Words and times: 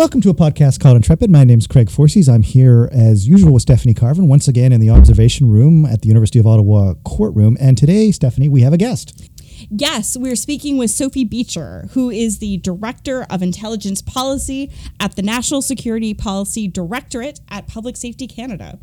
Welcome 0.00 0.22
to 0.22 0.30
a 0.30 0.34
podcast 0.34 0.80
called 0.80 0.96
Intrepid. 0.96 1.30
My 1.30 1.44
name's 1.44 1.66
Craig 1.66 1.90
Forcese. 1.90 2.26
I'm 2.26 2.40
here 2.40 2.88
as 2.90 3.28
usual 3.28 3.52
with 3.52 3.60
Stephanie 3.60 3.92
Carvin, 3.92 4.28
once 4.28 4.48
again 4.48 4.72
in 4.72 4.80
the 4.80 4.88
observation 4.88 5.50
room 5.50 5.84
at 5.84 6.00
the 6.00 6.08
University 6.08 6.38
of 6.38 6.46
Ottawa 6.46 6.94
courtroom. 7.04 7.58
And 7.60 7.76
today, 7.76 8.10
Stephanie, 8.10 8.48
we 8.48 8.62
have 8.62 8.72
a 8.72 8.78
guest. 8.78 9.30
Yes, 9.68 10.16
we're 10.16 10.36
speaking 10.36 10.78
with 10.78 10.90
Sophie 10.90 11.26
Beecher, 11.26 11.90
who 11.92 12.08
is 12.08 12.38
the 12.38 12.56
Director 12.56 13.26
of 13.28 13.42
Intelligence 13.42 14.00
Policy 14.00 14.72
at 14.98 15.16
the 15.16 15.22
National 15.22 15.60
Security 15.60 16.14
Policy 16.14 16.66
Directorate 16.66 17.40
at 17.50 17.68
Public 17.68 17.98
Safety 17.98 18.26
Canada. 18.26 18.78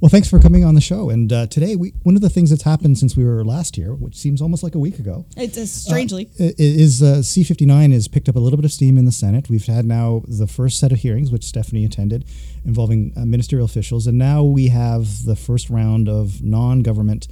Well, 0.00 0.08
thanks 0.08 0.28
for 0.30 0.38
coming 0.38 0.64
on 0.64 0.76
the 0.76 0.80
show. 0.80 1.10
And 1.10 1.32
uh, 1.32 1.48
today, 1.48 1.74
we, 1.74 1.92
one 2.04 2.14
of 2.14 2.20
the 2.22 2.28
things 2.30 2.50
that's 2.50 2.62
happened 2.62 2.98
since 2.98 3.16
we 3.16 3.24
were 3.24 3.44
last 3.44 3.74
here, 3.74 3.92
which 3.94 4.14
seems 4.14 4.40
almost 4.40 4.62
like 4.62 4.76
a 4.76 4.78
week 4.78 5.00
ago, 5.00 5.26
It's 5.36 5.58
uh, 5.58 5.66
strangely. 5.66 6.26
uh, 6.38 6.54
is 6.56 7.02
uh, 7.02 7.16
C59 7.16 7.92
has 7.92 8.06
picked 8.06 8.28
up 8.28 8.36
a 8.36 8.38
little 8.38 8.56
bit 8.56 8.64
of 8.64 8.70
steam 8.72 8.96
in 8.96 9.06
the 9.06 9.10
Senate. 9.12 9.48
We've 9.50 9.66
had 9.66 9.84
now 9.84 10.22
the 10.28 10.46
first 10.46 10.78
set 10.78 10.92
of 10.92 10.98
hearings, 10.98 11.32
which 11.32 11.42
Stephanie 11.42 11.84
attended, 11.84 12.24
involving 12.64 13.12
uh, 13.16 13.24
ministerial 13.24 13.64
officials. 13.64 14.06
And 14.06 14.16
now 14.18 14.44
we 14.44 14.68
have 14.68 15.24
the 15.24 15.34
first 15.34 15.68
round 15.68 16.08
of 16.08 16.44
non 16.44 16.82
government 16.82 17.26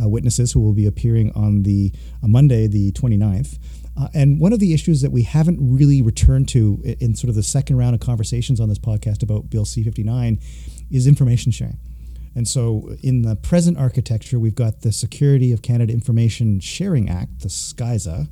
uh, 0.00 0.06
witnesses 0.06 0.52
who 0.52 0.60
will 0.60 0.74
be 0.74 0.84
appearing 0.84 1.32
on 1.34 1.62
the 1.62 1.90
uh, 2.22 2.28
Monday, 2.28 2.66
the 2.66 2.92
29th. 2.92 3.58
Uh, 3.98 4.08
and 4.12 4.38
one 4.38 4.52
of 4.52 4.58
the 4.58 4.74
issues 4.74 5.00
that 5.00 5.10
we 5.10 5.22
haven't 5.22 5.56
really 5.58 6.02
returned 6.02 6.48
to 6.48 6.82
i- 6.86 6.96
in 7.00 7.14
sort 7.14 7.30
of 7.30 7.34
the 7.34 7.42
second 7.42 7.78
round 7.78 7.94
of 7.94 8.00
conversations 8.02 8.60
on 8.60 8.68
this 8.68 8.78
podcast 8.78 9.22
about 9.22 9.48
Bill 9.48 9.64
C 9.64 9.82
59 9.82 10.38
is 10.90 11.06
information 11.06 11.50
sharing. 11.50 11.78
And 12.34 12.46
so, 12.46 12.94
in 13.02 13.22
the 13.22 13.34
present 13.36 13.76
architecture, 13.76 14.38
we've 14.38 14.54
got 14.54 14.82
the 14.82 14.92
Security 14.92 15.52
of 15.52 15.62
Canada 15.62 15.92
Information 15.92 16.60
Sharing 16.60 17.08
Act, 17.10 17.40
the 17.40 17.48
SCISA. 17.48 18.28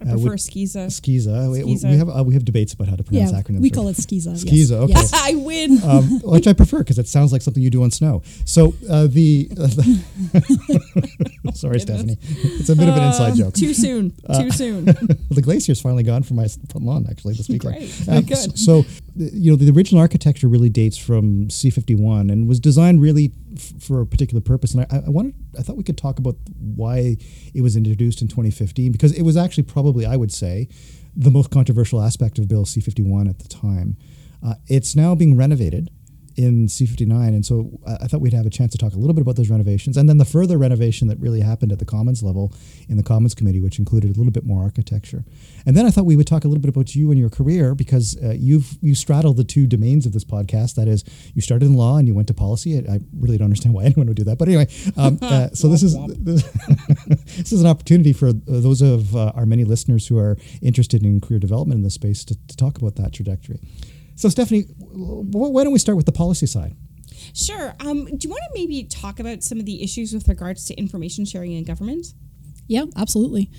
I 0.00 0.04
prefer 0.10 0.30
which- 0.32 0.40
SCISA. 0.40 0.86
SCISA. 0.88 1.50
We, 1.52 1.64
we 1.64 1.96
have 1.96 2.08
uh, 2.10 2.24
we 2.24 2.34
have 2.34 2.44
debates 2.44 2.72
about 2.74 2.88
how 2.88 2.96
to 2.96 3.04
pronounce 3.04 3.32
Yeah, 3.32 3.40
acronyms. 3.40 3.60
we 3.60 3.68
right? 3.68 3.74
call 3.74 3.88
it 3.88 3.96
Skiza. 3.96 4.26
yes. 4.26 4.44
SCISA. 4.44 4.72
Okay. 4.72 4.92
Yes. 4.92 5.12
I 5.14 5.34
win. 5.34 5.82
um, 5.84 6.20
which 6.24 6.46
I 6.46 6.52
prefer 6.52 6.78
because 6.78 6.98
it 6.98 7.06
sounds 7.08 7.32
like 7.32 7.42
something 7.42 7.62
you 7.62 7.70
do 7.70 7.82
on 7.82 7.90
snow. 7.90 8.22
So 8.44 8.74
uh, 8.90 9.06
the, 9.06 9.48
uh, 9.52 9.66
the 9.68 10.02
sorry, 11.54 11.78
Stephanie, 11.80 12.16
it's 12.20 12.68
a 12.68 12.76
bit 12.76 12.88
of 12.88 12.96
an 12.96 13.02
inside 13.04 13.32
Uh, 13.32 13.36
joke. 13.36 13.54
Too 13.54 13.74
soon. 13.74 14.12
Uh, 14.28 14.42
Too 14.42 14.50
soon. 14.50 14.84
the 15.30 15.42
glacier's 15.42 15.80
finally 15.80 16.02
gone 16.02 16.22
from 16.22 16.36
my 16.36 16.46
front 16.70 16.86
lawn 16.86 17.06
actually 17.10 17.34
this 17.34 17.48
weekend. 17.48 17.74
Great. 17.76 18.08
Um, 18.08 18.22
Good. 18.24 18.58
So, 18.58 18.84
you 19.16 19.50
know, 19.50 19.56
the 19.56 19.70
original 19.70 20.00
architecture 20.00 20.48
really 20.48 20.70
dates 20.70 20.96
from 20.96 21.48
C51 21.48 22.32
and 22.32 22.48
was 22.48 22.58
designed 22.60 23.02
really 23.02 23.32
f- 23.54 23.74
for 23.82 24.00
a 24.00 24.06
particular 24.06 24.40
purpose. 24.40 24.72
And 24.74 24.86
I, 24.90 25.02
I 25.06 25.10
wanted, 25.10 25.34
I 25.58 25.62
thought 25.62 25.76
we 25.76 25.82
could 25.84 25.98
talk 25.98 26.18
about 26.18 26.36
why 26.58 27.16
it 27.54 27.60
was 27.60 27.76
introduced 27.76 28.22
in 28.22 28.28
2015 28.28 28.92
because 28.92 29.12
it 29.12 29.22
was 29.22 29.36
actually 29.36 29.64
probably, 29.64 30.06
I 30.06 30.16
would 30.16 30.32
say, 30.32 30.68
the 31.14 31.30
most 31.30 31.50
controversial 31.50 32.00
aspect 32.00 32.38
of 32.38 32.48
Bill 32.48 32.64
C51 32.64 33.28
at 33.28 33.38
the 33.40 33.48
time. 33.48 33.96
Uh, 34.42 34.54
it's 34.68 34.96
now 34.96 35.14
being 35.14 35.36
renovated 35.36 35.90
in 36.36 36.66
C59, 36.66 37.28
and 37.28 37.44
so 37.44 37.78
I, 37.86 38.04
I 38.04 38.06
thought 38.06 38.20
we'd 38.20 38.32
have 38.32 38.46
a 38.46 38.50
chance 38.50 38.72
to 38.72 38.78
talk 38.78 38.94
a 38.94 38.98
little 38.98 39.14
bit 39.14 39.22
about 39.22 39.36
those 39.36 39.50
renovations, 39.50 39.96
and 39.96 40.08
then 40.08 40.18
the 40.18 40.24
further 40.24 40.58
renovation 40.58 41.08
that 41.08 41.18
really 41.18 41.40
happened 41.40 41.72
at 41.72 41.78
the 41.78 41.84
Commons 41.84 42.22
level 42.22 42.52
in 42.88 42.96
the 42.96 43.02
Commons 43.02 43.34
Committee, 43.34 43.60
which 43.60 43.78
included 43.78 44.14
a 44.14 44.18
little 44.18 44.32
bit 44.32 44.44
more 44.44 44.62
architecture. 44.62 45.24
And 45.66 45.76
then 45.76 45.86
I 45.86 45.90
thought 45.90 46.04
we 46.04 46.16
would 46.16 46.26
talk 46.26 46.44
a 46.44 46.48
little 46.48 46.60
bit 46.60 46.68
about 46.68 46.94
you 46.94 47.10
and 47.10 47.18
your 47.18 47.30
career 47.30 47.74
because 47.74 48.16
uh, 48.22 48.34
you've 48.36 48.76
you 48.80 48.94
straddle 48.94 49.32
the 49.34 49.44
two 49.44 49.66
domains 49.66 50.06
of 50.06 50.12
this 50.12 50.24
podcast. 50.24 50.74
That 50.74 50.88
is, 50.88 51.04
you 51.34 51.42
started 51.42 51.66
in 51.66 51.74
law 51.74 51.96
and 51.96 52.06
you 52.06 52.14
went 52.14 52.28
to 52.28 52.34
policy. 52.34 52.76
I, 52.76 52.94
I 52.94 53.00
really 53.18 53.38
don't 53.38 53.46
understand 53.46 53.74
why 53.74 53.84
anyone 53.84 54.06
would 54.06 54.16
do 54.16 54.24
that, 54.24 54.38
but 54.38 54.48
anyway. 54.48 54.68
Um, 54.96 55.18
uh, 55.22 55.48
so 55.52 55.68
this 55.68 55.82
is 55.82 55.96
this, 56.08 56.42
this 57.36 57.52
is 57.52 57.60
an 57.60 57.66
opportunity 57.66 58.12
for 58.12 58.28
uh, 58.28 58.32
those 58.46 58.82
of 58.82 59.14
uh, 59.14 59.32
our 59.34 59.46
many 59.46 59.64
listeners 59.64 60.06
who 60.06 60.18
are 60.18 60.36
interested 60.62 61.02
in 61.02 61.20
career 61.20 61.38
development 61.38 61.78
in 61.78 61.84
this 61.84 61.94
space 61.94 62.24
to, 62.24 62.34
to 62.48 62.56
talk 62.56 62.78
about 62.78 62.96
that 62.96 63.12
trajectory. 63.12 63.60
So, 64.16 64.28
Stephanie, 64.28 64.66
why 64.78 65.64
don't 65.64 65.72
we 65.72 65.78
start 65.78 65.96
with 65.96 66.06
the 66.06 66.12
policy 66.12 66.46
side? 66.46 66.76
Sure. 67.34 67.74
Um, 67.80 68.04
do 68.04 68.28
you 68.28 68.30
want 68.30 68.42
to 68.48 68.50
maybe 68.54 68.84
talk 68.84 69.18
about 69.18 69.42
some 69.42 69.58
of 69.58 69.66
the 69.66 69.82
issues 69.82 70.12
with 70.12 70.28
regards 70.28 70.66
to 70.66 70.74
information 70.74 71.24
sharing 71.24 71.52
in 71.52 71.64
government? 71.64 72.06
Yeah, 72.66 72.84
absolutely. 72.96 73.50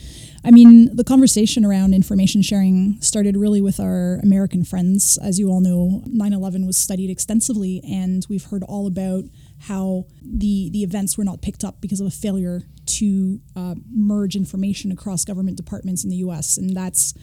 I 0.43 0.49
mean, 0.49 0.95
the 0.95 1.03
conversation 1.03 1.63
around 1.63 1.93
information 1.93 2.41
sharing 2.41 2.99
started 3.01 3.37
really 3.37 3.61
with 3.61 3.79
our 3.79 4.15
American 4.23 4.63
friends. 4.63 5.19
As 5.21 5.37
you 5.39 5.49
all 5.49 5.61
know, 5.61 6.01
9 6.07 6.33
11 6.33 6.65
was 6.65 6.75
studied 6.75 7.11
extensively, 7.11 7.83
and 7.87 8.25
we've 8.29 8.45
heard 8.45 8.63
all 8.63 8.87
about 8.87 9.25
how 9.67 10.05
the, 10.23 10.71
the 10.71 10.81
events 10.81 11.17
were 11.19 11.23
not 11.23 11.43
picked 11.43 11.63
up 11.63 11.81
because 11.81 11.99
of 11.99 12.07
a 12.07 12.11
failure 12.11 12.63
to 12.85 13.41
uh, 13.55 13.75
merge 13.91 14.35
information 14.35 14.91
across 14.91 15.23
government 15.23 15.57
departments 15.57 16.03
in 16.03 16.09
the 16.09 16.17
US. 16.17 16.57
And 16.57 16.75
that's 16.75 17.13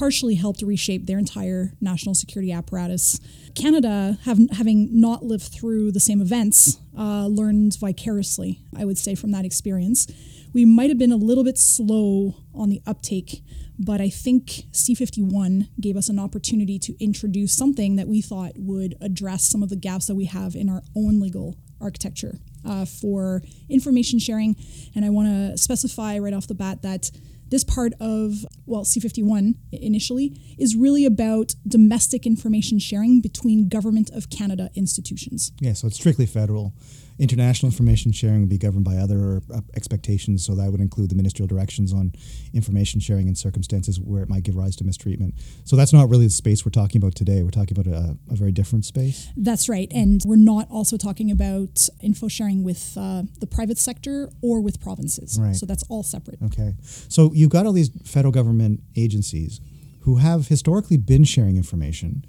partially 0.00 0.36
helped 0.36 0.62
reshape 0.62 1.04
their 1.04 1.18
entire 1.18 1.74
national 1.78 2.14
security 2.14 2.50
apparatus. 2.50 3.20
Canada, 3.54 4.16
have, 4.24 4.38
having 4.50 4.88
not 4.98 5.22
lived 5.22 5.42
through 5.42 5.92
the 5.92 6.00
same 6.00 6.22
events, 6.22 6.78
uh, 6.98 7.26
learned 7.26 7.76
vicariously, 7.78 8.62
I 8.74 8.86
would 8.86 8.96
say, 8.96 9.14
from 9.14 9.30
that 9.32 9.44
experience. 9.44 10.10
We 10.54 10.64
might 10.64 10.88
have 10.88 10.96
been 10.96 11.12
a 11.12 11.18
little 11.18 11.44
bit 11.44 11.58
slow 11.58 12.36
on 12.54 12.70
the 12.70 12.80
uptake, 12.86 13.42
but 13.78 14.00
I 14.00 14.08
think 14.08 14.64
C51 14.72 15.68
gave 15.78 15.98
us 15.98 16.08
an 16.08 16.18
opportunity 16.18 16.78
to 16.78 16.96
introduce 16.98 17.52
something 17.52 17.96
that 17.96 18.08
we 18.08 18.22
thought 18.22 18.52
would 18.56 18.96
address 19.02 19.50
some 19.50 19.62
of 19.62 19.68
the 19.68 19.76
gaps 19.76 20.06
that 20.06 20.14
we 20.14 20.24
have 20.24 20.54
in 20.54 20.70
our 20.70 20.82
own 20.96 21.20
legal 21.20 21.58
architecture 21.78 22.38
uh, 22.64 22.86
for 22.86 23.42
information 23.68 24.18
sharing. 24.18 24.56
And 24.94 25.04
I 25.04 25.10
want 25.10 25.28
to 25.28 25.58
specify 25.58 26.16
right 26.16 26.32
off 26.32 26.46
the 26.46 26.54
bat 26.54 26.80
that 26.80 27.10
this 27.50 27.64
part 27.64 27.92
of 28.00 28.46
well 28.66 28.84
c51 28.84 29.54
initially 29.72 30.32
is 30.58 30.76
really 30.76 31.04
about 31.04 31.54
domestic 31.66 32.26
information 32.26 32.78
sharing 32.78 33.20
between 33.20 33.68
government 33.68 34.10
of 34.10 34.30
canada 34.30 34.70
institutions 34.74 35.52
Yeah, 35.60 35.74
so 35.74 35.86
it's 35.88 35.96
strictly 35.96 36.26
federal. 36.26 36.72
International 37.20 37.68
information 37.68 38.12
sharing 38.12 38.40
would 38.40 38.48
be 38.48 38.56
governed 38.58 38.84
by 38.84 38.96
other 38.96 39.42
uh, 39.54 39.60
expectations, 39.74 40.44
so 40.44 40.54
that 40.54 40.70
would 40.70 40.80
include 40.80 41.10
the 41.10 41.14
ministerial 41.14 41.46
directions 41.46 41.92
on 41.92 42.12
information 42.54 42.98
sharing 42.98 43.28
in 43.28 43.34
circumstances 43.34 44.00
where 44.00 44.22
it 44.22 44.28
might 44.30 44.42
give 44.42 44.56
rise 44.56 44.74
to 44.76 44.84
mistreatment. 44.84 45.34
So 45.64 45.76
that's 45.76 45.92
not 45.92 46.08
really 46.08 46.24
the 46.26 46.30
space 46.30 46.64
we're 46.64 46.70
talking 46.70 46.98
about 47.02 47.14
today. 47.14 47.42
We're 47.42 47.50
talking 47.50 47.78
about 47.78 47.92
a, 47.92 48.16
a 48.30 48.34
very 48.34 48.52
different 48.52 48.84
space. 48.86 49.28
that's 49.36 49.68
right 49.68 49.88
and 49.92 50.22
we're 50.24 50.36
not 50.54 50.66
also 50.70 50.96
talking 50.96 51.30
about 51.30 51.88
info 52.02 52.26
sharing 52.28 52.64
with 52.64 52.96
uh, 52.96 53.22
the 53.40 53.46
private 53.46 53.76
sector 53.78 54.30
or 54.42 54.60
with 54.62 54.80
provinces 54.80 55.38
Right. 55.40 55.54
so 55.54 55.66
that's 55.66 55.84
all 55.90 56.02
separate 56.02 56.38
Okay. 56.42 56.74
So 57.08 57.32
you've 57.34 57.50
got 57.50 57.66
all 57.66 57.72
these 57.72 57.90
federal 58.04 58.32
government 58.32 58.80
agencies 58.96 59.60
who 60.04 60.16
have 60.16 60.48
historically 60.48 60.96
been 60.96 61.24
sharing 61.24 61.56
information. 61.56 62.24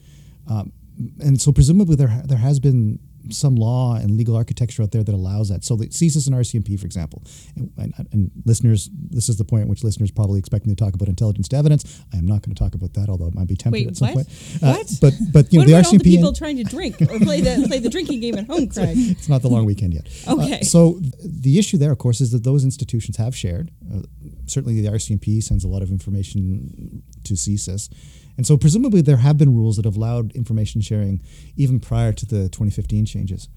Um, 0.48 0.74
and 1.20 1.40
so 1.42 1.52
presumably 1.54 1.96
there, 1.96 2.22
there 2.26 2.38
has 2.40 2.60
been 2.60 3.00
some 3.30 3.56
law 3.56 3.96
and 3.96 4.18
legal 4.18 4.36
architecture 4.36 4.82
out 4.84 4.92
there 4.92 5.04
that 5.04 5.14
allows 5.14 5.50
that. 5.50 5.64
So 5.64 5.76
the 5.76 5.88
CSIS 5.88 6.28
and 6.28 6.36
RCMP, 6.36 6.80
for 6.80 6.86
example, 6.86 7.24
and, 7.56 7.72
and, 7.78 8.08
and 8.12 8.32
listeners, 8.46 8.90
this 9.10 9.30
is 9.30 9.38
the 9.38 9.44
point 9.46 9.64
at 9.64 9.68
which 9.70 9.84
listeners 9.84 10.12
probably 10.12 10.40
expect 10.40 10.66
me 10.66 10.74
to 10.76 10.84
talk 10.84 10.94
about 10.94 11.08
intelligence 11.08 11.48
to 11.50 11.58
evidence. 11.58 12.02
I 12.14 12.18
am 12.18 12.26
not 12.26 12.42
going 12.42 12.56
to 12.56 12.60
talk 12.60 12.76
about 12.76 12.94
that, 12.96 13.10
although 13.10 13.28
it 13.28 13.36
might 13.36 13.48
be 13.48 13.56
tempted 13.56 13.80
Wait, 13.80 13.88
at 13.88 13.98
some 13.98 14.08
what? 14.14 14.26
point. 14.28 14.28
Uh, 14.64 14.74
What? 14.74 14.92
But 15.02 15.14
but 15.34 15.54
you 15.54 15.60
know 15.60 15.64
what 15.64 15.68
the 15.68 15.74
about 15.74 15.86
all 15.86 15.92
the 15.98 16.00
people 16.04 16.28
and- 16.30 16.38
trying 16.38 16.58
to 16.58 16.64
drink 16.64 17.02
or 17.02 17.20
play 17.20 17.42
the 17.42 17.66
play 17.68 17.80
the 17.80 17.90
drinking 17.90 18.20
game 18.22 18.36
at 18.38 18.48
home, 18.48 18.68
Craig? 18.74 18.96
it's 18.98 19.30
not 19.30 19.42
the 19.42 19.50
long 19.50 19.66
weekend 19.66 19.94
yet. 19.94 20.08
Uh, 20.28 20.36
Okay. 20.36 20.62
so 20.64 21.00
th- 21.02 21.14
the 21.24 21.60
issue 21.60 21.78
there, 21.78 21.92
of 21.92 21.98
course, 22.00 22.22
is 22.22 22.32
that 22.32 22.44
those 22.44 22.64
institutions 22.64 23.18
have 23.18 23.36
shared. 23.36 23.72
Uh, 23.94 24.02
certainly, 24.46 24.82
the 24.82 24.88
RCMP 24.90 25.42
sends 25.44 25.64
a 25.64 25.68
lot 25.68 25.82
of 25.82 25.92
information 25.92 27.04
to 27.24 27.34
CSIS, 27.36 27.90
and 28.38 28.46
so 28.46 28.58
presumably 28.58 29.02
there 29.02 29.18
have 29.18 29.38
been 29.38 29.56
rules 29.56 29.76
that 29.76 29.86
have 29.86 29.98
allowed 29.98 30.32
information 30.34 30.82
sharing 30.82 31.22
even 31.56 31.80
prior 31.80 32.14
to 32.14 32.26
the 32.26 32.50
2015 32.50 33.06
changes. 33.06 33.50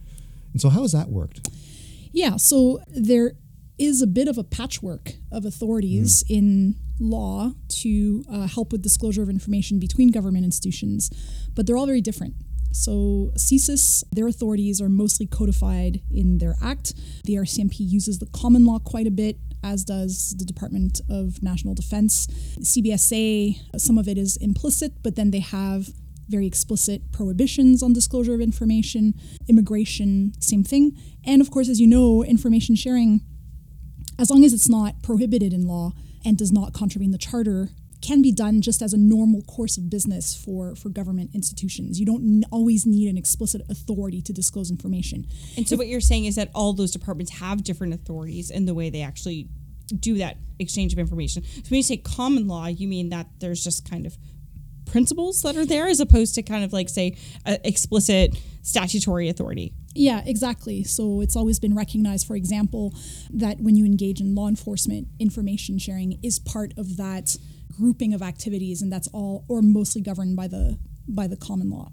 And 0.53 0.61
so, 0.61 0.69
how 0.69 0.83
has 0.83 0.93
that 0.93 1.09
worked? 1.09 1.49
Yeah, 2.13 2.37
so 2.37 2.81
there 2.87 3.33
is 3.77 4.03
a 4.03 4.07
bit 4.07 4.29
of 4.29 4.39
a 4.39 4.45
patchwork 4.45 5.15
of 5.33 5.45
authorities 5.45 6.23
in 6.29 6.77
law 7.01 7.53
to 7.69 8.25
uh, 8.31 8.47
help 8.47 8.71
with 8.71 8.83
disclosure 8.83 9.23
of 9.23 9.29
information 9.29 9.81
between 9.81 10.13
government 10.13 10.45
institutions, 10.45 11.11
but 11.55 11.67
they're 11.67 11.77
all 11.77 11.87
very 11.87 12.01
different. 12.01 12.35
So, 12.71 13.31
CSIS, 13.37 14.03
their 14.11 14.27
authorities 14.27 14.81
are 14.81 14.89
mostly 14.89 15.27
codified 15.27 16.03
in 16.11 16.39
their 16.39 16.57
act. 16.61 16.95
The 17.25 17.35
RCMP 17.35 17.77
uses 17.79 18.19
the 18.19 18.27
common 18.27 18.65
law 18.65 18.81
quite 18.81 19.07
a 19.07 19.13
bit, 19.13 19.37
as 19.65 19.83
does 19.83 20.35
the 20.39 20.45
Department 20.45 21.01
of 21.09 21.43
National 21.43 21.75
Defense. 21.75 22.29
CBSA, 22.61 23.57
uh, 23.75 23.79
some 23.79 23.99
of 23.99 24.07
it 24.07 24.19
is 24.19 24.37
implicit, 24.37 24.93
but 25.03 25.17
then 25.17 25.31
they 25.31 25.41
have 25.41 25.89
very 26.29 26.47
explicit 26.47 27.11
prohibitions 27.13 27.83
on 27.83 27.93
disclosure 27.93 28.35
of 28.35 28.41
information. 28.41 29.15
Immigration, 29.49 30.35
same 30.41 30.65
thing. 30.65 30.97
And 31.25 31.41
of 31.41 31.51
course, 31.51 31.69
as 31.69 31.81
you 31.81 31.87
know, 31.87 32.23
information 32.23 32.77
sharing, 32.77 33.21
as 34.19 34.31
long 34.31 34.45
as 34.45 34.53
it's 34.53 34.69
not 34.69 35.03
prohibited 35.03 35.53
in 35.53 35.67
law 35.67 35.93
and 36.25 36.39
does 36.39 36.53
not 36.53 36.73
contravene 36.73 37.11
the 37.11 37.19
charter, 37.19 37.71
can 38.05 38.23
be 38.23 38.33
done 38.33 38.61
just 38.61 38.83
as 38.83 38.93
a 38.93 38.99
normal 38.99 39.43
course 39.43 39.79
of 39.79 39.89
business 39.89 40.37
for, 40.37 40.75
for 40.77 40.89
government 40.89 41.31
institutions. 41.35 41.99
You 41.99 42.07
don't 42.07 42.23
n- 42.23 42.45
always 42.51 42.85
need 42.87 43.09
an 43.09 43.17
explicit 43.17 43.63
authority 43.71 44.21
to 44.23 44.33
disclose 44.33 44.71
information. 44.71 45.27
And 45.57 45.67
so 45.69 45.77
what 45.77 45.87
you're 45.87 46.01
saying 46.01 46.27
is 46.27 46.37
that 46.37 46.51
all 46.55 46.73
those 46.73 46.93
departments 46.93 47.33
have 47.39 47.65
different 47.65 47.95
authorities 47.95 48.51
in 48.51 48.67
the 48.67 48.75
way 48.75 48.91
they 48.91 49.03
actually 49.03 49.49
do 49.99 50.19
that 50.19 50.37
exchange 50.59 50.93
of 50.93 50.99
information. 50.99 51.43
So 51.45 51.69
when 51.69 51.77
you 51.79 51.83
say 51.83 51.97
common 51.97 52.47
law, 52.47 52.67
you 52.67 52.89
mean 52.89 53.11
that 53.11 53.27
there's 53.41 53.63
just 53.63 53.89
kind 53.89 54.07
of 54.07 54.17
principles 54.87 55.43
that 55.43 55.57
are 55.57 55.67
there 55.67 55.89
as 55.89 56.01
opposed 56.01 56.35
to 56.35 56.43
kind 56.43 56.65
of 56.65 56.73
like 56.73 56.89
say 56.89 57.17
explicit 57.47 58.37
statutory 58.63 59.29
authority. 59.29 59.73
Yeah, 59.95 60.23
exactly. 60.27 60.85
So 60.85 61.21
it's 61.21 61.37
always 61.37 61.59
been 61.61 61.75
recognized, 61.75 62.27
for 62.27 62.37
example, 62.37 62.95
that 63.31 63.61
when 63.61 63.77
you 63.77 63.85
engage 63.85 64.21
in 64.21 64.35
law 64.35 64.49
enforcement, 64.49 65.09
information 65.19 65.79
sharing 65.79 66.19
is 66.23 66.39
part 66.39 66.75
of 66.77 66.97
that 66.97 67.37
grouping 67.77 68.15
of 68.15 68.23
activities, 68.23 68.83
and 68.83 68.93
that's 68.93 69.09
all 69.09 69.45
or 69.49 69.63
mostly 69.63 70.03
governed 70.03 70.37
by 70.37 70.49
the 70.49 70.79
by 71.09 71.27
the 71.27 71.37
common 71.37 71.71
law. 71.71 71.91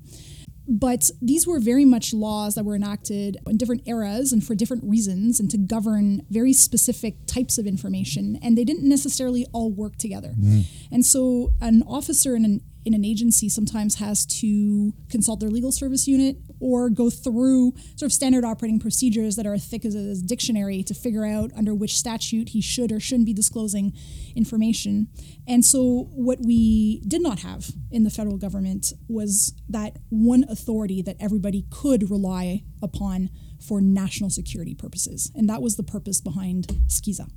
But 0.68 1.10
these 1.22 1.48
were 1.48 1.60
very 1.60 1.86
much 1.86 2.13
laws 2.13 2.56
that 2.56 2.63
were 2.63 2.75
enacted 2.75 3.38
in 3.48 3.57
different 3.57 3.88
eras 3.88 4.31
and 4.31 4.44
for 4.44 4.56
different 4.56 4.83
reasons 4.86 5.39
and 5.39 5.50
to 5.51 5.57
govern 5.57 6.25
very 6.30 6.54
specific 6.54 7.25
types 7.25 7.57
of 7.57 7.66
information. 7.66 8.39
And 8.42 8.57
they 8.57 8.63
didn't 8.63 8.88
necessarily 8.88 9.45
all 9.51 9.72
work 9.72 9.98
together. 9.98 10.33
Mm. 10.39 10.66
And 10.92 11.06
so 11.06 11.51
an 11.60 11.83
officer 11.88 12.36
in 12.36 12.45
an 12.45 12.62
in 12.86 12.94
an 12.94 13.06
agency 13.06 13.50
sometimes 13.50 13.95
has 13.95 14.25
to 14.25 14.94
consult 15.10 15.39
their 15.39 15.50
legal 15.50 15.72
service 15.72 16.07
unit 16.07 16.38
or 16.60 16.89
go 16.89 17.10
through 17.10 17.74
sort 17.95 18.04
of 18.04 18.13
standard 18.13 18.44
operating 18.44 18.80
procedures 18.80 19.36
that 19.36 19.45
are 19.45 19.54
as 19.54 19.66
thick 19.66 19.86
as 19.86 19.95
a 19.95 20.22
dictionary 20.22 20.83
to 20.83 20.94
figure 20.94 21.25
out 21.25 21.51
under 21.56 21.74
which 21.74 21.98
statute 21.98 22.50
he 22.50 22.62
should 22.62 22.92
or 22.92 23.00
shouldn't 23.00 23.25
be 23.25 23.33
disclosing 23.33 23.94
information. 24.36 25.07
And 25.48 25.66
so, 25.66 26.10
what 26.12 26.39
we 26.42 27.01
did 27.07 27.22
not 27.22 27.39
have 27.39 27.72
in 27.89 28.04
the 28.04 28.10
federal 28.10 28.38
government 28.38 28.94
was 29.07 29.54
that 29.69 29.98
one 30.10 30.45
authority 30.50 31.01
that 31.01 31.18
everybody 31.19 31.66
could 31.69 32.10
rely 32.10 32.63
upon 32.81 33.30
for 33.62 33.80
national 33.81 34.30
security 34.30 34.74
purposes. 34.74 35.31
And 35.36 35.48
that 35.50 35.62
was 35.62 35.75
the 35.75 35.83
purpose 35.83 36.19
behind 36.19 36.68
SCISA. 36.88 37.30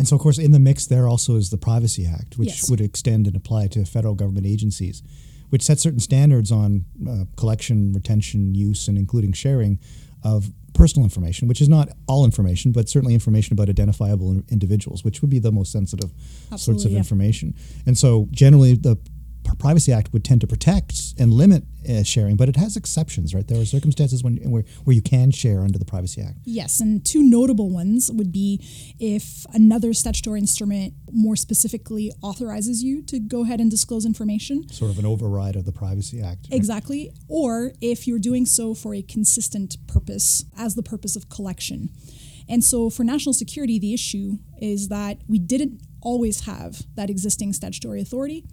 And 0.00 0.08
so, 0.08 0.16
of 0.16 0.22
course, 0.22 0.38
in 0.38 0.52
the 0.52 0.58
mix 0.58 0.86
there 0.86 1.06
also 1.06 1.36
is 1.36 1.50
the 1.50 1.58
Privacy 1.58 2.06
Act, 2.06 2.38
which 2.38 2.48
yes. 2.48 2.70
would 2.70 2.80
extend 2.80 3.26
and 3.26 3.36
apply 3.36 3.66
to 3.66 3.84
federal 3.84 4.14
government 4.14 4.46
agencies, 4.46 5.02
which 5.50 5.62
sets 5.62 5.82
certain 5.82 6.00
standards 6.00 6.50
on 6.50 6.86
uh, 7.06 7.24
collection, 7.36 7.92
retention, 7.92 8.54
use, 8.54 8.88
and 8.88 8.96
including 8.96 9.34
sharing 9.34 9.78
of 10.24 10.52
personal 10.72 11.04
information, 11.04 11.48
which 11.48 11.60
is 11.60 11.68
not 11.68 11.90
all 12.06 12.24
information, 12.24 12.72
but 12.72 12.88
certainly 12.88 13.12
information 13.12 13.52
about 13.52 13.68
identifiable 13.68 14.42
individuals, 14.48 15.04
which 15.04 15.20
would 15.20 15.28
be 15.28 15.38
the 15.38 15.52
most 15.52 15.70
sensitive 15.70 16.10
Absolutely, 16.50 16.58
sorts 16.58 16.84
of 16.86 16.92
yeah. 16.92 16.98
information. 16.98 17.54
And 17.84 17.98
so, 17.98 18.26
generally, 18.30 18.76
the 18.76 18.96
Privacy 19.58 19.92
Act 19.92 20.12
would 20.12 20.24
tend 20.24 20.40
to 20.42 20.46
protect 20.46 21.14
and 21.18 21.32
limit 21.32 21.64
uh, 21.88 22.02
sharing, 22.02 22.36
but 22.36 22.48
it 22.48 22.56
has 22.56 22.76
exceptions, 22.76 23.34
right? 23.34 23.46
There 23.46 23.60
are 23.60 23.64
circumstances 23.64 24.22
when 24.22 24.36
where, 24.50 24.64
where 24.84 24.94
you 24.94 25.02
can 25.02 25.30
share 25.30 25.60
under 25.60 25.78
the 25.78 25.84
Privacy 25.84 26.22
Act. 26.22 26.38
Yes, 26.44 26.80
and 26.80 27.04
two 27.04 27.22
notable 27.22 27.70
ones 27.70 28.10
would 28.12 28.32
be 28.32 28.60
if 28.98 29.46
another 29.54 29.92
statutory 29.92 30.40
instrument 30.40 30.94
more 31.10 31.36
specifically 31.36 32.12
authorizes 32.22 32.82
you 32.82 33.02
to 33.02 33.18
go 33.18 33.42
ahead 33.44 33.60
and 33.60 33.70
disclose 33.70 34.04
information. 34.04 34.68
Sort 34.70 34.90
of 34.90 34.98
an 34.98 35.06
override 35.06 35.56
of 35.56 35.64
the 35.64 35.72
Privacy 35.72 36.20
Act. 36.20 36.48
Right? 36.50 36.56
Exactly. 36.56 37.12
Or 37.28 37.72
if 37.80 38.06
you're 38.06 38.18
doing 38.18 38.46
so 38.46 38.74
for 38.74 38.94
a 38.94 39.02
consistent 39.02 39.76
purpose, 39.86 40.44
as 40.56 40.74
the 40.74 40.82
purpose 40.82 41.16
of 41.16 41.28
collection. 41.28 41.90
And 42.48 42.64
so 42.64 42.90
for 42.90 43.04
national 43.04 43.32
security, 43.32 43.78
the 43.78 43.94
issue 43.94 44.38
is 44.60 44.88
that 44.88 45.18
we 45.28 45.38
didn't 45.38 45.80
always 46.02 46.40
have 46.46 46.82
that 46.96 47.08
existing 47.10 47.52
statutory 47.52 48.00
authority 48.00 48.44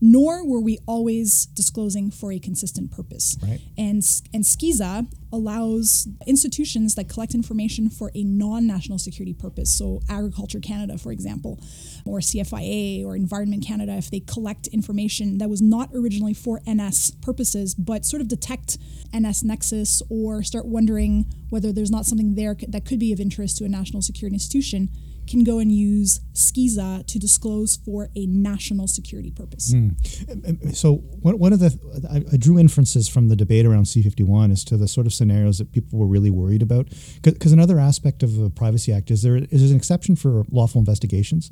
nor 0.00 0.46
were 0.46 0.60
we 0.60 0.78
always 0.86 1.46
disclosing 1.46 2.10
for 2.10 2.32
a 2.32 2.38
consistent 2.38 2.90
purpose. 2.90 3.36
Right. 3.42 3.60
And, 3.78 4.02
and 4.32 4.44
SCISA 4.44 5.06
allows 5.32 6.06
institutions 6.26 6.94
that 6.94 7.08
collect 7.08 7.34
information 7.34 7.90
for 7.90 8.10
a 8.14 8.22
non 8.22 8.66
national 8.66 8.98
security 8.98 9.32
purpose, 9.32 9.76
so 9.76 10.00
Agriculture 10.08 10.60
Canada, 10.60 10.98
for 10.98 11.10
example, 11.10 11.58
or 12.04 12.20
CFIA 12.20 13.04
or 13.04 13.16
Environment 13.16 13.64
Canada, 13.64 13.94
if 13.96 14.10
they 14.10 14.20
collect 14.20 14.66
information 14.68 15.38
that 15.38 15.50
was 15.50 15.60
not 15.60 15.90
originally 15.94 16.34
for 16.34 16.60
NS 16.68 17.12
purposes, 17.22 17.74
but 17.74 18.04
sort 18.04 18.20
of 18.20 18.28
detect 18.28 18.78
NS 19.16 19.42
nexus 19.42 20.02
or 20.08 20.42
start 20.42 20.66
wondering 20.66 21.26
whether 21.50 21.72
there's 21.72 21.90
not 21.90 22.06
something 22.06 22.34
there 22.34 22.56
that 22.68 22.84
could 22.84 22.98
be 22.98 23.12
of 23.12 23.20
interest 23.20 23.58
to 23.58 23.64
a 23.64 23.68
national 23.68 24.02
security 24.02 24.34
institution 24.34 24.88
can 25.26 25.44
go 25.44 25.58
and 25.58 25.72
use 25.72 26.20
SCISA 26.34 27.06
to 27.06 27.18
disclose 27.18 27.76
for 27.76 28.10
a 28.16 28.26
national 28.26 28.86
security 28.86 29.30
purpose. 29.30 29.74
Mm. 29.74 30.74
So 30.74 30.96
one, 31.22 31.38
one 31.38 31.52
of 31.52 31.60
the 31.60 31.78
I, 32.10 32.16
I, 32.32 32.36
drew 32.36 32.58
inferences 32.58 33.08
from 33.08 33.28
the 33.28 33.36
debate 33.36 33.66
around 33.66 33.84
C51 33.84 34.52
as 34.52 34.64
to 34.64 34.76
the 34.76 34.88
sort 34.88 35.06
of 35.06 35.12
scenarios 35.12 35.58
that 35.58 35.72
people 35.72 35.98
were 35.98 36.06
really 36.06 36.30
worried 36.30 36.62
about. 36.62 36.88
Because 37.22 37.52
another 37.52 37.78
aspect 37.78 38.22
of 38.22 38.36
the 38.36 38.50
Privacy 38.50 38.92
Act 38.92 39.10
is 39.10 39.22
there 39.22 39.36
is 39.36 39.70
an 39.70 39.76
exception 39.76 40.16
for 40.16 40.44
lawful 40.50 40.78
investigations. 40.78 41.50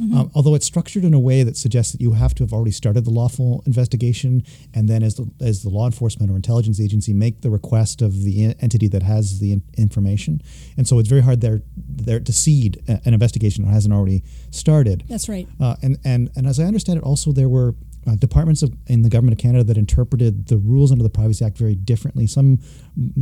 Mm-hmm. 0.00 0.16
Um, 0.16 0.30
although 0.34 0.54
it's 0.54 0.66
structured 0.66 1.04
in 1.04 1.14
a 1.14 1.18
way 1.18 1.42
that 1.42 1.56
suggests 1.56 1.92
that 1.92 2.00
you 2.00 2.12
have 2.12 2.34
to 2.36 2.42
have 2.42 2.52
already 2.52 2.70
started 2.70 3.04
the 3.04 3.10
lawful 3.10 3.62
investigation, 3.66 4.42
and 4.72 4.88
then 4.88 5.02
as 5.02 5.14
the, 5.14 5.30
as 5.40 5.62
the 5.62 5.70
law 5.70 5.86
enforcement 5.86 6.30
or 6.30 6.36
intelligence 6.36 6.80
agency 6.80 7.12
make 7.12 7.42
the 7.42 7.50
request 7.50 8.02
of 8.02 8.22
the 8.24 8.54
entity 8.60 8.88
that 8.88 9.02
has 9.02 9.38
the 9.38 9.52
in- 9.52 9.62
information, 9.76 10.42
and 10.76 10.88
so 10.88 10.98
it's 10.98 11.08
very 11.08 11.22
hard 11.22 11.40
there 11.40 11.62
there 11.76 12.20
to 12.20 12.32
seed 12.32 12.82
an 12.88 13.14
investigation 13.14 13.64
that 13.64 13.70
hasn't 13.70 13.94
already 13.94 14.22
started. 14.50 15.04
That's 15.08 15.28
right. 15.28 15.46
Uh, 15.60 15.76
and 15.82 15.98
and 16.04 16.30
and 16.36 16.46
as 16.46 16.58
I 16.58 16.64
understand 16.64 16.98
it, 16.98 17.04
also 17.04 17.32
there 17.32 17.48
were 17.48 17.74
uh, 18.06 18.16
departments 18.16 18.62
of, 18.62 18.74
in 18.86 19.02
the 19.02 19.08
government 19.08 19.38
of 19.38 19.42
Canada 19.42 19.64
that 19.64 19.78
interpreted 19.78 20.48
the 20.48 20.58
rules 20.58 20.92
under 20.92 21.02
the 21.02 21.10
Privacy 21.10 21.44
Act 21.44 21.56
very 21.56 21.74
differently, 21.74 22.26
some 22.26 22.58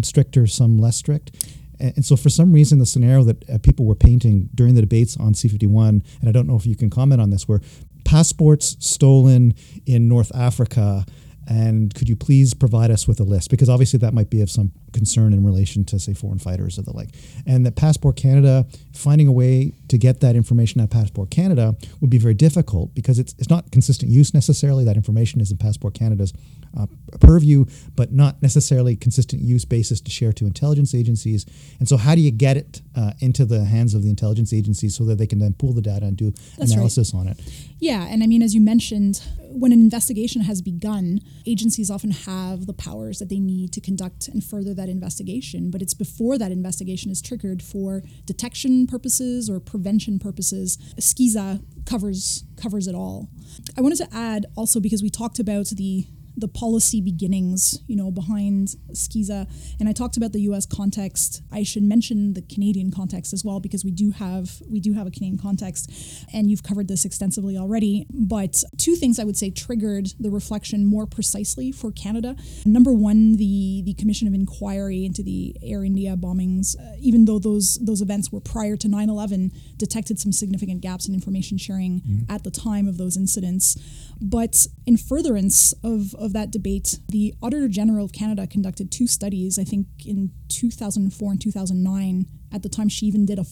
stricter, 0.02 0.46
some 0.46 0.78
less 0.78 0.96
strict 0.96 1.36
and 1.82 2.04
so 2.04 2.16
for 2.16 2.30
some 2.30 2.52
reason 2.52 2.78
the 2.78 2.86
scenario 2.86 3.24
that 3.24 3.50
uh, 3.50 3.58
people 3.58 3.84
were 3.84 3.94
painting 3.94 4.48
during 4.54 4.74
the 4.74 4.80
debates 4.80 5.16
on 5.16 5.34
C51 5.34 6.04
and 6.20 6.28
I 6.28 6.32
don't 6.32 6.46
know 6.46 6.56
if 6.56 6.66
you 6.66 6.76
can 6.76 6.90
comment 6.90 7.20
on 7.20 7.30
this 7.30 7.48
were 7.48 7.60
passports 8.04 8.76
stolen 8.80 9.54
in 9.86 10.08
North 10.08 10.34
Africa 10.34 11.04
and 11.48 11.92
could 11.94 12.08
you 12.08 12.16
please 12.16 12.54
provide 12.54 12.90
us 12.90 13.08
with 13.08 13.20
a 13.20 13.24
list? 13.24 13.50
Because 13.50 13.68
obviously 13.68 13.98
that 13.98 14.14
might 14.14 14.30
be 14.30 14.40
of 14.40 14.50
some 14.50 14.72
concern 14.92 15.32
in 15.32 15.44
relation 15.44 15.84
to, 15.86 15.98
say, 15.98 16.14
foreign 16.14 16.38
fighters 16.38 16.78
or 16.78 16.82
the 16.82 16.92
like. 16.92 17.10
And 17.46 17.66
that 17.66 17.76
Passport 17.76 18.16
Canada, 18.16 18.66
finding 18.94 19.26
a 19.26 19.32
way 19.32 19.72
to 19.88 19.98
get 19.98 20.20
that 20.20 20.36
information 20.36 20.80
at 20.80 20.90
Passport 20.90 21.30
Canada 21.30 21.74
would 22.00 22.10
be 22.10 22.18
very 22.18 22.34
difficult 22.34 22.94
because 22.94 23.18
it's, 23.18 23.34
it's 23.38 23.50
not 23.50 23.70
consistent 23.72 24.10
use 24.10 24.34
necessarily. 24.34 24.84
That 24.84 24.96
information 24.96 25.40
is 25.40 25.50
in 25.50 25.56
Passport 25.56 25.94
Canada's 25.94 26.32
uh, 26.78 26.86
purview, 27.20 27.66
but 27.96 28.12
not 28.12 28.40
necessarily 28.42 28.96
consistent 28.96 29.42
use 29.42 29.64
basis 29.64 30.00
to 30.00 30.10
share 30.10 30.32
to 30.32 30.46
intelligence 30.46 30.94
agencies. 30.94 31.44
And 31.78 31.88
so, 31.88 31.96
how 31.96 32.14
do 32.14 32.20
you 32.20 32.30
get 32.30 32.56
it 32.56 32.80
uh, 32.94 33.12
into 33.20 33.44
the 33.44 33.64
hands 33.64 33.94
of 33.94 34.02
the 34.02 34.08
intelligence 34.08 34.52
agencies 34.52 34.96
so 34.96 35.04
that 35.04 35.16
they 35.16 35.26
can 35.26 35.38
then 35.38 35.54
pull 35.54 35.72
the 35.72 35.82
data 35.82 36.06
and 36.06 36.16
do 36.16 36.32
That's 36.56 36.72
analysis 36.72 37.12
right. 37.12 37.20
on 37.20 37.28
it? 37.28 37.40
Yeah, 37.78 38.06
and 38.08 38.22
I 38.22 38.26
mean, 38.26 38.42
as 38.42 38.54
you 38.54 38.60
mentioned, 38.60 39.22
when 39.50 39.72
an 39.72 39.80
investigation 39.80 40.42
has 40.42 40.62
begun, 40.62 41.20
agencies 41.46 41.90
often 41.90 42.10
have 42.10 42.66
the 42.66 42.72
powers 42.72 43.18
that 43.18 43.28
they 43.28 43.38
need 43.38 43.72
to 43.72 43.80
conduct 43.80 44.28
and 44.28 44.42
further 44.42 44.74
that 44.74 44.88
investigation. 44.88 45.70
But 45.70 45.82
it's 45.82 45.94
before 45.94 46.38
that 46.38 46.52
investigation 46.52 47.10
is 47.10 47.20
triggered 47.20 47.62
for 47.62 48.02
detection 48.26 48.86
purposes 48.86 49.50
or 49.50 49.60
prevention 49.60 50.18
purposes. 50.18 50.78
SCISA 50.98 51.62
covers 51.84 52.44
covers 52.56 52.86
it 52.86 52.94
all. 52.94 53.28
I 53.76 53.80
wanted 53.80 53.98
to 53.98 54.08
add 54.12 54.46
also 54.56 54.80
because 54.80 55.02
we 55.02 55.10
talked 55.10 55.38
about 55.38 55.66
the 55.66 56.06
the 56.36 56.48
policy 56.48 57.00
beginnings, 57.00 57.80
you 57.86 57.96
know, 57.96 58.10
behind 58.10 58.76
SCISA. 58.92 59.48
And 59.78 59.88
I 59.88 59.92
talked 59.92 60.16
about 60.16 60.32
the 60.32 60.40
U.S. 60.42 60.66
context. 60.66 61.42
I 61.52 61.62
should 61.62 61.82
mention 61.82 62.34
the 62.34 62.42
Canadian 62.42 62.90
context 62.90 63.32
as 63.32 63.44
well 63.44 63.60
because 63.60 63.84
we 63.84 63.90
do 63.90 64.10
have 64.12 64.62
we 64.68 64.80
do 64.80 64.94
have 64.94 65.06
a 65.06 65.10
Canadian 65.10 65.38
context, 65.38 65.90
and 66.32 66.50
you've 66.50 66.62
covered 66.62 66.88
this 66.88 67.04
extensively 67.04 67.56
already. 67.56 68.06
But 68.10 68.62
two 68.78 68.94
things 68.94 69.18
I 69.18 69.24
would 69.24 69.36
say 69.36 69.50
triggered 69.50 70.14
the 70.18 70.30
reflection 70.30 70.86
more 70.86 71.06
precisely 71.06 71.72
for 71.72 71.92
Canada. 71.92 72.36
Number 72.64 72.92
one, 72.92 73.36
the 73.36 73.82
the 73.84 73.94
Commission 73.94 74.28
of 74.28 74.34
Inquiry 74.34 75.04
into 75.04 75.22
the 75.22 75.56
Air 75.62 75.84
India 75.84 76.16
bombings, 76.16 76.78
uh, 76.78 76.96
even 77.00 77.26
though 77.26 77.38
those 77.38 77.78
those 77.82 78.00
events 78.00 78.32
were 78.32 78.40
prior 78.40 78.76
to 78.76 78.88
9/11, 78.88 79.52
detected 79.76 80.18
some 80.18 80.32
significant 80.32 80.80
gaps 80.80 81.06
in 81.06 81.14
information 81.14 81.58
sharing 81.58 82.00
mm-hmm. 82.00 82.32
at 82.32 82.44
the 82.44 82.50
time 82.50 82.88
of 82.88 82.96
those 82.98 83.16
incidents. 83.16 83.76
But 84.20 84.66
in 84.86 84.96
furtherance 84.96 85.72
of 85.82 86.14
of 86.22 86.32
that 86.32 86.50
debate, 86.50 86.98
the 87.08 87.34
Auditor 87.42 87.68
General 87.68 88.04
of 88.04 88.12
Canada 88.12 88.46
conducted 88.46 88.90
two 88.90 89.06
studies, 89.06 89.58
I 89.58 89.64
think 89.64 89.86
in 90.06 90.30
2004 90.48 91.30
and 91.30 91.40
2009. 91.40 92.26
At 92.52 92.62
the 92.62 92.68
time, 92.68 92.88
she 92.88 93.06
even 93.06 93.26
did 93.26 93.38
a, 93.38 93.44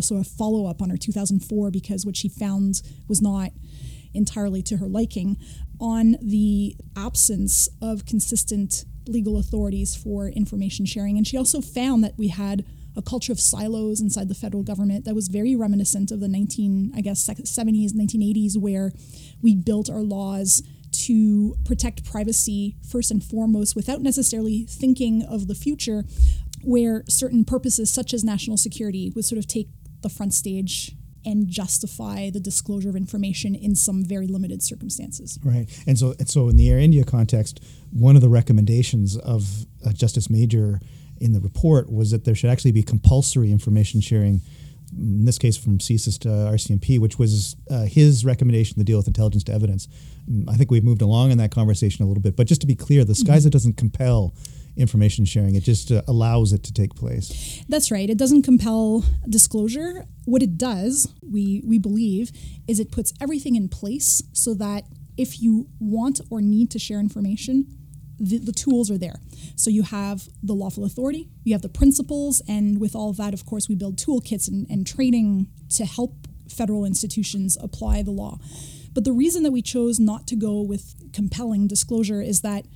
sort 0.00 0.20
of 0.20 0.26
follow 0.26 0.66
up 0.66 0.80
on 0.80 0.90
her 0.90 0.96
2004 0.96 1.70
because 1.70 2.06
what 2.06 2.16
she 2.16 2.28
found 2.28 2.80
was 3.08 3.20
not 3.20 3.50
entirely 4.14 4.62
to 4.62 4.76
her 4.76 4.86
liking 4.86 5.36
on 5.80 6.16
the 6.22 6.76
absence 6.96 7.68
of 7.80 8.06
consistent 8.06 8.84
legal 9.06 9.36
authorities 9.36 9.96
for 9.96 10.28
information 10.28 10.86
sharing. 10.86 11.16
And 11.16 11.26
she 11.26 11.36
also 11.36 11.60
found 11.60 12.04
that 12.04 12.16
we 12.16 12.28
had 12.28 12.64
a 12.96 13.02
culture 13.02 13.32
of 13.32 13.40
silos 13.40 14.00
inside 14.00 14.28
the 14.28 14.34
federal 14.34 14.62
government 14.62 15.04
that 15.06 15.14
was 15.14 15.28
very 15.28 15.56
reminiscent 15.56 16.10
of 16.10 16.20
the 16.20 16.28
19, 16.28 16.92
I 16.94 17.00
guess, 17.00 17.26
70s, 17.26 17.92
1980s, 17.92 18.56
where 18.56 18.92
we 19.40 19.54
built 19.56 19.90
our 19.90 20.02
laws 20.02 20.62
to 21.06 21.56
protect 21.64 22.04
privacy 22.04 22.76
first 22.86 23.10
and 23.10 23.22
foremost 23.22 23.74
without 23.74 24.00
necessarily 24.00 24.64
thinking 24.68 25.22
of 25.22 25.48
the 25.48 25.54
future, 25.54 26.04
where 26.62 27.04
certain 27.08 27.44
purposes 27.44 27.90
such 27.90 28.14
as 28.14 28.22
national 28.22 28.56
security 28.56 29.10
would 29.14 29.24
sort 29.24 29.38
of 29.38 29.46
take 29.46 29.68
the 30.02 30.08
front 30.08 30.34
stage 30.34 30.92
and 31.24 31.48
justify 31.48 32.30
the 32.30 32.40
disclosure 32.40 32.88
of 32.88 32.96
information 32.96 33.54
in 33.54 33.76
some 33.76 34.04
very 34.04 34.26
limited 34.26 34.62
circumstances. 34.62 35.38
Right, 35.44 35.66
and 35.86 35.98
so 35.98 36.14
and 36.18 36.28
so 36.28 36.48
in 36.48 36.56
the 36.56 36.70
Air 36.70 36.78
India 36.78 37.04
context, 37.04 37.60
one 37.92 38.16
of 38.16 38.22
the 38.22 38.28
recommendations 38.28 39.16
of 39.16 39.66
uh, 39.86 39.92
Justice 39.92 40.28
Major 40.28 40.80
in 41.20 41.32
the 41.32 41.40
report 41.40 41.90
was 41.90 42.10
that 42.10 42.24
there 42.24 42.34
should 42.34 42.50
actually 42.50 42.72
be 42.72 42.82
compulsory 42.82 43.52
information 43.52 44.00
sharing. 44.00 44.42
In 44.96 45.24
this 45.24 45.38
case, 45.38 45.56
from 45.56 45.78
CSIS 45.78 46.18
to 46.20 46.28
RCMP, 46.28 46.98
which 46.98 47.18
was 47.18 47.56
uh, 47.70 47.82
his 47.82 48.24
recommendation 48.24 48.78
to 48.78 48.84
deal 48.84 48.98
with 48.98 49.06
intelligence 49.06 49.44
to 49.44 49.52
evidence. 49.52 49.88
Mm, 50.30 50.48
I 50.48 50.54
think 50.54 50.70
we've 50.70 50.84
moved 50.84 51.02
along 51.02 51.30
in 51.30 51.38
that 51.38 51.50
conversation 51.50 52.04
a 52.04 52.08
little 52.08 52.22
bit, 52.22 52.36
but 52.36 52.46
just 52.46 52.60
to 52.60 52.66
be 52.66 52.74
clear, 52.74 53.04
the 53.04 53.14
SCISA 53.14 53.24
mm-hmm. 53.24 53.48
doesn't 53.48 53.76
compel 53.76 54.34
information 54.76 55.24
sharing. 55.24 55.54
It 55.54 55.62
just 55.62 55.92
uh, 55.92 56.02
allows 56.08 56.52
it 56.52 56.62
to 56.64 56.72
take 56.72 56.94
place. 56.94 57.62
That's 57.68 57.90
right. 57.90 58.08
It 58.08 58.18
doesn't 58.18 58.42
compel 58.42 59.04
disclosure. 59.28 60.06
What 60.24 60.42
it 60.42 60.56
does, 60.56 61.12
we 61.22 61.62
we 61.66 61.78
believe, 61.78 62.32
is 62.66 62.80
it 62.80 62.90
puts 62.90 63.12
everything 63.20 63.56
in 63.56 63.68
place 63.68 64.22
so 64.32 64.54
that 64.54 64.84
if 65.16 65.40
you 65.42 65.68
want 65.78 66.20
or 66.30 66.40
need 66.40 66.70
to 66.70 66.78
share 66.78 66.98
information, 66.98 67.66
the, 68.22 68.38
the 68.38 68.52
tools 68.52 68.90
are 68.90 68.98
there. 68.98 69.16
So 69.56 69.68
you 69.68 69.82
have 69.82 70.28
the 70.42 70.54
lawful 70.54 70.84
authority, 70.84 71.28
you 71.44 71.52
have 71.54 71.62
the 71.62 71.68
principles, 71.68 72.40
and 72.48 72.80
with 72.80 72.94
all 72.94 73.10
of 73.10 73.16
that, 73.16 73.34
of 73.34 73.44
course, 73.44 73.68
we 73.68 73.74
build 73.74 73.96
toolkits 73.96 74.48
and, 74.48 74.66
and 74.70 74.86
training 74.86 75.48
to 75.70 75.84
help 75.84 76.28
federal 76.48 76.84
institutions 76.84 77.58
apply 77.60 78.02
the 78.02 78.12
law. 78.12 78.38
But 78.94 79.04
the 79.04 79.12
reason 79.12 79.42
that 79.42 79.52
we 79.52 79.62
chose 79.62 79.98
not 79.98 80.26
to 80.28 80.36
go 80.36 80.60
with 80.60 80.94
compelling 81.12 81.66
disclosure 81.66 82.22
is 82.22 82.42
that 82.42 82.66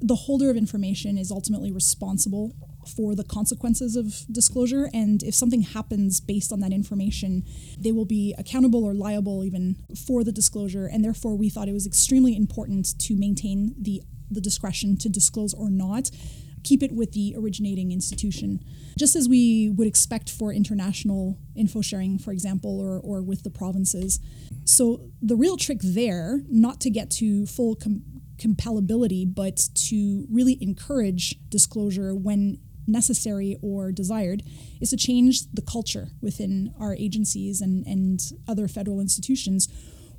the 0.00 0.14
holder 0.14 0.50
of 0.50 0.56
information 0.56 1.18
is 1.18 1.30
ultimately 1.30 1.70
responsible 1.70 2.54
for 2.88 3.14
the 3.14 3.24
consequences 3.24 3.96
of 3.96 4.24
disclosure. 4.32 4.88
And 4.94 5.22
if 5.22 5.34
something 5.34 5.62
happens 5.62 6.20
based 6.20 6.52
on 6.52 6.60
that 6.60 6.72
information, 6.72 7.44
they 7.78 7.92
will 7.92 8.06
be 8.06 8.34
accountable 8.38 8.84
or 8.84 8.94
liable 8.94 9.44
even 9.44 9.76
for 10.06 10.24
the 10.24 10.32
disclosure. 10.32 10.86
And 10.86 11.04
therefore, 11.04 11.36
we 11.36 11.50
thought 11.50 11.68
it 11.68 11.74
was 11.74 11.86
extremely 11.86 12.34
important 12.34 12.98
to 13.00 13.14
maintain 13.14 13.74
the, 13.78 14.02
the 14.30 14.40
discretion 14.40 14.96
to 14.98 15.08
disclose 15.08 15.54
or 15.54 15.70
not. 15.70 16.10
Keep 16.64 16.82
it 16.82 16.92
with 16.92 17.12
the 17.12 17.34
originating 17.38 17.92
institution, 17.92 18.60
just 18.98 19.14
as 19.14 19.28
we 19.28 19.70
would 19.70 19.86
expect 19.86 20.28
for 20.28 20.52
international 20.52 21.38
info 21.54 21.80
sharing, 21.80 22.18
for 22.18 22.32
example, 22.32 22.80
or, 22.80 22.98
or 22.98 23.22
with 23.22 23.44
the 23.44 23.50
provinces. 23.50 24.18
So, 24.64 25.00
the 25.22 25.36
real 25.36 25.56
trick 25.56 25.78
there, 25.82 26.42
not 26.48 26.80
to 26.80 26.90
get 26.90 27.10
to 27.12 27.46
full 27.46 27.76
com- 27.76 28.02
compellability, 28.38 29.24
but 29.32 29.68
to 29.74 30.26
really 30.30 30.58
encourage 30.60 31.36
disclosure 31.48 32.14
when 32.14 32.58
necessary 32.86 33.56
or 33.62 33.92
desired, 33.92 34.42
is 34.80 34.90
to 34.90 34.96
change 34.96 35.50
the 35.52 35.62
culture 35.62 36.08
within 36.20 36.74
our 36.78 36.94
agencies 36.94 37.60
and, 37.60 37.86
and 37.86 38.32
other 38.48 38.66
federal 38.66 39.00
institutions 39.00 39.68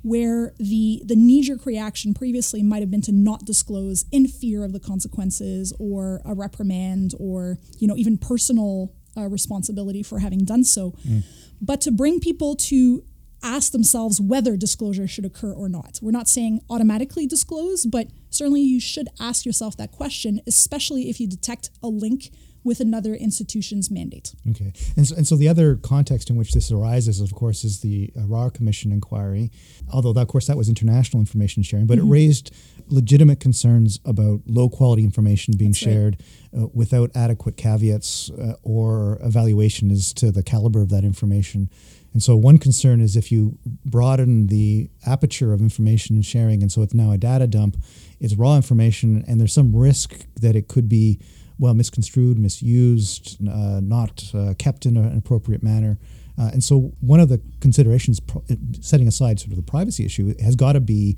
where 0.02 0.54
the 0.58 1.02
the 1.04 1.16
knee-jerk 1.16 1.66
reaction 1.66 2.14
previously 2.14 2.62
might 2.62 2.80
have 2.80 2.90
been 2.90 3.02
to 3.02 3.12
not 3.12 3.44
disclose 3.44 4.04
in 4.10 4.26
fear 4.26 4.64
of 4.64 4.72
the 4.72 4.80
consequences 4.80 5.72
or 5.78 6.20
a 6.24 6.34
reprimand 6.34 7.14
or 7.18 7.58
you 7.78 7.86
know 7.86 7.96
even 7.96 8.16
personal 8.16 8.92
uh, 9.16 9.28
responsibility 9.28 10.02
for 10.02 10.20
having 10.20 10.44
done 10.44 10.64
so 10.64 10.92
mm. 11.06 11.22
but 11.60 11.80
to 11.80 11.90
bring 11.90 12.20
people 12.20 12.54
to 12.54 13.02
ask 13.42 13.72
themselves 13.72 14.20
whether 14.20 14.56
disclosure 14.56 15.06
should 15.08 15.24
occur 15.24 15.52
or 15.52 15.68
not. 15.68 15.98
We're 16.02 16.10
not 16.10 16.28
saying 16.28 16.60
automatically 16.68 17.26
disclose, 17.26 17.86
but 17.86 18.08
certainly 18.28 18.60
you 18.60 18.80
should 18.80 19.08
ask 19.18 19.46
yourself 19.46 19.76
that 19.78 19.92
question, 19.92 20.40
especially 20.46 21.08
if 21.08 21.20
you 21.20 21.26
detect 21.26 21.70
a 21.82 21.88
link 21.88 22.30
with 22.62 22.80
another 22.80 23.14
institution's 23.14 23.90
mandate. 23.90 24.34
Okay. 24.50 24.72
And 24.96 25.06
so, 25.06 25.16
and 25.16 25.26
so 25.26 25.36
the 25.36 25.48
other 25.48 25.76
context 25.76 26.30
in 26.30 26.36
which 26.36 26.52
this 26.52 26.70
arises, 26.70 27.20
of 27.20 27.34
course, 27.34 27.64
is 27.64 27.80
the 27.80 28.12
Arar 28.18 28.52
Commission 28.52 28.92
inquiry, 28.92 29.50
although, 29.92 30.12
that, 30.12 30.22
of 30.22 30.28
course, 30.28 30.46
that 30.46 30.56
was 30.56 30.68
international 30.68 31.20
information 31.20 31.62
sharing, 31.62 31.86
but 31.86 31.98
mm-hmm. 31.98 32.08
it 32.08 32.10
raised 32.10 32.54
legitimate 32.88 33.40
concerns 33.40 34.00
about 34.04 34.40
low 34.46 34.68
quality 34.68 35.04
information 35.04 35.54
being 35.56 35.70
That's 35.70 35.78
shared 35.78 36.22
right. 36.52 36.64
uh, 36.64 36.66
without 36.74 37.10
adequate 37.14 37.56
caveats 37.56 38.30
uh, 38.30 38.54
or 38.62 39.18
evaluation 39.22 39.90
as 39.90 40.12
to 40.14 40.32
the 40.32 40.42
caliber 40.42 40.82
of 40.82 40.90
that 40.90 41.04
information. 41.04 41.70
And 42.12 42.22
so 42.22 42.36
one 42.36 42.58
concern 42.58 43.00
is 43.00 43.16
if 43.16 43.30
you 43.30 43.56
broaden 43.84 44.48
the 44.48 44.90
aperture 45.06 45.52
of 45.52 45.60
information 45.60 46.20
sharing, 46.22 46.60
and 46.60 46.72
so 46.72 46.82
it's 46.82 46.94
now 46.94 47.12
a 47.12 47.18
data 47.18 47.46
dump, 47.46 47.76
it's 48.18 48.34
raw 48.34 48.56
information, 48.56 49.24
and 49.28 49.40
there's 49.40 49.52
some 49.52 49.74
risk 49.74 50.26
that 50.40 50.56
it 50.56 50.66
could 50.66 50.88
be 50.88 51.20
well 51.60 51.74
misconstrued, 51.74 52.38
misused, 52.38 53.36
uh, 53.48 53.80
not 53.80 54.24
uh, 54.34 54.54
kept 54.58 54.86
in 54.86 54.96
an 54.96 55.16
appropriate 55.16 55.62
manner. 55.62 55.98
Uh, 56.38 56.50
and 56.52 56.64
so 56.64 56.92
one 57.00 57.20
of 57.20 57.28
the 57.28 57.40
considerations, 57.60 58.18
pro- 58.18 58.42
setting 58.80 59.06
aside 59.06 59.38
sort 59.38 59.50
of 59.50 59.56
the 59.56 59.62
privacy 59.62 60.04
issue, 60.04 60.34
has 60.42 60.56
got 60.56 60.72
to 60.72 60.80
be 60.80 61.16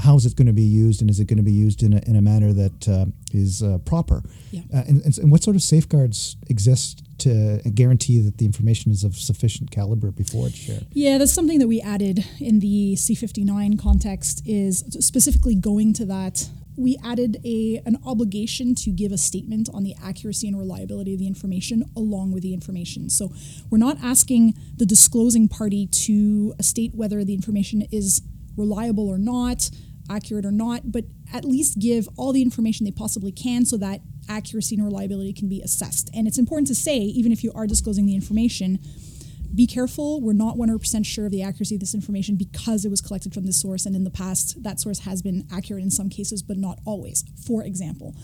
how 0.00 0.16
is 0.16 0.26
it 0.26 0.36
going 0.36 0.46
to 0.46 0.52
be 0.52 0.62
used 0.62 1.00
and 1.00 1.10
is 1.10 1.18
it 1.18 1.26
going 1.26 1.38
to 1.38 1.42
be 1.42 1.52
used 1.52 1.82
in 1.82 1.92
a, 1.92 2.00
in 2.06 2.16
a 2.16 2.22
manner 2.22 2.52
that 2.52 2.88
uh, 2.88 3.06
is 3.32 3.62
uh, 3.62 3.78
proper? 3.78 4.22
Yeah. 4.50 4.62
Uh, 4.72 4.82
and, 4.86 5.18
and, 5.18 5.30
what 5.30 5.42
sort 5.42 5.56
of 5.56 5.62
safeguards 5.62 6.36
exist 6.48 7.02
to 7.18 7.60
guarantee 7.74 8.20
that 8.20 8.38
the 8.38 8.44
information 8.44 8.92
is 8.92 9.02
of 9.02 9.16
sufficient 9.16 9.70
caliber 9.70 10.10
before 10.10 10.46
it's 10.46 10.56
shared? 10.56 10.86
Yeah, 10.92 11.18
that's 11.18 11.32
something 11.32 11.58
that 11.58 11.66
we 11.66 11.80
added 11.80 12.24
in 12.38 12.60
the 12.60 12.94
C59 12.94 13.80
context 13.80 14.42
is 14.46 14.84
specifically 15.00 15.54
going 15.54 15.92
to 15.94 16.04
that. 16.06 16.48
We 16.76 16.98
added 17.04 17.38
a 17.44 17.80
an 17.86 17.98
obligation 18.04 18.74
to 18.76 18.90
give 18.90 19.12
a 19.12 19.18
statement 19.18 19.68
on 19.72 19.84
the 19.84 19.94
accuracy 20.02 20.48
and 20.48 20.58
reliability 20.58 21.14
of 21.14 21.20
the 21.20 21.26
information 21.26 21.84
along 21.96 22.32
with 22.32 22.42
the 22.42 22.52
information. 22.52 23.10
So 23.10 23.32
we're 23.70 23.78
not 23.78 23.98
asking 24.02 24.54
the 24.76 24.86
disclosing 24.86 25.48
party 25.48 25.86
to 25.86 26.54
state 26.60 26.94
whether 26.94 27.24
the 27.24 27.34
information 27.34 27.82
is 27.92 28.22
reliable 28.56 29.08
or 29.08 29.18
not, 29.18 29.70
accurate 30.10 30.44
or 30.44 30.52
not, 30.52 30.92
but 30.92 31.04
at 31.32 31.44
least 31.44 31.78
give 31.78 32.08
all 32.16 32.32
the 32.32 32.42
information 32.42 32.84
they 32.84 32.90
possibly 32.90 33.32
can 33.32 33.64
so 33.64 33.76
that 33.78 34.00
accuracy 34.28 34.76
and 34.76 34.84
reliability 34.84 35.32
can 35.32 35.48
be 35.48 35.60
assessed. 35.60 36.10
And 36.14 36.26
it's 36.26 36.38
important 36.38 36.68
to 36.68 36.74
say, 36.74 36.98
even 36.98 37.32
if 37.32 37.42
you 37.42 37.52
are 37.54 37.66
disclosing 37.66 38.06
the 38.06 38.14
information, 38.14 38.78
be 39.54 39.66
careful. 39.66 40.20
We're 40.20 40.32
not 40.32 40.56
100% 40.56 41.06
sure 41.06 41.26
of 41.26 41.32
the 41.32 41.42
accuracy 41.42 41.76
of 41.76 41.80
this 41.80 41.94
information 41.94 42.36
because 42.36 42.84
it 42.84 42.90
was 42.90 43.00
collected 43.00 43.32
from 43.32 43.46
this 43.46 43.60
source. 43.60 43.86
And 43.86 43.94
in 43.94 44.04
the 44.04 44.10
past, 44.10 44.62
that 44.62 44.80
source 44.80 45.00
has 45.00 45.22
been 45.22 45.46
accurate 45.52 45.82
in 45.82 45.90
some 45.90 46.08
cases, 46.08 46.42
but 46.42 46.56
not 46.56 46.78
always, 46.84 47.24
for 47.46 47.62
example. 47.62 48.14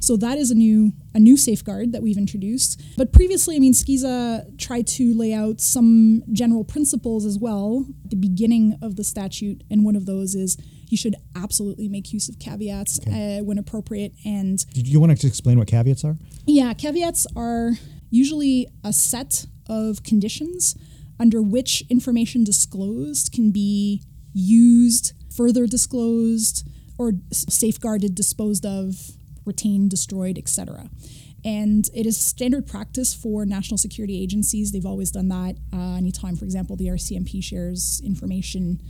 So 0.00 0.16
that 0.18 0.36
is 0.36 0.50
a 0.50 0.54
new 0.54 0.92
a 1.14 1.18
new 1.18 1.36
safeguard 1.36 1.92
that 1.92 2.02
we've 2.02 2.18
introduced. 2.18 2.82
But 2.96 3.12
previously, 3.12 3.56
I 3.56 3.58
mean, 3.58 3.72
SCISA 3.72 4.58
tried 4.58 4.86
to 4.88 5.14
lay 5.14 5.32
out 5.32 5.60
some 5.60 6.22
general 6.32 6.64
principles 6.64 7.24
as 7.24 7.38
well 7.38 7.86
at 8.04 8.10
the 8.10 8.16
beginning 8.16 8.76
of 8.82 8.96
the 8.96 9.04
statute. 9.04 9.62
And 9.70 9.84
one 9.84 9.96
of 9.96 10.04
those 10.04 10.34
is 10.34 10.58
you 10.88 10.98
should 10.98 11.14
absolutely 11.34 11.88
make 11.88 12.12
use 12.12 12.28
of 12.28 12.38
caveats 12.38 13.00
okay. 13.00 13.38
uh, 13.38 13.44
when 13.44 13.56
appropriate. 13.56 14.12
And 14.24 14.58
do 14.74 14.82
you 14.82 15.00
want 15.00 15.18
to 15.18 15.26
explain 15.26 15.58
what 15.58 15.68
caveats 15.68 16.04
are? 16.04 16.16
Yeah, 16.46 16.74
caveats 16.74 17.26
are 17.34 17.72
usually 18.10 18.68
a 18.84 18.92
set 18.92 19.46
of 19.68 20.02
conditions 20.02 20.76
under 21.18 21.40
which 21.40 21.82
information 21.88 22.44
disclosed 22.44 23.32
can 23.32 23.50
be 23.50 24.02
used, 24.32 25.12
further 25.34 25.66
disclosed, 25.66 26.68
or 26.98 27.12
safeguarded, 27.32 28.14
disposed 28.14 28.66
of, 28.66 29.12
retained, 29.44 29.90
destroyed, 29.90 30.38
etc. 30.38 30.88
And 31.44 31.88
it 31.94 32.06
is 32.06 32.18
standard 32.18 32.66
practice 32.66 33.12
for 33.14 33.44
national 33.44 33.78
security 33.78 34.22
agencies. 34.22 34.72
They've 34.72 34.86
always 34.86 35.10
done 35.10 35.28
that. 35.28 35.56
Uh, 35.72 35.96
anytime, 35.96 36.36
for 36.36 36.44
example, 36.44 36.76
the 36.76 36.86
RCMP 36.86 37.42
shares 37.44 38.00
information, 38.04 38.80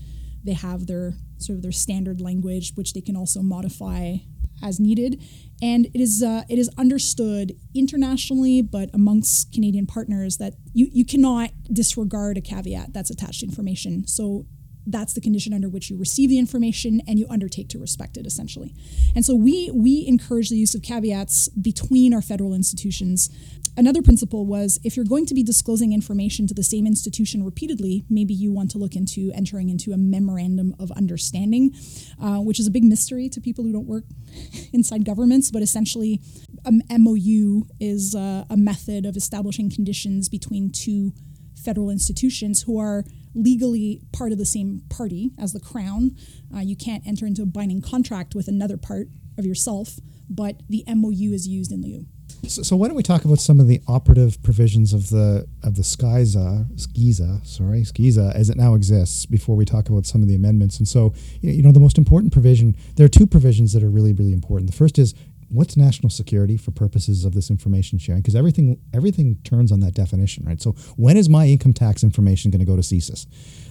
they 0.44 0.52
have 0.52 0.86
their 0.86 1.14
sort 1.38 1.56
of 1.56 1.62
their 1.62 1.72
standard 1.72 2.20
language, 2.20 2.72
which 2.76 2.92
they 2.92 3.00
can 3.00 3.16
also 3.16 3.42
modify 3.42 4.16
as 4.64 4.80
needed. 4.80 5.22
And 5.62 5.86
it 5.86 6.00
is 6.00 6.22
uh, 6.22 6.42
it 6.48 6.58
is 6.58 6.68
understood 6.76 7.52
internationally, 7.74 8.60
but 8.60 8.90
amongst 8.92 9.52
Canadian 9.52 9.86
partners, 9.86 10.38
that 10.38 10.54
you, 10.72 10.88
you 10.92 11.04
cannot 11.04 11.50
disregard 11.72 12.36
a 12.36 12.40
caveat 12.40 12.92
that's 12.92 13.10
attached 13.10 13.40
to 13.40 13.46
information. 13.46 14.06
So 14.06 14.46
that's 14.86 15.14
the 15.14 15.20
condition 15.20 15.52
under 15.52 15.68
which 15.68 15.90
you 15.90 15.96
receive 15.96 16.28
the 16.30 16.38
information 16.38 17.00
and 17.06 17.18
you 17.18 17.26
undertake 17.30 17.68
to 17.70 17.78
respect 17.78 18.16
it 18.16 18.26
essentially. 18.26 18.74
And 19.14 19.24
so 19.24 19.34
we 19.34 19.70
we 19.72 20.04
encourage 20.06 20.50
the 20.50 20.56
use 20.56 20.74
of 20.74 20.82
caveats 20.82 21.48
between 21.48 22.12
our 22.12 22.22
federal 22.22 22.54
institutions. 22.54 23.30
Another 23.76 24.02
principle 24.02 24.46
was 24.46 24.78
if 24.84 24.96
you're 24.96 25.04
going 25.04 25.26
to 25.26 25.34
be 25.34 25.42
disclosing 25.42 25.92
information 25.92 26.46
to 26.46 26.54
the 26.54 26.62
same 26.62 26.86
institution 26.86 27.44
repeatedly 27.44 28.04
maybe 28.08 28.32
you 28.32 28.52
want 28.52 28.70
to 28.70 28.78
look 28.78 28.94
into 28.94 29.32
entering 29.34 29.68
into 29.68 29.92
a 29.92 29.96
memorandum 29.96 30.76
of 30.78 30.92
understanding 30.92 31.74
uh, 32.22 32.36
which 32.36 32.60
is 32.60 32.68
a 32.68 32.70
big 32.70 32.84
mystery 32.84 33.28
to 33.28 33.40
people 33.40 33.64
who 33.64 33.72
don't 33.72 33.86
work 33.86 34.04
inside 34.72 35.04
governments 35.04 35.50
but 35.50 35.60
essentially 35.60 36.20
a 36.64 36.98
mou 36.98 37.66
is 37.80 38.14
uh, 38.14 38.44
a 38.48 38.56
method 38.56 39.04
of 39.04 39.16
establishing 39.16 39.68
conditions 39.68 40.28
between 40.28 40.70
two 40.70 41.12
federal 41.56 41.90
institutions 41.90 42.62
who 42.62 42.78
are 42.78 43.04
legally 43.34 44.00
part 44.12 44.32
of 44.32 44.38
the 44.38 44.46
same 44.46 44.82
party 44.88 45.32
as 45.38 45.52
the 45.52 45.60
crown. 45.60 46.16
Uh, 46.54 46.60
you 46.60 46.76
can't 46.76 47.06
enter 47.06 47.26
into 47.26 47.42
a 47.42 47.46
binding 47.46 47.82
contract 47.82 48.34
with 48.34 48.48
another 48.48 48.76
part 48.76 49.08
of 49.36 49.44
yourself, 49.44 49.98
but 50.28 50.62
the 50.68 50.84
MOU 50.86 51.32
is 51.32 51.46
used 51.48 51.72
in 51.72 51.82
lieu. 51.82 52.06
So, 52.48 52.62
so 52.62 52.76
why 52.76 52.88
don't 52.88 52.96
we 52.96 53.02
talk 53.02 53.24
about 53.24 53.38
some 53.38 53.58
of 53.58 53.68
the 53.68 53.80
operative 53.88 54.42
provisions 54.42 54.92
of 54.92 55.10
the 55.10 55.46
of 55.62 55.76
the 55.76 55.82
SCISA, 55.82 56.66
SCISA, 56.76 57.46
sorry, 57.46 57.82
SCISA, 57.82 58.34
as 58.34 58.50
it 58.50 58.56
now 58.56 58.74
exists, 58.74 59.24
before 59.26 59.56
we 59.56 59.64
talk 59.64 59.88
about 59.88 60.04
some 60.04 60.22
of 60.22 60.28
the 60.28 60.34
amendments. 60.34 60.78
And 60.78 60.86
so, 60.86 61.14
you 61.40 61.62
know, 61.62 61.72
the 61.72 61.80
most 61.80 61.96
important 61.96 62.32
provision, 62.32 62.76
there 62.96 63.06
are 63.06 63.08
two 63.08 63.26
provisions 63.26 63.72
that 63.72 63.82
are 63.82 63.88
really, 63.88 64.12
really 64.12 64.32
important. 64.32 64.70
The 64.70 64.76
first 64.76 64.98
is 64.98 65.14
what's 65.54 65.76
national 65.76 66.10
security 66.10 66.56
for 66.56 66.70
purposes 66.72 67.24
of 67.24 67.32
this 67.34 67.48
information 67.50 67.98
sharing? 67.98 68.20
Because 68.22 68.34
everything 68.36 68.78
everything 68.92 69.38
turns 69.44 69.70
on 69.72 69.80
that 69.80 69.94
definition 69.94 70.44
right? 70.44 70.60
So 70.60 70.72
when 70.96 71.16
is 71.16 71.28
my 71.28 71.46
income 71.46 71.72
tax 71.72 72.02
information 72.02 72.50
going 72.50 72.60
to 72.60 72.66
go 72.66 72.76
to 72.76 72.82
CSIS 72.82 73.26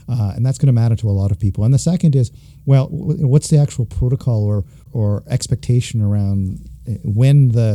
uh, 0.09 0.33
and 0.35 0.45
that's 0.45 0.57
going 0.57 0.67
to 0.67 0.73
matter 0.73 0.95
to 0.97 1.09
a 1.09 1.15
lot 1.21 1.31
of 1.31 1.39
people. 1.39 1.63
And 1.63 1.73
the 1.73 1.79
second 1.79 2.15
is 2.15 2.31
well 2.65 2.87
what's 3.33 3.49
the 3.49 3.57
actual 3.57 3.85
protocol 3.85 4.43
or 4.43 4.63
or 4.91 5.23
expectation 5.27 6.01
around 6.01 6.69
uh, 6.87 6.91
when 7.03 7.49
the 7.49 7.69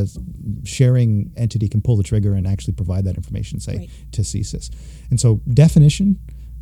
sharing 0.64 1.32
entity 1.36 1.68
can 1.68 1.80
pull 1.82 1.96
the 1.96 2.02
trigger 2.02 2.32
and 2.34 2.46
actually 2.46 2.74
provide 2.74 3.04
that 3.04 3.16
information 3.16 3.60
say 3.60 3.76
Right. 3.76 3.90
to 4.12 4.22
CSIS 4.22 4.70
and 5.10 5.18
so 5.20 5.40
definition 5.52 6.18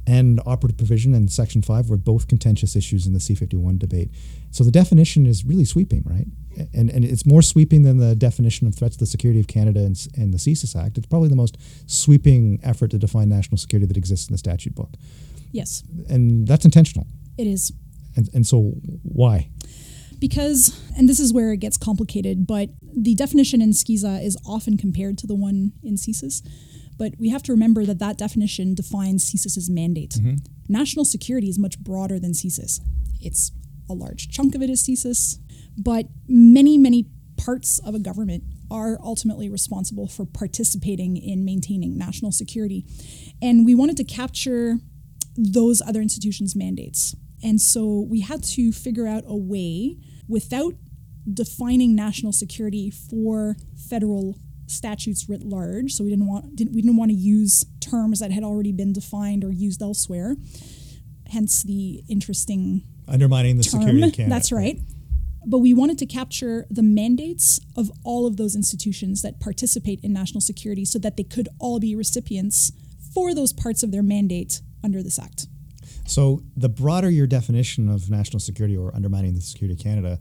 and 0.07 0.41
operative 0.47 0.79
provision 0.79 1.15
and 1.15 1.31
section 1.31 1.63
5 1.63 1.91
were 1.91 1.97
both 1.97 2.29
contentious 2.29 2.77
issues 2.77 3.07
in 3.07 3.13
the 3.13 3.19
c51 3.19 3.79
debate. 3.79 4.11
So 4.51 4.65
the 4.65 4.71
definition 4.71 5.27
is 5.27 5.45
really 5.45 5.65
sweeping 5.65 6.03
right? 6.07 6.27
And, 6.73 6.89
and 6.89 7.05
it's 7.05 7.27
more 7.27 7.43
sweeping 7.43 7.83
than 7.83 7.99
the 7.99 8.15
definition 8.15 8.67
of 8.67 8.75
threats 8.75 8.97
to 8.97 9.01
the 9.01 9.07
security 9.07 9.41
of 9.41 9.47
canada 9.47 9.81
and, 9.81 9.97
and 10.17 10.33
the 10.33 10.39
CSIS 10.39 10.77
act. 10.77 10.97
It's 10.97 11.07
probably 11.07 11.29
the 11.29 11.37
most 11.37 11.59
sweeping 11.87 12.61
effort 12.63 12.91
to 12.93 12.99
define 12.99 13.29
national 13.29 13.59
security 13.59 13.87
that 13.87 13.97
exists 13.97 14.29
in 14.29 14.33
the 14.33 14.39
statute 14.39 14.75
book. 14.75 14.91
Yes, 15.53 15.83
and 16.09 16.47
that's 16.47 16.65
intentional. 16.65 17.07
It 17.39 17.47
is. 17.47 17.73
and, 18.17 18.29
and 18.33 18.47
so 18.47 18.73
why? 19.03 19.51
Because 20.19 20.81
and 20.97 21.09
this 21.09 21.21
is 21.21 21.33
where 21.33 21.53
it 21.53 21.59
gets 21.59 21.77
complicated 21.77 22.47
but 22.47 22.71
the 22.97 23.15
definition 23.15 23.61
in 23.61 23.71
SCISA 23.71 24.25
is 24.25 24.39
often 24.47 24.79
compared 24.79 25.19
to 25.19 25.27
the 25.27 25.35
one 25.35 25.73
in 25.83 25.97
CSIS 25.97 26.43
but 26.99 27.13
we 27.19 27.29
have 27.31 27.43
to 27.45 27.53
remember 27.53 27.85
that 27.85 27.99
that 27.99 28.17
definition 28.17 28.75
defines 28.75 29.31
CSIS's 29.31 29.69
mandate. 29.69 30.13
Mm-hmm. 30.13 30.37
National 30.69 31.05
security 31.05 31.49
is 31.49 31.59
much 31.59 31.79
broader 31.79 32.19
than 32.19 32.33
CSIS 32.33 32.81
it's 33.21 33.53
a 33.89 33.95
large 33.95 34.29
chunk 34.29 34.55
of 34.55 34.63
it 34.63 34.71
is 34.71 34.87
CSIS 34.87 35.39
but 35.79 36.07
many 36.29 36.79
many 36.79 37.07
parts 37.37 37.79
of 37.81 37.95
a 37.95 37.99
government 37.99 38.43
are 38.71 38.99
ultimately 39.03 39.49
responsible 39.49 40.09
for 40.09 40.25
participating 40.25 41.17
in 41.17 41.45
maintaining 41.45 41.97
national 41.97 42.33
security. 42.33 42.85
And 43.41 43.65
we 43.65 43.75
wanted 43.75 43.97
to 43.99 44.05
capture 44.05 44.79
those 45.37 45.81
other 45.83 46.01
institutions' 46.01 46.57
mandates. 46.57 47.15
And 47.45 47.61
so 47.61 48.07
we 48.11 48.23
had 48.23 48.43
to 48.43 48.73
figure 48.73 49.07
out 49.07 49.23
a 49.27 49.37
way 49.37 49.99
without 50.27 50.75
defining 51.33 51.95
national 51.95 52.33
security 52.33 52.91
for 52.91 53.57
federal 53.77 54.39
statutes 54.67 55.29
writ 55.29 55.43
large. 55.43 55.93
So 55.93 56.05
we 56.05 56.11
didn't 56.11 56.29
want 56.29 56.57
didn't, 56.57 56.75
we 56.75 56.83
didn't 56.83 56.97
want 56.97 57.11
to 57.11 57.17
use 57.17 57.65
terms 57.81 58.21
that 58.21 58.31
had 58.31 58.43
already 58.43 58.73
been 58.73 58.93
defined 58.93 59.45
or 59.45 59.53
used 59.53 59.83
elsewhere. 59.83 60.37
Hence 61.31 61.63
the 61.63 62.03
interesting 62.09 62.83
undermining 63.09 63.57
the 63.57 63.65
term. 63.65 63.83
security 63.83 64.03
of 64.03 64.13
canada 64.13 64.35
That's 64.35 64.53
right. 64.53 64.81
But 65.49 65.59
we 65.59 65.73
wanted 65.73 65.99
to 65.99 66.07
capture 66.07 66.67
the 66.69 66.83
mandates 66.83 67.61
of 67.77 67.91
all 68.03 68.27
of 68.27 68.37
those 68.37 68.57
institutions 68.57 69.23
that 69.23 69.39
participate 69.39 70.01
in 70.03 70.13
national 70.13 70.41
security 70.41 70.85
so 70.85 70.99
that 70.99 71.17
they 71.17 71.23
could 71.23 71.49
all 71.61 71.79
be 71.79 71.95
recipients 71.95 72.73
for 73.15 73.33
those 73.33 73.53
parts 73.53 73.85
of 73.85 73.93
their 73.93 74.03
mandate 74.03 74.61
under 74.83 75.05
this 75.05 75.21
act. 75.21 75.47
So 76.07 76.43
the 76.57 76.69
broader 76.69 77.11
your 77.11 77.29
definition 77.29 77.89
of 77.89 78.11
national 78.11 78.41
security 78.41 78.77
or 78.77 78.95
undermining 78.95 79.35
the 79.35 79.41
security 79.41 79.75
of 79.75 79.81
Canada, 79.81 80.19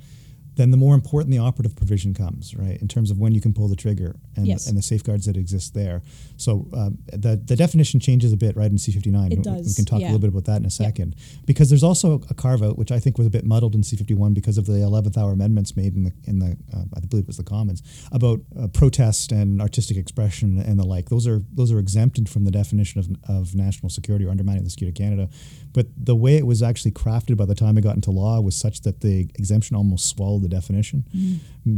then 0.55 0.71
the 0.71 0.77
more 0.77 0.95
important 0.95 1.31
the 1.31 1.39
operative 1.39 1.75
provision 1.75 2.13
comes, 2.13 2.55
right? 2.55 2.81
In 2.81 2.87
terms 2.87 3.11
of 3.11 3.17
when 3.19 3.33
you 3.33 3.41
can 3.41 3.53
pull 3.53 3.67
the 3.67 3.75
trigger 3.75 4.15
and, 4.35 4.47
Yes. 4.47 4.67
and 4.67 4.77
the 4.77 4.81
safeguards 4.81 5.25
that 5.25 5.37
exist 5.37 5.73
there. 5.73 6.01
So 6.37 6.67
um, 6.73 6.97
the 7.11 7.35
the 7.35 7.55
definition 7.55 7.99
changes 7.99 8.31
a 8.33 8.37
bit, 8.37 8.55
right? 8.55 8.71
In 8.71 8.77
C 8.77 8.91
fifty 8.91 9.11
nine, 9.11 9.31
It 9.31 9.37
we, 9.39 9.43
does, 9.43 9.67
we 9.67 9.73
can 9.73 9.85
talk 9.85 9.99
a 9.99 10.03
little 10.03 10.19
bit 10.19 10.29
about 10.29 10.45
that 10.45 10.57
in 10.57 10.65
a 10.65 10.71
second, 10.71 11.15
because 11.45 11.69
there's 11.69 11.83
also 11.83 12.21
a 12.29 12.33
carve 12.33 12.63
out 12.63 12.77
which 12.77 12.91
I 12.91 12.99
think 12.99 13.17
was 13.17 13.27
a 13.27 13.29
bit 13.29 13.45
muddled 13.45 13.75
in 13.75 13.83
C 13.83 13.95
fifty 13.95 14.13
one 14.13 14.33
because 14.33 14.57
of 14.57 14.65
the 14.65 14.81
eleventh 14.81 15.17
hour 15.17 15.31
amendments 15.33 15.75
made 15.75 15.95
in 15.95 16.03
the 16.05 16.13
in 16.25 16.39
the 16.39 16.57
uh, 16.73 16.83
I 16.95 16.99
believe 17.01 17.23
it 17.23 17.27
was 17.27 17.37
the 17.37 17.43
Commons 17.43 17.81
about 18.11 18.39
uh, 18.59 18.67
protest 18.67 19.31
and 19.31 19.61
artistic 19.61 19.97
expression 19.97 20.59
and 20.59 20.79
the 20.79 20.85
like. 20.85 21.09
Those 21.09 21.27
are 21.27 21.41
those 21.53 21.71
are 21.71 21.79
exempted 21.79 22.29
from 22.29 22.45
the 22.45 22.51
definition 22.51 22.99
of, 22.99 23.07
of 23.37 23.55
national 23.55 23.89
security 23.89 24.25
or 24.25 24.29
undermining 24.31 24.63
the 24.63 24.69
security 24.69 25.03
of 25.03 25.05
Canada. 25.05 25.29
But 25.73 25.87
the 25.97 26.15
way 26.15 26.37
it 26.37 26.45
was 26.47 26.63
actually 26.63 26.91
crafted 26.91 27.35
by 27.35 27.45
the 27.45 27.55
time 27.55 27.77
it 27.77 27.81
got 27.81 27.95
into 27.95 28.11
law 28.11 28.39
was 28.39 28.55
such 28.55 28.81
that 28.81 29.01
the 29.01 29.29
exemption 29.35 29.75
almost 29.75 30.07
swallowed 30.07 30.44
the 30.47 30.55
definition 30.55 31.03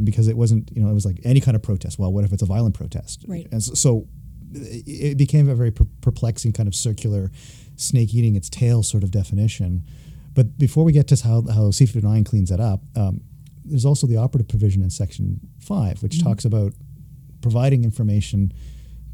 because 0.04 0.28
it 0.28 0.38
wasn't 0.38 0.70
you 0.76 0.82
know 0.82 0.90
it 0.90 0.94
was 0.94 1.06
like 1.06 1.20
any 1.24 1.40
kind 1.40 1.56
of 1.56 1.64
protest. 1.64 1.98
Well, 1.98 2.12
what 2.12 2.24
if 2.24 2.34
it's 2.34 2.44
a 2.44 2.46
violent 2.46 2.76
protest? 2.76 3.26
Right. 3.28 3.48
And 3.52 3.64
so, 3.64 3.74
so 3.74 4.08
it 4.54 5.18
became 5.18 5.50
a 5.50 5.56
very 5.56 5.72
perplexing 5.72 6.54
kind 6.54 6.68
of 6.68 6.76
circular 6.76 7.32
snake 7.76 8.14
eating 8.14 8.36
its 8.36 8.50
tail 8.50 8.84
sort 8.84 9.04
of 9.04 9.12
definition. 9.12 9.84
But 10.34 10.58
before 10.58 10.84
we 10.84 10.92
get 10.92 11.08
to 11.08 11.16
how, 11.16 11.42
how 11.42 11.72
C59 11.72 12.26
cleans 12.26 12.50
that 12.50 12.60
up, 12.60 12.82
um, 12.96 13.22
there's 13.66 13.86
also 13.86 14.08
the 14.08 14.18
operative 14.18 14.48
provision 14.48 14.82
in 14.82 14.90
Section 14.90 15.40
5, 15.60 16.04
which 16.04 16.24
talks 16.24 16.46
about 16.46 16.74
providing 17.42 17.84
information 17.84 18.54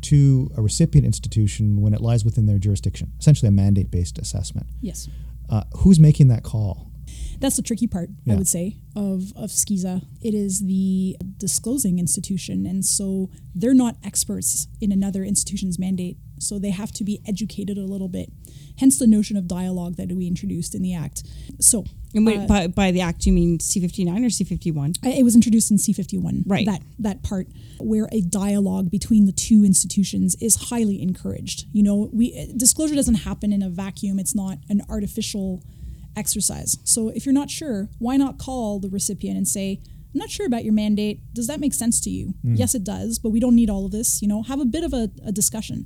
to 0.01 0.51
a 0.57 0.61
recipient 0.61 1.05
institution 1.05 1.81
when 1.81 1.93
it 1.93 2.01
lies 2.01 2.25
within 2.25 2.45
their 2.45 2.59
jurisdiction, 2.59 3.11
essentially 3.19 3.47
a 3.47 3.51
mandate 3.51 3.89
based 3.89 4.17
assessment. 4.17 4.67
Yes. 4.81 5.07
Uh, 5.49 5.63
who's 5.77 5.99
making 5.99 6.27
that 6.27 6.43
call? 6.43 6.91
That's 7.43 7.57
the 7.57 7.61
tricky 7.61 7.87
part, 7.87 8.09
Yeah. 8.23 8.35
I 8.35 8.37
would 8.37 8.47
say, 8.47 8.77
of, 8.95 9.33
of 9.35 9.49
SCISA. 9.49 10.05
It 10.21 10.33
is 10.33 10.61
the 10.65 11.17
disclosing 11.37 11.99
institution. 11.99 12.65
And 12.65 12.85
so 12.85 13.29
they're 13.53 13.73
not 13.73 13.97
experts 14.01 14.67
in 14.79 14.93
another 14.93 15.25
institution's 15.25 15.77
mandate. 15.77 16.15
So 16.39 16.57
they 16.57 16.69
have 16.69 16.93
to 16.93 17.03
be 17.03 17.19
educated 17.27 17.77
a 17.77 17.83
little 17.85 18.07
bit. 18.07 18.31
Hence 18.79 18.97
the 18.97 19.07
notion 19.07 19.35
of 19.35 19.45
dialogue 19.45 19.97
that 19.97 20.09
we 20.13 20.25
introduced 20.25 20.73
in 20.73 20.81
the 20.83 20.93
Act. 20.93 21.23
So 21.59 21.83
And 22.15 22.25
wait, 22.25 22.39
uh, 22.39 22.47
by, 22.47 22.67
by 22.67 22.91
the 22.91 23.01
act, 23.01 23.25
you 23.25 23.33
mean 23.33 23.57
C59 23.57 24.19
or 24.25 24.29
C51? 24.29 24.99
It 25.03 25.23
was 25.23 25.35
introduced 25.35 25.69
in 25.69 25.75
C51. 25.75 26.43
Right. 26.47 26.65
That 26.65 26.81
that 26.99 27.23
part 27.23 27.47
where 27.79 28.07
a 28.13 28.21
dialogue 28.21 28.89
between 28.89 29.25
the 29.25 29.33
two 29.33 29.65
institutions 29.65 30.35
is 30.39 30.69
highly 30.69 31.01
encouraged. 31.01 31.65
You 31.73 31.83
know, 31.83 32.09
we 32.13 32.53
disclosure 32.55 32.95
doesn't 32.95 33.15
happen 33.15 33.51
in 33.51 33.61
a 33.61 33.69
vacuum. 33.69 34.17
It's 34.17 34.33
not 34.33 34.59
an 34.69 34.81
artificial 34.87 35.61
exercise. 36.15 36.77
So 36.83 37.09
if 37.09 37.25
you're 37.25 37.33
not 37.33 37.49
sure, 37.49 37.89
why 37.99 38.17
not 38.17 38.37
call 38.37 38.79
the 38.79 38.89
recipient 38.89 39.37
and 39.37 39.47
say, 39.47 39.79
"I'm 40.13 40.19
not 40.19 40.29
sure 40.29 40.45
about 40.45 40.63
your 40.63 40.73
mandate. 40.73 41.21
Does 41.33 41.47
that 41.47 41.59
make 41.59 41.73
sense 41.73 41.99
to 42.01 42.09
you?" 42.09 42.33
Hmm. 42.41 42.55
Yes, 42.55 42.75
it 42.75 42.83
does, 42.83 43.19
but 43.19 43.29
we 43.29 43.39
don't 43.39 43.55
need 43.55 43.69
all 43.69 43.85
of 43.85 43.91
this. 43.91 44.21
You 44.21 44.27
know, 44.27 44.43
have 44.43 44.59
a 44.59 44.65
bit 44.65 44.83
of 44.83 44.93
a, 44.93 45.09
a 45.25 45.31
discussion. 45.31 45.85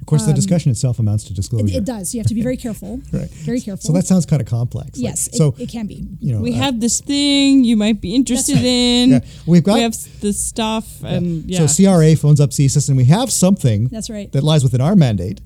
Of 0.00 0.06
course, 0.06 0.26
the 0.26 0.34
discussion 0.34 0.70
itself 0.70 0.98
amounts 0.98 1.24
to 1.24 1.32
disclosure. 1.32 1.64
Um, 1.64 1.68
It, 1.70 1.76
it 1.76 1.84
does. 1.86 2.12
You 2.12 2.20
have 2.20 2.26
to 2.26 2.34
be 2.34 2.42
very 2.42 2.58
careful. 2.66 3.00
Right. 3.10 3.30
Very 3.30 3.58
careful. 3.58 3.86
So 3.86 3.92
that 3.94 4.06
sounds 4.06 4.26
kind 4.26 4.42
of 4.42 4.46
complex. 4.46 4.98
Yes. 4.98 5.28
It, 5.28 5.36
so 5.36 5.54
it 5.58 5.70
can 5.70 5.86
be. 5.86 6.06
you 6.20 6.34
know, 6.34 6.42
We 6.42 6.52
uh, 6.52 6.56
have 6.58 6.78
this 6.78 7.00
thing 7.00 7.64
you 7.64 7.74
might 7.78 8.02
be 8.02 8.14
interested 8.14 8.56
right. 8.56 8.64
in. 8.64 9.10
Yeah, 9.12 9.20
we've 9.46 9.62
got- 9.64 9.76
We 9.76 9.80
have 9.80 9.96
this 10.20 10.38
stuff, 10.44 11.02
and 11.02 11.44
yeah. 11.50 11.64
So 11.64 11.84
CRA 11.84 12.16
phones 12.16 12.38
up 12.38 12.50
CSIS, 12.50 12.88
and 12.88 12.98
we 12.98 13.06
have 13.06 13.32
something 13.32 13.88
That's 13.88 14.10
right. 14.10 14.30
that 14.32 14.44
lies 14.44 14.62
within 14.62 14.82
our 14.82 14.94
mandate 14.94 15.40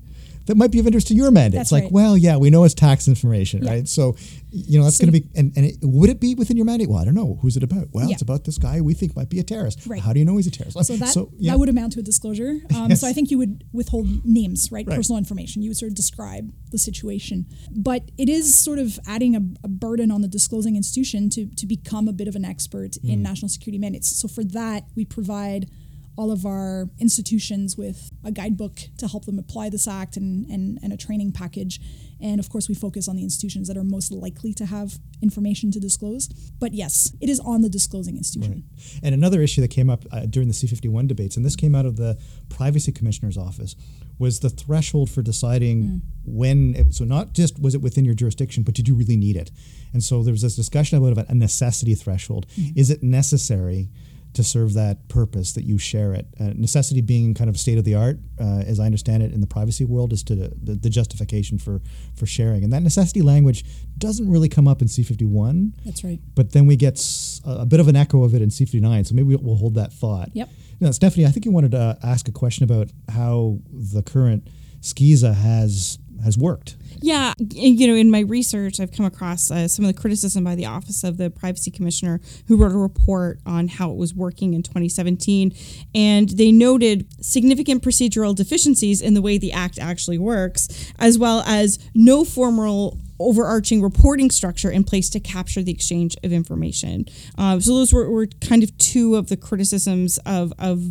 that 0.49 0.57
might 0.57 0.71
be 0.71 0.79
of 0.79 0.87
interest 0.87 1.07
to 1.07 1.13
your 1.13 1.29
mandate. 1.29 1.59
That's 1.59 1.67
it's 1.67 1.71
like, 1.71 1.83
right. 1.83 1.91
well, 1.91 2.17
yeah, 2.17 2.35
we 2.35 2.49
know 2.49 2.63
it's 2.63 2.73
tax 2.73 3.07
information, 3.07 3.63
Yeah. 3.63 3.69
right? 3.71 3.87
So, 3.87 4.15
you 4.49 4.79
know, 4.79 4.83
that's 4.85 4.97
So- 4.97 5.05
going 5.05 5.13
to 5.13 5.19
be, 5.21 5.29
and, 5.35 5.53
and 5.55 5.63
it, 5.67 5.77
would 5.83 6.09
it 6.09 6.19
be 6.19 6.33
within 6.33 6.57
your 6.57 6.65
mandate? 6.65 6.89
Well, 6.89 6.97
I 6.97 7.05
don't 7.05 7.13
know. 7.13 7.37
Who's 7.43 7.55
it 7.55 7.61
about? 7.61 7.89
Well, 7.93 8.07
Yeah. 8.07 8.13
it's 8.13 8.23
about 8.23 8.45
this 8.45 8.57
guy 8.57 8.81
we 8.81 8.95
think 8.95 9.15
might 9.15 9.29
be 9.29 9.37
a 9.39 9.43
terrorist. 9.43 9.85
Right. 9.85 10.01
How 10.01 10.11
do 10.11 10.17
you 10.19 10.25
know 10.25 10.37
he's 10.37 10.47
a 10.47 10.51
terrorist? 10.51 10.83
So 10.87 10.95
that 10.97 11.15
yeah. 11.37 11.51
that 11.51 11.59
would 11.59 11.69
amount 11.69 11.93
to 11.93 11.99
a 11.99 12.03
disclosure. 12.03 12.59
Um, 12.75 12.89
Yes. 12.89 13.01
So 13.01 13.07
I 13.07 13.13
think 13.13 13.29
you 13.29 13.37
would 13.37 13.63
withhold 13.73 14.07
names, 14.25 14.71
right? 14.71 14.87
Right. 14.87 14.95
Personal 14.95 15.19
information. 15.19 15.61
You 15.61 15.69
would 15.69 15.77
sort 15.77 15.91
of 15.91 15.95
describe 15.95 16.51
the 16.71 16.79
situation. 16.79 17.45
But 17.71 18.09
it 18.17 18.27
is 18.27 18.57
sort 18.57 18.79
of 18.79 18.99
adding 19.05 19.35
a, 19.35 19.41
a 19.63 19.67
burden 19.67 20.09
on 20.09 20.21
the 20.21 20.27
disclosing 20.27 20.75
institution 20.75 21.29
to 21.31 21.45
to 21.45 21.67
become 21.67 22.07
a 22.07 22.13
bit 22.13 22.27
of 22.27 22.35
an 22.35 22.43
expert 22.43 22.95
Hmm. 23.03 23.09
in 23.11 23.21
national 23.21 23.49
security 23.49 23.77
mandates. 23.77 24.09
So 24.15 24.27
for 24.27 24.43
that, 24.45 24.87
we 24.95 25.05
provide 25.05 25.69
all 26.17 26.31
of 26.31 26.45
our 26.45 26.89
institutions 26.99 27.77
with 27.77 28.08
a 28.23 28.31
guidebook 28.31 28.79
to 28.97 29.07
help 29.07 29.25
them 29.25 29.39
apply 29.39 29.69
this 29.69 29.87
act 29.87 30.17
and, 30.17 30.45
and, 30.47 30.79
and 30.83 30.91
a 30.91 30.97
training 30.97 31.31
package. 31.31 31.79
And 32.21 32.39
of 32.39 32.49
course, 32.49 32.67
we 32.67 32.75
focus 32.75 33.07
on 33.07 33.15
the 33.15 33.23
institutions 33.23 33.67
that 33.69 33.77
are 33.77 33.83
most 33.83 34.11
likely 34.11 34.53
to 34.55 34.65
have 34.65 34.99
information 35.21 35.71
to 35.71 35.79
disclose. 35.79 36.27
But 36.59 36.73
yes, 36.73 37.13
it 37.21 37.29
is 37.29 37.39
on 37.39 37.61
the 37.61 37.69
disclosing 37.69 38.17
institution. 38.17 38.63
Right. 38.75 38.99
And 39.03 39.13
another 39.15 39.41
issue 39.41 39.61
that 39.61 39.69
came 39.69 39.89
up 39.89 40.03
uh, 40.11 40.25
during 40.25 40.49
the 40.49 40.53
C51 40.53 41.07
debates, 41.07 41.37
and 41.37 41.45
this 41.45 41.55
came 41.55 41.75
out 41.75 41.85
of 41.85 41.95
the 41.95 42.17
Privacy 42.49 42.91
Commissioner's 42.91 43.37
office, 43.37 43.75
was 44.17 44.41
the 44.41 44.49
threshold 44.49 45.09
for 45.09 45.21
deciding 45.21 46.01
when. 46.25 46.75
It, 46.75 46.93
so 46.93 47.05
not 47.05 47.33
just 47.33 47.57
was 47.61 47.73
it 47.73 47.81
within 47.81 48.03
your 48.03 48.13
jurisdiction, 48.13 48.63
but 48.63 48.73
did 48.73 48.87
you 48.87 48.95
really 48.95 49.15
need 49.15 49.37
it? 49.37 49.49
And 49.93 50.03
so 50.03 50.23
there 50.23 50.33
was 50.33 50.41
this 50.41 50.57
discussion 50.57 50.97
about 50.97 51.29
a 51.29 51.35
necessity 51.35 51.95
threshold. 51.95 52.45
Is 52.75 52.89
it 52.89 53.01
necessary? 53.01 53.89
To 54.33 54.43
serve 54.43 54.73
that 54.75 55.07
purpose 55.09 55.53
that 55.53 55.63
you 55.63 55.77
share 55.77 56.13
it. 56.13 56.27
Uh, 56.39 56.51
necessity 56.55 57.01
being 57.01 57.33
kind 57.33 57.49
of 57.49 57.57
state 57.57 57.77
of 57.77 57.83
the 57.83 57.95
art, 57.95 58.19
uh, 58.39 58.63
as 58.65 58.79
I 58.79 58.85
understand 58.85 59.23
it 59.23 59.33
in 59.33 59.41
the 59.41 59.47
privacy 59.47 59.85
world, 59.85 60.13
is 60.13 60.23
to 60.23 60.35
the, 60.35 60.75
the 60.75 60.89
justification 60.89 61.57
for 61.57 61.81
for 62.15 62.25
sharing, 62.25 62.63
and 62.63 62.71
that 62.71 62.83
necessity 62.83 63.21
language 63.21 63.65
doesn't 63.97 64.29
really 64.29 64.47
come 64.47 64.67
up 64.67 64.81
in 64.81 64.87
C51. 64.87 65.73
That's 65.83 66.03
right. 66.03 66.19
But 66.35 66.51
then 66.51 66.67
we 66.67 66.75
get 66.75 67.01
a 67.43 67.65
bit 67.65 67.79
of 67.79 67.87
an 67.87 67.95
echo 67.95 68.23
of 68.23 68.33
it 68.35 68.41
in 68.41 68.49
C59, 68.49 69.07
so 69.07 69.15
maybe 69.15 69.35
we'll 69.35 69.55
hold 69.55 69.75
that 69.75 69.91
thought. 69.91 70.29
Yep. 70.33 70.49
Now, 70.79 70.91
Stephanie, 70.91 71.25
I 71.25 71.29
think 71.29 71.45
you 71.45 71.51
wanted 71.51 71.71
to 71.71 71.97
ask 72.03 72.27
a 72.27 72.31
question 72.31 72.63
about 72.63 72.89
how 73.09 73.59
the 73.71 74.03
current 74.03 74.47
SCISA 74.81 75.35
has 75.35 75.99
has 76.23 76.37
worked. 76.37 76.75
Yeah, 77.01 77.33
you 77.37 77.87
know, 77.87 77.95
in 77.95 78.11
my 78.11 78.21
research, 78.21 78.79
I've 78.79 78.91
come 78.91 79.05
across 79.05 79.49
uh, 79.49 79.67
some 79.67 79.85
of 79.85 79.93
the 79.93 79.99
criticism 79.99 80.43
by 80.43 80.55
the 80.55 80.65
Office 80.65 81.03
of 81.03 81.17
the 81.17 81.29
Privacy 81.29 81.71
Commissioner, 81.71 82.19
who 82.47 82.57
wrote 82.57 82.73
a 82.73 82.77
report 82.77 83.39
on 83.45 83.67
how 83.67 83.91
it 83.91 83.97
was 83.97 84.13
working 84.13 84.53
in 84.53 84.63
2017, 84.63 85.53
and 85.95 86.29
they 86.29 86.51
noted 86.51 87.07
significant 87.23 87.83
procedural 87.83 88.35
deficiencies 88.35 89.01
in 89.01 89.13
the 89.13 89.21
way 89.21 89.37
the 89.37 89.51
Act 89.51 89.79
actually 89.79 90.17
works, 90.17 90.91
as 90.99 91.17
well 91.17 91.41
as 91.45 91.79
no 91.93 92.25
formal 92.25 92.99
overarching 93.19 93.81
reporting 93.81 94.29
structure 94.29 94.71
in 94.71 94.83
place 94.83 95.09
to 95.09 95.19
capture 95.19 95.61
the 95.61 95.71
exchange 95.71 96.15
of 96.23 96.31
information. 96.31 97.05
Uh, 97.37 97.59
so 97.59 97.75
those 97.75 97.91
were, 97.93 98.09
were 98.09 98.27
kind 98.41 98.63
of 98.63 98.75
two 98.77 99.15
of 99.15 99.27
the 99.27 99.37
criticisms 99.37 100.17
of 100.25 100.53
of 100.57 100.83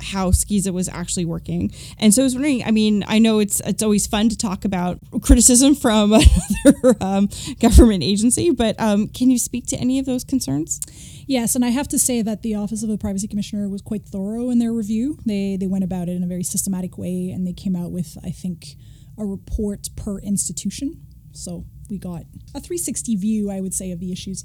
how 0.00 0.30
SCISA 0.30 0.72
was 0.72 0.88
actually 0.88 1.24
working. 1.24 1.72
And 1.98 2.12
so 2.12 2.22
I 2.22 2.24
was 2.24 2.34
wondering, 2.34 2.62
I 2.64 2.70
mean, 2.70 3.04
I 3.06 3.18
know 3.18 3.38
it's 3.38 3.60
it's 3.60 3.82
always 3.82 4.06
fun 4.06 4.28
to 4.28 4.36
talk 4.36 4.64
about 4.64 4.98
criticism 5.22 5.74
from 5.74 6.12
another 6.64 6.96
um, 7.00 7.28
government 7.60 8.02
agency, 8.02 8.50
but 8.50 8.78
um, 8.80 9.08
can 9.08 9.30
you 9.30 9.38
speak 9.38 9.66
to 9.68 9.76
any 9.76 9.98
of 9.98 10.06
those 10.06 10.24
concerns? 10.24 10.80
Yes, 11.26 11.56
and 11.56 11.64
I 11.64 11.70
have 11.70 11.88
to 11.88 11.98
say 11.98 12.22
that 12.22 12.42
the 12.42 12.54
Office 12.54 12.82
of 12.82 12.88
the 12.88 12.98
Privacy 12.98 13.26
Commissioner 13.26 13.68
was 13.68 13.82
quite 13.82 14.06
thorough 14.06 14.50
in 14.50 14.58
their 14.58 14.72
review. 14.72 15.18
They 15.26 15.56
they 15.56 15.66
went 15.66 15.84
about 15.84 16.08
it 16.08 16.12
in 16.12 16.22
a 16.22 16.26
very 16.26 16.44
systematic 16.44 16.96
way, 16.98 17.30
and 17.30 17.46
they 17.46 17.52
came 17.52 17.74
out 17.74 17.90
with, 17.90 18.16
I 18.24 18.30
think, 18.30 18.76
a 19.18 19.24
report 19.24 19.88
per 19.96 20.18
institution. 20.18 21.02
So 21.32 21.64
we 21.90 21.98
got 21.98 22.22
a 22.54 22.60
360 22.60 23.16
view, 23.16 23.50
I 23.50 23.60
would 23.60 23.74
say, 23.74 23.90
of 23.90 24.00
the 24.00 24.12
issues. 24.12 24.44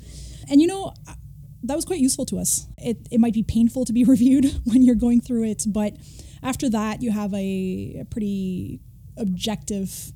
And 0.50 0.62
you 0.62 0.68
know, 0.68 0.94
that 1.64 1.76
was 1.76 1.86
quite 1.86 2.00
useful 2.00 2.26
to 2.28 2.40
us. 2.40 2.68
It, 2.78 3.08
it 3.12 3.20
might 3.20 3.34
be 3.34 3.44
painful 3.44 3.86
to 3.86 3.94
be 3.94 4.04
reviewed 4.16 4.46
when 4.66 4.84
you're 4.84 4.96
going 4.96 5.22
through 5.22 5.46
it, 5.46 5.64
but 5.68 5.94
after 6.44 6.70
that, 6.70 7.02
you 7.02 7.12
have 7.12 7.34
a, 7.34 7.98
a 8.02 8.06
pretty 8.06 8.80
objective 9.18 10.12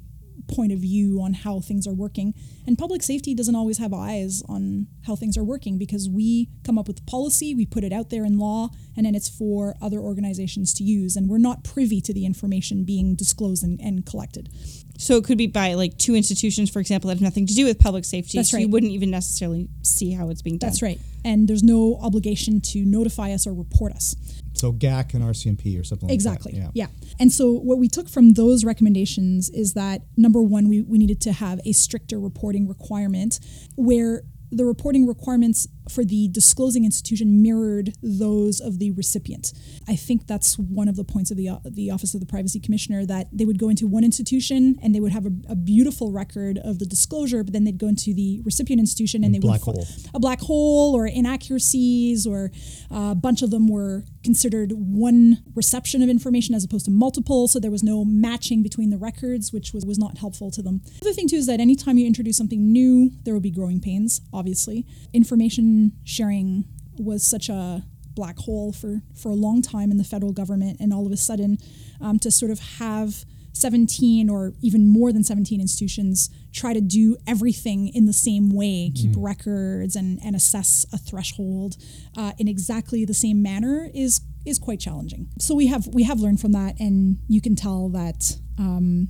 point 0.48 0.72
of 0.72 0.80
view 0.80 1.22
on 1.22 1.34
how 1.34 1.60
things 1.60 1.88
are 1.88 1.94
working. 1.94 2.34
And 2.68 2.78
public 2.78 3.04
safety 3.04 3.34
doesn't 3.34 3.56
always 3.56 3.78
have 3.78 3.94
eyes 3.94 4.44
on 4.48 4.88
how 5.06 5.16
things 5.16 5.38
are 5.38 5.44
working 5.44 5.78
because 5.78 6.10
we 6.10 6.50
come 6.64 6.78
up 6.78 6.88
with 6.88 7.06
policy, 7.06 7.56
we 7.56 7.66
put 7.66 7.84
it 7.84 7.94
out 7.94 8.10
there 8.10 8.26
in 8.26 8.38
law, 8.38 8.70
and 8.96 9.06
then 9.06 9.16
it's 9.16 9.30
for 9.30 9.76
other 9.82 10.00
organizations 10.00 10.74
to 10.76 10.84
use. 10.84 11.16
And 11.16 11.30
we're 11.30 11.38
not 11.38 11.64
privy 11.64 12.02
to 12.02 12.14
the 12.14 12.26
information 12.26 12.84
being 12.84 13.16
disclosed 13.16 13.64
and, 13.64 13.80
and 13.82 14.06
collected. 14.06 14.50
So 14.98 15.18
it 15.18 15.26
could 15.26 15.38
be 15.38 15.48
by 15.48 15.74
like 15.74 15.98
two 15.98 16.16
institutions, 16.16 16.70
for 16.70 16.80
example, 16.80 17.10
that 17.10 17.16
have 17.16 17.22
nothing 17.22 17.46
to 17.48 17.54
do 17.54 17.66
with 17.66 17.80
public 17.80 18.06
safety. 18.06 18.38
That's 18.38 18.52
so 18.52 18.58
you 18.58 18.70
wouldn't 18.70 18.92
even 18.92 19.12
necessarily 19.12 19.70
see 19.82 20.12
how 20.12 20.30
it's 20.30 20.42
being 20.42 20.58
done. 20.58 20.70
That's 20.70 20.82
right. 20.82 21.00
And 21.24 21.48
there's 21.48 21.64
no 21.64 22.00
obligation 22.02 22.62
to 22.62 22.86
notify 22.86 23.32
us 23.32 23.46
or 23.46 23.54
report 23.54 23.94
us. 23.94 24.16
So 24.54 24.72
GAC 24.72 25.14
and 25.14 25.24
RCMP 25.24 25.80
or 25.80 25.84
something 25.84 26.08
like 26.08 26.14
Exactly. 26.14 26.54
that. 26.54 26.72
Yeah. 26.74 26.88
And 27.20 27.32
so 27.32 27.52
what 27.52 27.78
we 27.78 27.90
took 27.90 28.08
from 28.08 28.34
those 28.34 28.64
recommendations 28.64 29.50
is 29.50 29.74
that 29.74 30.04
number 30.16 30.42
one, 30.42 30.70
we, 30.70 30.82
we 30.82 30.98
needed 30.98 31.20
to 31.22 31.34
have 31.34 31.60
a 31.66 31.74
stricter 31.74 32.20
reporting 32.20 32.68
requirement 32.68 33.40
where 33.76 34.24
the 34.52 34.66
reporting 34.66 35.06
requirements 35.08 35.68
for 35.90 36.04
the 36.04 36.28
disclosing 36.30 36.86
institution 36.86 37.42
mirrored 37.42 37.94
those 38.02 38.60
of 38.60 38.80
the 38.80 38.92
recipient. 38.92 39.54
I 39.88 39.96
think 39.96 40.28
that's 40.28 40.58
one 40.58 40.88
of 40.88 40.96
the 40.96 41.04
points 41.04 41.32
of 41.32 41.38
the 41.38 41.50
the 41.70 41.92
Office 41.92 42.14
of 42.14 42.20
the 42.20 42.26
Privacy 42.26 42.60
Commissioner 42.60 43.06
that 43.06 43.28
they 43.32 43.46
would 43.46 43.60
go 43.60 43.70
into 43.70 43.88
one 43.88 44.04
institution 44.04 44.76
and 44.82 44.94
they 44.94 45.00
would 45.00 45.12
have 45.12 45.26
a, 45.26 45.32
a 45.50 45.56
beautiful 45.56 46.12
record 46.12 46.58
of 46.64 46.80
the 46.80 46.86
disclosure, 46.86 47.44
but 47.44 47.54
then 47.54 47.64
they'd 47.64 47.78
go 47.78 47.88
into 47.88 48.14
the 48.14 48.42
recipient 48.44 48.80
institution 48.80 49.24
and, 49.24 49.34
they 49.34 49.40
would 49.40 49.48
hole. 49.62 49.86
a 50.14 50.20
black 50.20 50.40
hole 50.40 50.96
or 50.96 51.06
inaccuracies 51.08 52.26
or 52.26 52.52
uh, 52.92 53.12
a 53.12 53.16
bunch 53.16 53.42
of 53.42 53.52
them 53.52 53.68
were 53.68 54.04
considered 54.24 54.72
one 54.72 55.44
reception 55.54 56.02
of 56.02 56.10
information 56.10 56.56
as 56.56 56.64
opposed 56.64 56.86
to 56.86 56.92
multiple 56.92 57.48
so 57.48 57.60
there 57.60 57.72
was 57.72 57.84
no 57.84 58.04
matching 58.04 58.64
between 58.64 58.90
the 58.90 58.98
records 58.98 59.54
which 59.54 59.72
was, 59.74 59.86
was 59.86 60.00
not 60.00 60.18
helpful 60.18 60.50
to 60.50 60.62
them 60.62 60.82
the 61.00 61.08
other 61.08 61.14
thing 61.14 61.28
too 61.28 61.36
is 61.36 61.46
that 61.46 61.60
anytime 61.60 61.98
you 61.98 62.08
introduce 62.08 62.36
something 62.36 62.72
new 62.72 63.12
there 63.24 63.34
will 63.34 63.42
be 63.42 63.52
growing 63.52 63.80
pains 63.80 64.22
obviously 64.34 64.86
information 65.14 65.75
sharing 66.04 66.66
was 66.98 67.26
such 67.26 67.50
a 67.50 67.84
black 68.16 68.38
hole 68.40 68.72
for, 68.72 69.02
for 69.14 69.30
a 69.30 69.36
long 69.36 69.62
time 69.62 69.92
in 69.92 69.98
the 69.98 70.04
federal 70.04 70.32
government 70.32 70.78
and 70.80 70.94
all 70.94 71.06
of 71.06 71.12
a 71.12 71.18
sudden 71.18 71.58
um, 72.02 72.18
to 72.20 72.32
sort 72.32 72.52
of 72.52 72.60
have 72.80 73.26
17 73.54 74.30
or 74.30 74.54
even 74.62 74.88
more 74.88 75.12
than 75.14 75.24
17 75.24 75.62
institutions 75.62 76.30
try 76.54 76.74
to 76.74 76.82
do 76.82 77.18
everything 77.26 77.88
in 77.88 78.06
the 78.06 78.14
same 78.14 78.50
way 78.50 78.92
keep 78.94 79.14
records 79.18 79.96
and, 79.96 80.20
and 80.24 80.36
assess 80.36 80.86
a 80.92 80.98
threshold 80.98 81.76
uh, 82.18 82.34
in 82.38 82.48
exactly 82.48 83.06
the 83.06 83.14
same 83.14 83.42
manner 83.42 83.90
is 83.94 84.22
is 84.46 84.60
quite 84.60 84.80
challenging. 84.80 85.28
So 85.40 85.56
we 85.56 85.68
have 85.68 85.88
we 85.88 86.04
have 86.04 86.20
learned 86.20 86.40
from 86.40 86.52
that 86.52 86.80
and 86.80 87.18
you 87.28 87.42
can 87.42 87.56
tell 87.56 87.90
that 87.90 88.38
um, 88.60 89.10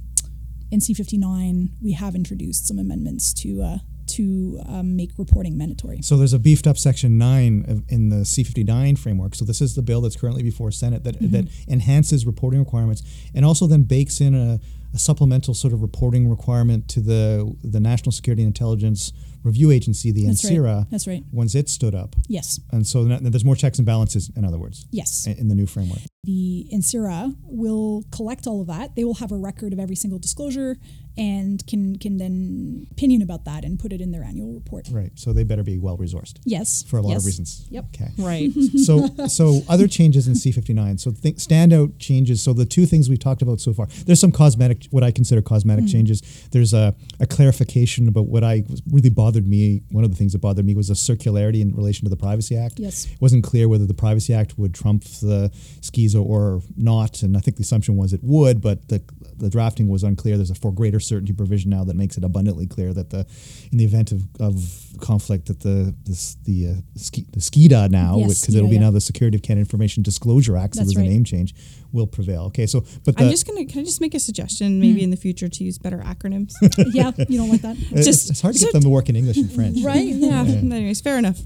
in 0.71 0.79
c59 0.79 1.69
we 1.83 1.91
have 1.91 2.15
introduced 2.15 2.67
some 2.67 2.79
amendments 2.79 3.33
to 3.33 3.61
uh, 3.61 3.77
to 4.17 4.59
um, 4.67 4.95
make 4.95 5.11
reporting 5.17 5.57
mandatory 5.57 5.99
So 6.01 6.17
there's 6.17 6.33
a 6.33 6.39
beefed 6.39 6.67
up 6.67 6.77
section 6.77 7.17
nine 7.17 7.83
in 7.89 8.09
the 8.09 8.23
C59 8.23 8.97
framework. 8.97 9.35
So 9.35 9.45
this 9.45 9.61
is 9.61 9.75
the 9.75 9.81
bill 9.81 10.01
that's 10.01 10.15
currently 10.15 10.43
before 10.43 10.71
Senate 10.71 11.03
that 11.03 11.15
that 11.31 11.45
enhances 11.67 12.25
reporting 12.25 12.59
requirements 12.59 13.01
and 13.35 13.43
also 13.45 13.67
then 13.67 13.83
bakes 13.83 14.21
in 14.21 14.33
a, 14.35 14.59
a 14.93 14.99
supplemental 14.99 15.53
sort 15.53 15.73
of 15.73 15.81
reporting 15.81 16.29
requirement 16.29 16.87
to 16.89 16.99
the 17.01 17.55
the 17.63 17.79
National 17.79 18.11
Security 18.11 18.43
and 18.43 18.49
Intelligence 18.55 19.11
Review 19.43 19.69
Agency, 19.71 20.11
the 20.11 20.25
That's 20.25 20.43
right. 20.43 20.85
That's 20.89 21.07
right. 21.07 21.23
once 21.31 21.53
it 21.55 21.69
stood 21.69 21.93
up. 21.93 22.15
yes 22.27 22.59
And 22.71 22.85
so 22.87 23.03
there's 23.05 23.45
more 23.45 23.55
checks 23.55 23.77
and 23.77 23.85
balances, 23.85 24.31
in 24.35 24.43
other 24.45 24.57
words, 24.57 24.85
yes 24.91 25.27
in 25.27 25.47
the 25.49 25.55
new 25.55 25.67
framework. 25.67 25.99
the 26.23 26.67
NSIRA 26.73 27.35
will 27.43 28.03
collect 28.11 28.47
all 28.47 28.59
of 28.61 28.67
that. 28.67 28.95
They 28.95 29.03
will 29.03 29.19
have 29.23 29.31
a 29.31 29.37
record 29.37 29.71
of 29.73 29.79
every 29.79 29.95
single 29.95 30.19
disclosure 30.19 30.77
and 31.17 31.65
can 31.67 31.97
can 31.97 32.17
then 32.17 32.87
opinion 32.91 33.21
about 33.21 33.45
that 33.45 33.63
and 33.63 33.79
put 33.79 33.93
it 33.93 34.01
in 34.01 34.11
their 34.11 34.23
annual 34.23 34.53
report. 34.53 34.87
Right. 34.91 35.11
So 35.15 35.33
they 35.33 35.43
better 35.43 35.63
be 35.63 35.77
well 35.77 35.97
resourced 35.97 36.39
Yes. 36.43 36.83
for 36.83 36.97
a 36.97 37.01
lot 37.01 37.11
yes. 37.11 37.19
of 37.19 37.25
reasons. 37.25 37.67
Yep. 37.69 37.85
Okay. 37.93 38.11
Right. 38.17 38.51
so 38.85 39.07
so 39.27 39.61
other 39.69 39.87
changes 39.87 40.27
in 40.27 40.33
C59. 40.33 40.99
So 40.99 41.11
think 41.11 41.37
standout 41.37 41.99
changes. 41.99 42.41
So 42.41 42.53
the 42.53 42.65
two 42.65 42.85
things 42.85 43.09
we 43.09 43.17
talked 43.17 43.41
about 43.41 43.59
so 43.59 43.73
far. 43.73 43.87
There's 44.05 44.19
some 44.19 44.31
cosmetic, 44.31 44.85
what 44.91 45.03
I 45.03 45.11
consider 45.11 45.41
cosmetic 45.41 45.85
mm-hmm. 45.85 45.91
changes. 45.91 46.47
There's 46.51 46.73
a, 46.73 46.95
a 47.19 47.27
clarification 47.27 48.07
about 48.07 48.27
what 48.27 48.43
I 48.43 48.63
really 48.91 49.09
bothered 49.09 49.47
me. 49.47 49.81
One 49.91 50.03
of 50.03 50.11
the 50.11 50.17
things 50.17 50.33
that 50.33 50.39
bothered 50.39 50.65
me 50.65 50.75
was 50.75 50.87
the 50.87 50.93
circularity 50.93 51.61
in 51.61 51.73
relation 51.75 52.05
to 52.05 52.09
the 52.09 52.17
Privacy 52.17 52.57
Act. 52.57 52.79
Yes. 52.79 53.05
It 53.05 53.21
wasn't 53.21 53.43
clear 53.43 53.67
whether 53.67 53.85
the 53.85 53.93
Privacy 53.93 54.33
Act 54.33 54.57
would 54.57 54.73
trump 54.73 55.03
the 55.03 55.51
SCISA 55.81 56.23
or 56.23 56.61
not, 56.75 57.23
and 57.23 57.37
I 57.37 57.39
think 57.39 57.57
the 57.57 57.63
assumption 57.63 57.95
was 57.95 58.13
it 58.13 58.21
would, 58.23 58.61
but 58.61 58.87
the 58.89 59.01
the 59.37 59.49
drafting 59.49 59.87
was 59.87 60.03
unclear. 60.03 60.37
There's 60.37 60.49
a 60.49 60.55
for 60.55 60.71
greater 60.71 60.99
certainty 61.05 61.33
provision 61.33 61.69
now 61.69 61.83
that 61.83 61.95
makes 61.95 62.17
it 62.17 62.23
abundantly 62.23 62.67
clear 62.67 62.93
that 62.93 63.09
the 63.09 63.25
in 63.71 63.77
the 63.77 63.85
event 63.85 64.11
of, 64.11 64.23
of 64.39 64.85
conflict 65.01 65.47
that 65.47 65.59
the 65.61 65.93
this, 66.03 66.35
the 66.43 66.69
uh, 66.69 66.73
ski, 66.95 67.25
the 67.31 67.39
SCIDA 67.39 67.89
now 67.89 68.17
Yes, 68.17 68.41
because 68.41 68.55
it'll 68.55 68.69
be 68.69 68.75
yeah. 68.75 68.81
now 68.81 68.91
the 68.91 69.01
Security 69.01 69.37
of 69.37 69.41
Canada 69.41 69.61
Information 69.61 70.03
Disclosure 70.03 70.57
Act, 70.57 70.75
so 70.75 70.81
there's 70.81 70.95
right. 70.95 71.05
a 71.05 71.09
name 71.09 71.23
change, 71.23 71.53
will 71.95 72.05
prevail. 72.17 72.43
Okay, 72.49 72.67
so 72.67 72.81
but 73.05 73.17
the, 73.17 73.23
I'm 73.23 73.31
just 73.31 73.47
gonna 73.47 73.65
can 73.65 73.79
I 73.81 73.83
just 73.85 74.01
make 74.01 74.13
a 74.13 74.19
suggestion 74.19 74.79
maybe 74.79 75.01
in 75.01 75.09
the 75.09 75.17
future 75.17 75.47
to 75.49 75.63
use 75.63 75.77
better 75.79 75.99
acronyms? 76.11 76.53
yeah, 76.93 77.11
you 77.29 77.37
don't 77.39 77.49
like 77.49 77.61
that. 77.61 77.75
it's, 77.91 78.05
just- 78.05 78.29
it's 78.29 78.41
hard 78.41 78.53
to 78.55 78.59
so- 78.59 78.65
get 78.67 78.73
them 78.73 78.83
to 78.83 78.89
work 78.89 79.09
in 79.09 79.15
English 79.15 79.37
and 79.37 79.51
French. 79.51 79.77
right? 79.83 80.05
Yeah. 80.25 80.41
Anyways, 80.41 81.01
fair 81.01 81.17
enough. 81.17 81.39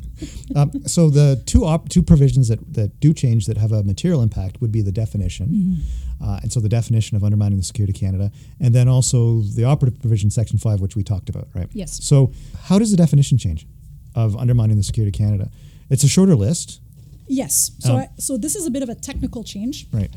Um, 0.55 0.71
so 0.87 1.09
the 1.09 1.41
two 1.45 1.63
op- 1.65 1.87
two 1.89 2.03
provisions 2.03 2.47
that, 2.49 2.59
that 2.73 2.99
do 2.99 3.13
change 3.13 3.45
that 3.45 3.57
have 3.57 3.71
a 3.71 3.83
material 3.83 4.21
impact 4.21 4.59
would 4.61 4.71
be 4.71 4.81
the 4.81 4.91
definition, 4.91 5.47
Mm-hmm. 5.49 6.23
uh, 6.25 6.39
and 6.41 6.51
so 6.51 6.59
the 6.59 6.69
definition 6.79 7.15
of 7.17 7.23
undermining 7.23 7.57
the 7.57 7.63
security 7.63 7.93
of 7.95 7.99
Canada, 7.99 8.31
and 8.59 8.73
then 8.73 8.87
also 8.87 9.41
the 9.41 9.63
operative 9.65 9.99
provision, 10.01 10.29
section 10.31 10.57
five, 10.59 10.81
which 10.81 10.95
we 10.95 11.03
talked 11.03 11.29
about, 11.29 11.47
right? 11.53 11.69
Yes. 11.73 12.03
So 12.03 12.31
how 12.67 12.79
does 12.79 12.91
the 12.91 12.97
definition 12.97 13.37
change 13.37 13.67
of 14.15 14.35
undermining 14.35 14.77
the 14.77 14.83
security 14.83 15.15
of 15.15 15.17
Canada? 15.27 15.49
It's 15.89 16.03
a 16.03 16.07
shorter 16.07 16.35
list, 16.35 16.81
Yes. 17.29 17.71
So 17.79 17.93
Um, 17.93 17.99
I, 17.99 18.09
so 18.17 18.37
this 18.37 18.55
is 18.55 18.65
a 18.65 18.71
bit 18.71 18.83
of 18.83 18.89
a 18.89 18.95
technical 18.95 19.43
change. 19.43 19.87
right? 19.93 20.09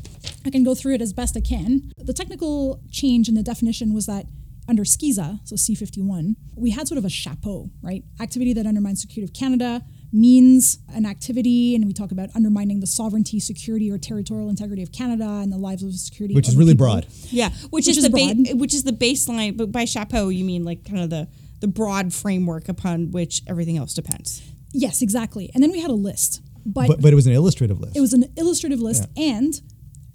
I 0.45 0.49
can 0.49 0.63
go 0.63 0.73
through 0.75 0.95
it 0.95 1.01
as 1.01 1.13
best 1.13 1.37
I 1.37 1.41
can. 1.41 1.93
The 1.97 2.13
technical 2.13 2.81
change 2.91 3.29
in 3.29 3.35
the 3.35 3.43
definition 3.43 3.93
was 3.93 4.05
that 4.07 4.25
under 4.67 4.83
SCISA, 4.83 5.39
so 5.43 5.55
C51, 5.55 6.35
we 6.55 6.71
had 6.71 6.87
sort 6.87 6.97
of 6.97 7.05
a 7.05 7.09
chapeau, 7.09 7.69
right? 7.81 8.03
Activity 8.19 8.53
that 8.53 8.65
undermines 8.65 9.01
security 9.01 9.25
of 9.29 9.33
Canada 9.33 9.83
means 10.11 10.77
an 10.93 11.05
activity, 11.05 11.75
and 11.75 11.85
we 11.85 11.91
talk 11.93 12.11
about 12.11 12.29
undermining 12.35 12.79
the 12.79 12.87
sovereignty, 12.87 13.39
security, 13.39 13.91
or 13.91 13.97
territorial 13.97 14.49
integrity 14.49 14.81
of 14.83 14.91
Canada 14.91 15.27
and 15.41 15.51
the 15.51 15.57
lives 15.57 15.83
of 15.83 15.93
security. 15.95 16.33
Which 16.35 16.47
is 16.47 16.55
really 16.55 16.73
people. 16.73 16.85
broad. 16.85 17.07
Yeah, 17.29 17.49
which, 17.49 17.71
Which 17.71 17.87
is, 17.89 17.97
is 17.97 18.03
the 18.03 18.09
ba- 18.09 18.33
broad. 18.35 18.59
which 18.59 18.73
is 18.73 18.83
the 18.83 18.91
baseline. 18.93 19.57
But 19.57 19.71
by 19.71 19.85
chapeau, 19.85 20.29
you 20.29 20.45
mean 20.45 20.63
like 20.63 20.85
kind 20.85 20.99
of 21.01 21.09
the 21.09 21.27
the 21.61 21.67
broad 21.67 22.13
framework 22.13 22.67
upon 22.69 23.11
which 23.11 23.41
everything 23.47 23.77
else 23.77 23.93
depends. 23.93 24.41
Yes, 24.73 25.01
exactly. 25.01 25.49
And 25.53 25.63
then 25.63 25.71
we 25.71 25.79
had 25.79 25.89
a 25.89 25.95
list. 25.95 26.41
But, 26.65 26.87
but, 26.87 27.01
but 27.01 27.11
it 27.13 27.15
was 27.15 27.27
an 27.27 27.33
illustrative 27.33 27.79
list. 27.79 27.95
it 27.97 28.01
was 28.01 28.13
an 28.13 28.25
illustrative 28.37 28.79
list, 28.79 29.05
and 29.17 29.59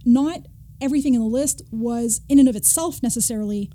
not 0.05 0.47
everything 0.81 1.15
in 1.15 1.21
the 1.21 1.27
list 1.27 1.63
was 1.71 2.21
in 2.29 2.39
and 2.39 2.49
of 2.49 2.57
itself 2.57 3.03
necessarily 3.03 3.71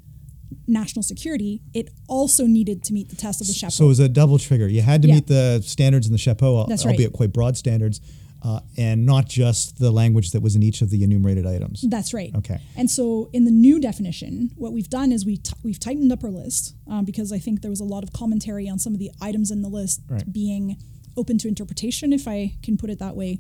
national 0.68 1.04
security. 1.04 1.62
It 1.74 1.90
also 2.08 2.46
needed 2.46 2.84
to 2.86 2.94
meet 2.94 3.10
the 3.10 3.16
test 3.16 3.42
of 3.42 3.48
the 3.48 3.54
chapeau. 3.54 3.72
so 3.72 3.86
it 3.86 3.88
was 3.90 4.00
a 4.00 4.08
double 4.10 4.38
trigger. 4.40 4.68
You 4.68 4.82
had 4.82 5.02
to 5.02 5.08
Yeah. 5.08 5.16
meet 5.16 5.28
the 5.28 5.62
standards 5.66 6.06
in 6.08 6.12
the 6.14 6.18
chapeau, 6.18 6.66
That's 6.68 6.86
right. 6.86 6.92
albeit 6.92 7.12
quite 7.14 7.34
broad 7.34 7.58
standards, 7.58 8.00
uh, 8.42 8.60
and 8.78 9.06
not 9.06 9.28
just 9.28 9.78
the 9.80 9.92
language 9.92 10.32
that 10.32 10.42
was 10.42 10.56
in 10.56 10.64
each 10.64 10.82
of 10.82 10.90
the 10.90 11.04
enumerated 11.04 11.46
items. 11.46 11.84
That's 11.88 12.14
right. 12.14 12.34
Okay. 12.36 12.60
And 12.76 12.90
so 12.90 13.30
in 13.34 13.46
the 13.46 13.52
new 13.52 13.80
definition, 13.80 14.52
what 14.56 14.74
we've 14.74 14.90
done 14.90 15.12
is 15.12 15.26
we 15.26 15.38
t- 15.38 15.54
we've 15.64 15.80
tightened 15.80 16.12
up 16.12 16.24
our 16.24 16.32
list 16.32 16.76
um, 16.88 17.04
because 17.06 17.32
I 17.32 17.40
think 17.40 17.62
there 17.62 17.72
was 17.72 17.80
a 17.82 17.86
lot 17.86 18.04
of 18.04 18.14
commentary 18.14 18.70
on 18.70 18.80
some 18.80 18.94
of 18.94 19.00
the 19.00 19.12
items 19.22 19.52
in 19.52 19.62
the 19.62 19.70
list 19.70 20.02
Right. 20.08 20.32
being 20.32 20.78
open 21.18 21.38
to 21.40 21.48
interpretation, 21.48 22.14
if 22.14 22.28
I 22.28 22.56
can 22.64 22.78
put 22.78 22.90
it 22.90 23.00
that 23.00 23.16
way. 23.16 23.40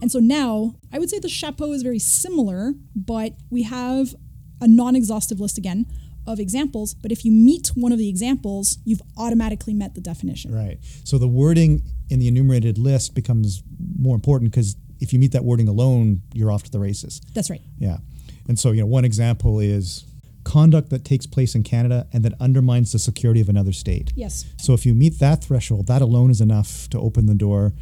And 0.00 0.12
so 0.12 0.18
now 0.18 0.76
I 0.92 0.98
would 0.98 1.10
say 1.10 1.18
the 1.18 1.28
chapeau 1.28 1.72
is 1.72 1.82
very 1.82 1.98
similar, 1.98 2.74
but 2.94 3.34
we 3.50 3.62
have 3.62 4.14
a 4.60 4.68
non-exhaustive 4.68 5.40
list 5.40 5.58
again 5.58 5.86
of 6.26 6.40
examples. 6.40 6.94
But 6.94 7.12
if 7.12 7.24
you 7.24 7.32
meet 7.32 7.68
one 7.74 7.92
of 7.92 7.98
the 7.98 8.08
examples, 8.08 8.78
you've 8.84 9.02
automatically 9.16 9.74
met 9.74 9.94
the 9.94 10.00
definition. 10.00 10.54
Right. 10.54 10.78
So 11.04 11.18
the 11.18 11.28
wording 11.28 11.82
in 12.10 12.18
the 12.18 12.28
enumerated 12.28 12.78
list 12.78 13.14
becomes 13.14 13.62
more 13.98 14.14
important 14.14 14.50
because 14.50 14.76
if 15.00 15.12
you 15.12 15.18
meet 15.18 15.32
that 15.32 15.44
wording 15.44 15.68
alone, 15.68 16.22
you're 16.32 16.50
off 16.50 16.62
to 16.64 16.70
the 16.70 16.78
races. 16.78 17.20
That's 17.34 17.50
right. 17.50 17.62
Yeah. 17.78 17.98
And 18.48 18.58
so, 18.58 18.72
you 18.72 18.80
know, 18.80 18.86
one 18.86 19.04
example 19.04 19.60
is 19.60 20.04
conduct 20.46 20.90
that 20.90 21.04
takes 21.04 21.26
place 21.26 21.56
in 21.56 21.64
Canada 21.64 22.06
and 22.12 22.24
that 22.24 22.32
undermines 22.40 22.92
the 22.92 23.00
security 23.00 23.40
of 23.40 23.48
another 23.48 23.72
state. 23.72 24.12
Yes. 24.14 24.44
So 24.58 24.74
if 24.74 24.86
you 24.86 24.94
meet 24.94 25.18
that 25.18 25.42
threshold, 25.42 25.88
that 25.88 26.00
alone 26.00 26.30
is 26.30 26.40
enough 26.40 26.88
to 26.90 27.00
open 27.00 27.26
the 27.26 27.34
door 27.34 27.72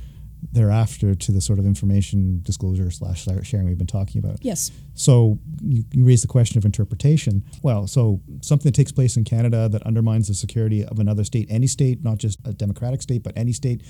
thereafter 0.52 1.14
to 1.14 1.33
the 1.33 1.40
sort 1.40 1.59
of 1.59 1.66
information 1.66 2.40
disclosure 2.42 2.90
slash 2.90 3.26
sharing 3.42 3.66
we've 3.66 3.78
been 3.78 3.87
talking 3.87 4.18
about. 4.18 4.38
Yes. 4.42 4.70
So 4.94 5.38
you, 5.62 5.85
you 5.92 6.04
raise 6.04 6.22
the 6.22 6.28
question 6.28 6.59
of 6.59 6.64
interpretation. 6.64 7.44
Well, 7.62 7.87
so 7.87 8.20
something 8.40 8.70
that 8.70 8.74
takes 8.74 8.92
place 8.92 9.16
in 9.16 9.24
Canada 9.24 9.68
that 9.68 9.83
undermines 9.83 10.28
the 10.28 10.35
security 10.35 10.85
of 10.85 10.98
another 10.98 11.24
state, 11.24 11.46
any 11.50 11.66
state, 11.66 12.04
not 12.04 12.18
just 12.18 12.38
a 12.44 12.52
democratic 12.52 13.02
state, 13.02 13.22
but 13.22 13.33
any 13.37 13.52
state, 13.52 13.83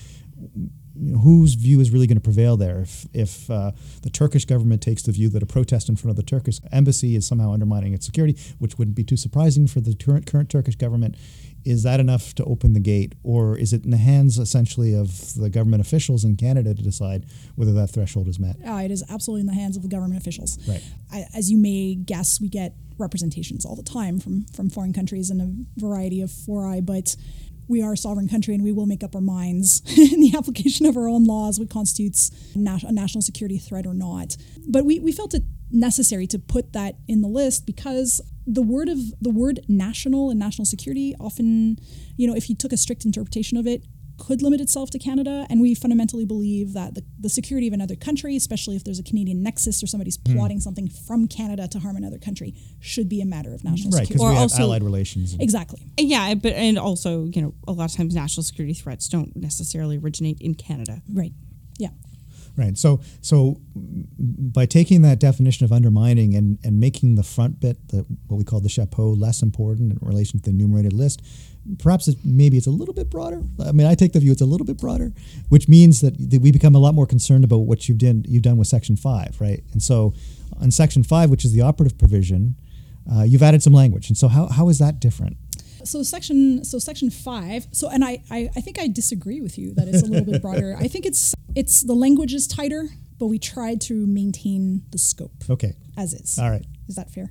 you 0.96 1.12
know, 1.12 1.18
whose 1.18 1.54
view 1.54 1.80
is 1.80 1.90
really 1.90 2.06
going 2.06 2.16
to 2.16 2.22
prevail 2.22 2.56
there? 2.56 2.80
If, 2.80 3.06
if 3.12 3.50
uh, 3.50 3.72
the 4.02 4.10
Turkish 4.10 4.44
government 4.44 4.82
takes 4.82 5.02
the 5.02 5.12
view 5.12 5.28
that 5.30 5.42
a 5.42 5.46
protest 5.46 5.88
in 5.88 5.96
front 5.96 6.10
of 6.10 6.16
the 6.16 6.22
Turkish 6.22 6.60
embassy 6.72 7.16
is 7.16 7.26
somehow 7.26 7.52
undermining 7.52 7.94
its 7.94 8.06
security, 8.06 8.38
which 8.58 8.78
wouldn't 8.78 8.96
be 8.96 9.04
too 9.04 9.16
surprising 9.16 9.66
for 9.66 9.80
the 9.80 9.94
current, 9.94 10.26
current 10.26 10.50
Turkish 10.50 10.76
government, 10.76 11.16
is 11.64 11.82
that 11.82 12.00
enough 12.00 12.34
to 12.34 12.44
open 12.44 12.72
the 12.72 12.80
gate? 12.80 13.14
Or 13.22 13.56
is 13.56 13.72
it 13.72 13.84
in 13.84 13.90
the 13.90 13.96
hands 13.96 14.38
essentially 14.38 14.94
of 14.94 15.34
the 15.34 15.50
government 15.50 15.80
officials 15.80 16.24
in 16.24 16.36
Canada 16.36 16.74
to 16.74 16.82
decide 16.82 17.26
whether 17.56 17.72
that 17.72 17.88
threshold 17.88 18.28
is 18.28 18.38
met? 18.38 18.56
Uh, 18.66 18.82
it 18.84 18.90
is 18.90 19.04
absolutely 19.08 19.42
in 19.42 19.46
the 19.46 19.54
hands 19.54 19.76
of 19.76 19.82
the 19.82 19.88
government 19.88 20.20
officials. 20.20 20.58
Right. 20.68 20.82
I, 21.12 21.24
as 21.34 21.50
you 21.50 21.58
may 21.58 21.94
guess, 21.94 22.40
we 22.40 22.48
get 22.48 22.74
representations 22.98 23.64
all 23.64 23.74
the 23.74 23.82
time 23.82 24.20
from 24.20 24.46
from 24.54 24.70
foreign 24.70 24.92
countries 24.92 25.30
in 25.30 25.40
a 25.40 25.80
variety 25.80 26.20
of 26.20 26.30
fori, 26.30 26.80
but 26.80 27.16
we 27.66 27.82
are 27.82 27.94
a 27.94 27.96
sovereign 27.96 28.28
country 28.28 28.54
and 28.54 28.62
we 28.62 28.72
will 28.72 28.86
make 28.86 29.02
up 29.02 29.14
our 29.14 29.20
minds 29.20 29.82
in 30.12 30.20
the 30.20 30.34
application 30.36 30.86
of 30.86 30.96
our 30.96 31.08
own 31.08 31.24
laws 31.24 31.58
what 31.58 31.70
constitutes 31.70 32.30
nat- 32.54 32.82
a 32.82 32.92
national 32.92 33.22
security 33.22 33.58
threat 33.58 33.86
or 33.86 33.94
not. 33.94 34.36
But 34.68 34.84
we, 34.84 35.00
we 35.00 35.12
felt 35.12 35.34
it 35.34 35.42
necessary 35.70 36.26
to 36.28 36.38
put 36.38 36.72
that 36.72 36.96
in 37.08 37.22
the 37.22 37.28
list 37.28 37.66
because 37.66 38.20
the 38.46 38.62
word 38.62 38.88
of 38.88 38.98
the 39.20 39.30
word 39.30 39.60
national 39.68 40.30
and 40.30 40.38
national 40.38 40.64
security 40.66 41.14
often, 41.18 41.78
you 42.16 42.26
know, 42.26 42.34
if 42.34 42.48
you 42.48 42.54
took 42.54 42.72
a 42.72 42.76
strict 42.76 43.04
interpretation 43.04 43.56
of 43.56 43.66
it, 43.66 43.84
could 44.16 44.42
limit 44.42 44.60
itself 44.60 44.90
to 44.90 44.98
Canada. 44.98 45.44
And 45.50 45.60
we 45.60 45.74
fundamentally 45.74 46.24
believe 46.24 46.72
that 46.74 46.94
the, 46.94 47.02
the 47.18 47.28
security 47.28 47.66
of 47.66 47.72
another 47.72 47.96
country, 47.96 48.36
especially 48.36 48.76
if 48.76 48.84
there's 48.84 49.00
a 49.00 49.02
Canadian 49.02 49.42
nexus 49.42 49.82
or 49.82 49.88
somebody's 49.88 50.18
Hmm. 50.24 50.34
plotting 50.36 50.60
something 50.60 50.88
from 50.88 51.26
Canada 51.26 51.66
to 51.66 51.80
harm 51.80 51.96
another 51.96 52.18
country, 52.18 52.54
should 52.78 53.08
be 53.08 53.20
a 53.20 53.24
matter 53.26 53.52
of 53.52 53.64
national 53.64 53.90
Right, 53.90 54.02
because 54.02 54.08
security. 54.08 54.24
Or 54.24 54.28
we 54.30 54.34
have 54.34 54.42
also- 54.42 54.62
allied 54.62 54.84
relations. 54.84 55.34
Exactly. 55.40 55.90
Yeah, 55.98 56.34
but 56.34 56.52
and 56.52 56.78
also, 56.78 57.24
you 57.34 57.42
know, 57.42 57.54
a 57.66 57.72
lot 57.72 57.90
of 57.90 57.96
times 57.96 58.14
national 58.14 58.44
security 58.44 58.74
threats 58.74 59.08
don't 59.08 59.34
necessarily 59.34 59.96
originate 59.98 60.38
in 60.40 60.54
Canada. 60.54 61.02
Right. 61.12 61.32
Right. 62.56 62.78
So, 62.78 63.00
so 63.20 63.60
by 63.74 64.64
taking 64.66 65.02
that 65.02 65.18
definition 65.18 65.64
of 65.64 65.72
undermining 65.72 66.36
and, 66.36 66.58
and 66.62 66.78
making 66.78 67.16
the 67.16 67.24
front 67.24 67.58
bit, 67.58 67.88
the, 67.88 68.06
what 68.28 68.36
we 68.36 68.44
call 68.44 68.60
the 68.60 68.68
chapeau, 68.68 69.10
less 69.10 69.42
important 69.42 69.90
in 69.90 69.98
relation 70.00 70.38
to 70.38 70.44
the 70.44 70.50
enumerated 70.50 70.92
list, 70.92 71.20
perhaps 71.78 72.06
it, 72.06 72.18
maybe 72.24 72.56
it's 72.56 72.66
a 72.66 72.70
little 72.70 72.94
bit 72.94 73.10
broader. 73.10 73.42
I 73.64 73.72
mean, 73.72 73.86
I 73.86 73.94
take 73.94 74.12
the 74.12 74.20
view 74.20 74.32
it's 74.32 74.40
a 74.40 74.46
little 74.46 74.66
bit 74.66 74.78
broader, 74.78 75.12
which 75.48 75.68
means 75.68 76.00
that, 76.00 76.14
that 76.30 76.40
we 76.40 76.52
become 76.52 76.74
a 76.74 76.78
lot 76.78 76.94
more 76.94 77.06
concerned 77.06 77.44
about 77.44 77.58
what 77.58 77.88
you've 77.88 77.98
done 77.98 78.24
you've 78.26 78.42
done 78.42 78.56
with 78.56 78.68
Section 78.68 78.96
Five, 78.96 79.40
right? 79.40 79.62
And 79.72 79.82
so, 79.82 80.14
on 80.60 80.70
Section 80.70 81.02
Five, 81.02 81.30
which 81.30 81.44
is 81.44 81.52
the 81.52 81.62
operative 81.62 81.98
provision, 81.98 82.54
uh, 83.12 83.22
you've 83.22 83.42
added 83.42 83.62
some 83.62 83.72
language. 83.72 84.08
And 84.08 84.16
so, 84.16 84.28
how, 84.28 84.46
how 84.46 84.68
is 84.68 84.78
that 84.78 85.00
different? 85.00 85.36
So 85.84 86.02
section 86.02 86.64
so 86.64 86.78
section 86.78 87.10
five. 87.10 87.66
So 87.72 87.90
and 87.90 88.02
I, 88.02 88.22
I 88.30 88.48
I 88.56 88.60
think 88.62 88.78
I 88.78 88.88
disagree 88.88 89.42
with 89.42 89.58
you 89.58 89.74
that 89.74 89.86
it's 89.86 90.02
a 90.02 90.06
little 90.06 90.24
bit 90.24 90.40
broader. 90.40 90.74
I 90.78 90.88
think 90.88 91.04
it's 91.04 91.34
it's 91.54 91.80
the 91.82 91.94
language 91.94 92.34
is 92.34 92.46
tighter, 92.46 92.88
but 93.18 93.26
we 93.26 93.38
tried 93.38 93.80
to 93.82 94.06
maintain 94.06 94.82
the 94.90 94.98
scope 94.98 95.32
Okay. 95.48 95.74
as 95.96 96.12
is. 96.14 96.38
All 96.38 96.50
right. 96.50 96.64
Is 96.86 96.96
that 96.96 97.10
fair? 97.10 97.30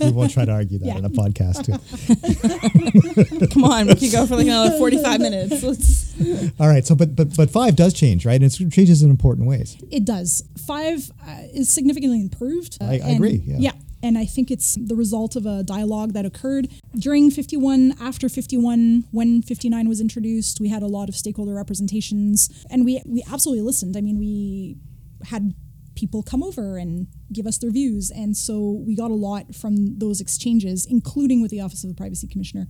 we 0.00 0.10
won't 0.10 0.30
try 0.30 0.46
to 0.46 0.52
argue 0.52 0.78
that 0.78 0.86
Yeah. 0.86 0.96
in 0.98 1.04
a 1.04 1.10
podcast. 1.10 1.66
Too. 1.66 3.46
Come 3.52 3.64
on, 3.64 3.86
we 3.88 3.94
could 3.94 4.10
go 4.10 4.26
for 4.26 4.36
like 4.36 4.46
another 4.46 4.78
forty-five 4.78 5.20
minutes. 5.20 5.62
Let's. 5.62 6.14
All 6.58 6.66
right. 6.66 6.86
So, 6.86 6.94
but 6.94 7.14
but 7.14 7.36
but 7.36 7.50
five 7.50 7.76
does 7.76 7.92
change, 7.92 8.24
right? 8.24 8.40
And 8.40 8.44
it 8.44 8.70
changes 8.70 9.02
in 9.02 9.10
important 9.10 9.46
ways. 9.48 9.76
It 9.90 10.06
does. 10.06 10.42
Five 10.66 11.10
uh, 11.26 11.42
is 11.52 11.68
significantly 11.68 12.20
improved. 12.22 12.78
uh, 12.80 12.84
I- 12.86 12.88
I 12.88 12.94
and- 12.96 13.14
agree, 13.16 13.42
yeah. 13.44 13.72
And 14.02 14.16
I 14.16 14.24
think 14.24 14.50
it's 14.50 14.76
the 14.76 14.96
result 14.96 15.36
of 15.36 15.46
a 15.46 15.62
dialogue 15.62 16.12
that 16.14 16.24
occurred 16.24 16.68
during 16.98 17.30
51, 17.30 17.96
after 18.00 18.28
51, 18.28 19.04
when 19.10 19.42
59 19.42 19.88
was 19.88 20.00
introduced. 20.00 20.60
We 20.60 20.68
had 20.68 20.82
a 20.82 20.86
lot 20.86 21.08
of 21.08 21.14
stakeholder 21.14 21.54
representations 21.54 22.64
and 22.70 22.84
we, 22.84 23.02
we 23.06 23.22
absolutely 23.30 23.62
listened. 23.62 23.96
I 23.96 24.00
mean, 24.00 24.18
we 24.18 24.76
had 25.26 25.54
people 25.94 26.22
come 26.22 26.42
over 26.42 26.78
and 26.78 27.08
give 27.32 27.46
us 27.46 27.58
their 27.58 27.70
views. 27.70 28.10
And 28.10 28.36
so 28.36 28.82
we 28.86 28.96
got 28.96 29.10
a 29.10 29.14
lot 29.14 29.54
from 29.54 29.98
those 29.98 30.20
exchanges, 30.20 30.86
including 30.86 31.42
with 31.42 31.50
the 31.50 31.60
Office 31.60 31.84
of 31.84 31.90
the 31.90 31.94
Privacy 31.94 32.26
Commissioner. 32.26 32.68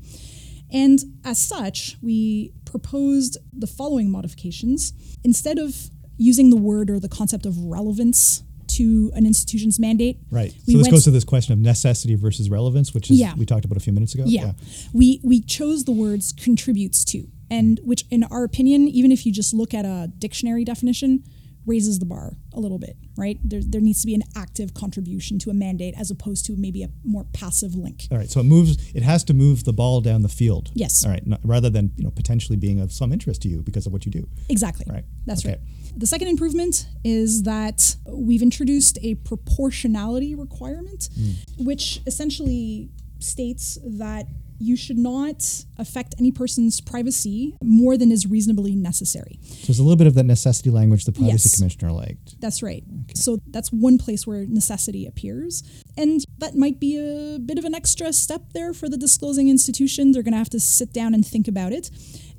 And 0.73 0.99
as 1.25 1.39
such, 1.39 1.97
we 2.03 2.53
proposed 2.65 3.39
the 3.53 3.67
following 3.67 4.11
modifications. 4.11 4.93
Instead 5.25 5.59
of 5.59 5.91
using 6.17 6.51
the 6.51 6.57
word 6.57 6.91
or 6.91 7.01
the 7.01 7.09
concept 7.09 7.47
of 7.47 7.57
relevance 7.57 8.43
to 8.77 9.11
an 9.15 9.27
institution's 9.27 9.79
mandate, 9.79 10.19
Right. 10.31 10.55
we 10.67 10.75
so 10.75 10.79
this 10.79 10.89
goes 10.89 11.05
to 11.05 11.11
this 11.11 11.25
question 11.25 11.53
of 11.53 11.59
necessity 11.59 12.15
versus 12.15 12.51
relevance, 12.51 12.93
which 12.95 13.11
is 13.11 13.19
Yeah. 13.19 13.35
we 13.37 13.47
talked 13.47 13.65
about 13.65 13.77
a 13.77 13.81
few 13.81 13.93
minutes 13.93 14.15
ago. 14.15 14.25
yeah. 14.27 14.53
We 14.93 15.21
we 15.23 15.41
chose 15.41 15.85
the 15.85 15.93
words 15.93 16.33
contributes 16.33 17.05
to, 17.07 17.27
and 17.51 17.81
which 17.85 18.05
in 18.11 18.25
our 18.25 18.45
opinion, 18.45 18.89
even 18.89 19.13
if 19.13 19.25
you 19.27 19.33
just 19.33 19.53
look 19.55 19.75
at 19.75 19.85
a 19.85 20.11
dictionary 20.19 20.65
definition, 20.65 21.23
raises 21.67 21.99
the 21.99 22.07
bar 22.07 22.37
a 22.55 22.59
little 22.59 22.79
bit, 22.79 22.97
right? 23.19 23.39
There, 23.45 23.61
there 23.63 23.83
needs 23.83 24.01
to 24.01 24.07
be 24.07 24.15
an 24.15 24.23
active 24.35 24.73
contribution 24.73 25.39
to 25.41 25.51
a 25.51 25.55
mandate 25.55 25.95
as 25.97 26.11
opposed 26.11 26.47
to 26.47 26.57
maybe 26.57 26.83
a 26.83 26.89
more 27.05 27.25
passive 27.35 27.75
link. 27.75 28.09
All 28.11 28.17
right. 28.17 28.31
So 28.31 28.41
it 28.41 28.45
moves. 28.45 28.79
It 28.95 29.03
has 29.03 29.23
to 29.25 29.35
move 29.35 29.65
the 29.65 29.73
ball 29.75 30.01
down 30.01 30.23
the 30.23 30.29
field. 30.31 30.71
Yes. 30.75 31.05
All 31.05 31.11
right. 31.11 31.23
rather 31.45 31.69
than 31.69 31.93
you 31.97 32.05
know 32.05 32.11
potentially 32.11 32.57
being 32.57 32.81
of 32.81 32.93
some 32.93 33.13
interest 33.13 33.43
to 33.43 33.49
you 33.49 33.61
because 33.63 33.87
of 33.87 33.93
what 33.93 34.07
you 34.07 34.11
do. 34.11 34.27
Exactly. 34.49 34.87
Right. 34.89 35.05
That's 35.27 35.43
Okay. 35.45 35.51
right. 35.51 35.61
The 35.97 36.07
second 36.07 36.29
improvement 36.29 36.87
is 37.05 37.43
that 37.43 37.97
we've 38.07 38.43
introduced 38.43 38.99
a 39.03 39.15
proportionality 39.17 40.35
requirement, 40.35 41.09
Hmm. 41.15 41.65
which 41.65 42.01
essentially 42.07 42.91
states 43.19 43.79
that 43.85 44.27
you 44.63 44.77
should 44.77 44.99
not 44.99 45.65
affect 45.79 46.15
any 46.19 46.31
person's 46.31 46.83
privacy 46.83 47.57
more 47.63 47.97
than 47.97 48.13
is 48.13 48.27
reasonably 48.27 48.77
necessary. 48.77 49.39
So 49.43 49.67
there's 49.69 49.79
a 49.79 49.83
little 49.83 49.97
bit 49.97 50.07
of 50.07 50.13
that 50.15 50.25
necessity 50.27 50.69
language 50.69 51.07
the 51.07 51.13
privacy 51.13 51.49
Yes. 51.49 51.57
commissioner 51.57 51.93
liked. 51.93 52.39
That's 52.41 52.63
right. 52.63 52.85
So 53.15 53.39
that's 53.51 53.73
one 53.73 53.97
place 53.97 54.27
where 54.27 54.47
necessity 54.47 55.07
appears. 55.07 55.63
And 55.97 56.23
that 56.41 56.57
might 56.57 56.81
be 56.81 56.99
a 56.99 57.39
bit 57.39 57.59
of 57.59 57.65
an 57.65 57.75
extra 57.75 58.13
step 58.13 58.43
there 58.53 58.73
for 58.73 58.89
the 58.89 58.97
disclosing 58.97 59.49
institution. 59.49 60.13
They're 60.13 60.23
going 60.23 60.33
to 60.33 60.39
have 60.39 60.51
to 60.51 60.61
sit 60.61 60.93
down 60.93 61.15
and 61.15 61.27
think 61.27 61.49
about 61.49 61.73
it. 61.73 61.91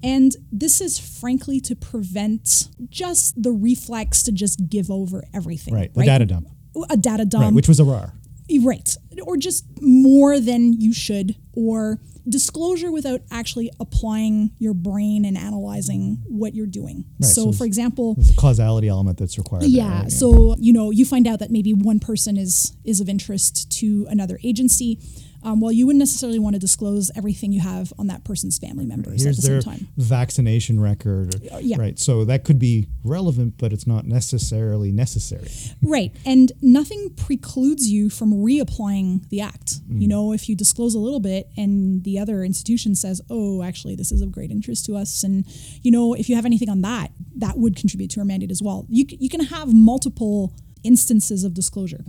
And 0.04 0.36
this 0.52 0.82
is 0.82 1.00
frankly 1.00 1.60
to 1.62 1.76
prevent 1.76 2.68
just 2.90 3.42
the 3.42 3.52
reflex 3.52 4.24
to 4.24 4.32
just 4.32 4.70
give 4.70 4.90
over 4.90 5.24
everything. 5.34 5.74
Right. 5.74 5.94
The 5.94 6.06
data 6.06 6.26
dump. 6.26 6.50
A 6.90 6.98
data 6.98 7.26
dump. 7.26 7.44
Right. 7.44 7.54
Which 7.54 7.68
was 7.68 7.80
Arar. 7.80 8.14
Right. 8.62 8.96
or 9.24 9.38
just 9.38 9.66
more 9.82 10.40
than 10.40 10.74
you 10.74 10.94
should, 10.94 11.36
or 11.54 12.00
disclosure 12.28 12.92
without 12.92 13.22
actually 13.32 13.72
applying 13.80 14.52
your 14.60 14.74
brain 14.74 15.26
and 15.26 15.38
analyzing 15.38 16.22
what 16.28 16.54
you're 16.54 16.68
doing. 16.68 17.06
Right, 17.20 17.28
so, 17.30 17.52
so 17.52 17.58
for 17.58 17.66
example, 17.66 18.16
There's 18.16 18.32
a 18.32 18.36
causality 18.36 18.88
element 18.88 19.18
that's 19.18 19.38
required. 19.38 19.62
there, 19.64 19.70
yeah, 19.70 20.02
right? 20.02 20.12
so 20.12 20.56
you 20.60 20.74
know 20.74 20.92
you 20.92 21.06
find 21.06 21.28
out 21.28 21.40
that 21.40 21.52
maybe 21.52 21.74
one 21.74 22.00
person 22.00 22.38
is 22.38 22.74
is 22.84 23.00
of 23.00 23.10
interest 23.10 23.72
to 23.80 24.06
another 24.10 24.40
agency. 24.44 25.00
Um, 25.44 25.60
well, 25.60 25.72
you 25.72 25.86
wouldn't 25.88 26.00
necessarily 26.00 26.40
want 26.40 26.56
to 26.56 26.60
disclose 26.60 27.10
everything 27.16 27.52
you 27.52 27.62
have 27.62 27.92
on 27.98 28.08
that 28.08 28.24
person's 28.24 28.58
family 28.60 28.86
members 28.86 29.24
here's 29.24 29.40
at 29.40 29.44
the 29.44 29.50
their 29.50 29.62
same 29.62 29.72
time. 29.74 29.88
vaccination 29.98 30.80
record. 30.80 31.36
or- 31.52 31.60
yeah. 31.62 31.78
Right. 31.80 31.98
So 32.00 32.26
that 32.26 32.44
could 32.44 32.60
be 32.60 32.88
relevant, 33.04 33.56
but 33.58 33.74
it's 33.74 33.88
not 33.88 34.06
necessarily 34.06 34.92
necessary. 34.92 35.48
Right. 35.82 36.12
And 36.26 36.52
nothing 36.62 37.10
precludes 37.16 37.90
you 37.90 38.10
from 38.10 38.34
reapplying 38.34 39.28
the 39.30 39.42
act. 39.42 39.80
You 39.90 40.08
know, 40.08 40.32
if 40.32 40.48
you 40.48 40.56
disclose 40.56 40.96
a 40.96 41.00
little 41.00 41.20
bit 41.20 41.50
and 41.58 42.04
the 42.04 42.18
other 42.20 42.44
institution 42.44 42.96
says, 42.96 43.22
oh, 43.30 43.62
actually, 43.62 43.96
this 43.96 44.12
is 44.12 44.22
of 44.22 44.32
great 44.32 44.52
interest 44.52 44.86
to 44.86 44.96
us. 44.96 45.24
And, 45.24 45.46
you 45.82 45.92
know, 45.92 46.14
if 46.14 46.30
you 46.30 46.36
have 46.36 46.46
anything 46.46 46.70
on 46.70 46.82
that, 46.82 47.12
that 47.38 47.58
would 47.58 47.76
contribute 47.76 48.10
to 48.12 48.20
our 48.22 48.26
mandate 48.26 48.52
as 48.52 48.62
well. 48.62 48.86
You, 48.90 49.06
you 49.10 49.28
can 49.30 49.42
have 49.42 49.74
multiple 49.74 50.54
instances 50.84 51.44
of 51.44 51.54
disclosure. 51.54 52.04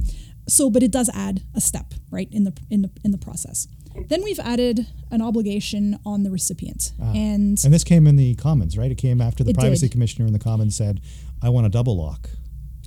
So, 0.49 0.71
but 0.71 0.83
it 0.83 0.91
does 0.91 1.09
add 1.15 1.43
a 1.55 1.61
step, 1.61 1.95
right, 2.11 2.29
in 2.33 2.45
the, 2.45 2.53
in 2.71 2.83
the, 2.83 2.91
in 3.05 3.11
the 3.13 3.19
process. 3.19 3.69
Then 4.09 4.23
we've 4.23 4.41
added 4.41 4.87
an 5.11 5.21
obligation 5.23 5.99
on 6.07 6.23
the 6.23 6.31
recipient. 6.31 6.93
And 6.99 7.63
And 7.65 7.73
this 7.75 7.85
came 7.85 8.07
in 8.07 8.17
the 8.17 8.35
Commons, 8.37 8.77
right? 8.79 8.91
It 8.91 8.97
came 8.99 9.21
after 9.21 9.45
the 9.45 9.53
privacy 9.55 9.87
did. 9.87 9.93
commissioner 9.93 10.27
in 10.27 10.33
the 10.33 10.39
Commons 10.39 10.75
said, 10.77 11.01
"I 11.43 11.51
want 11.51 11.67
a 11.67 11.69
double 11.69 11.97
lock." 11.97 12.31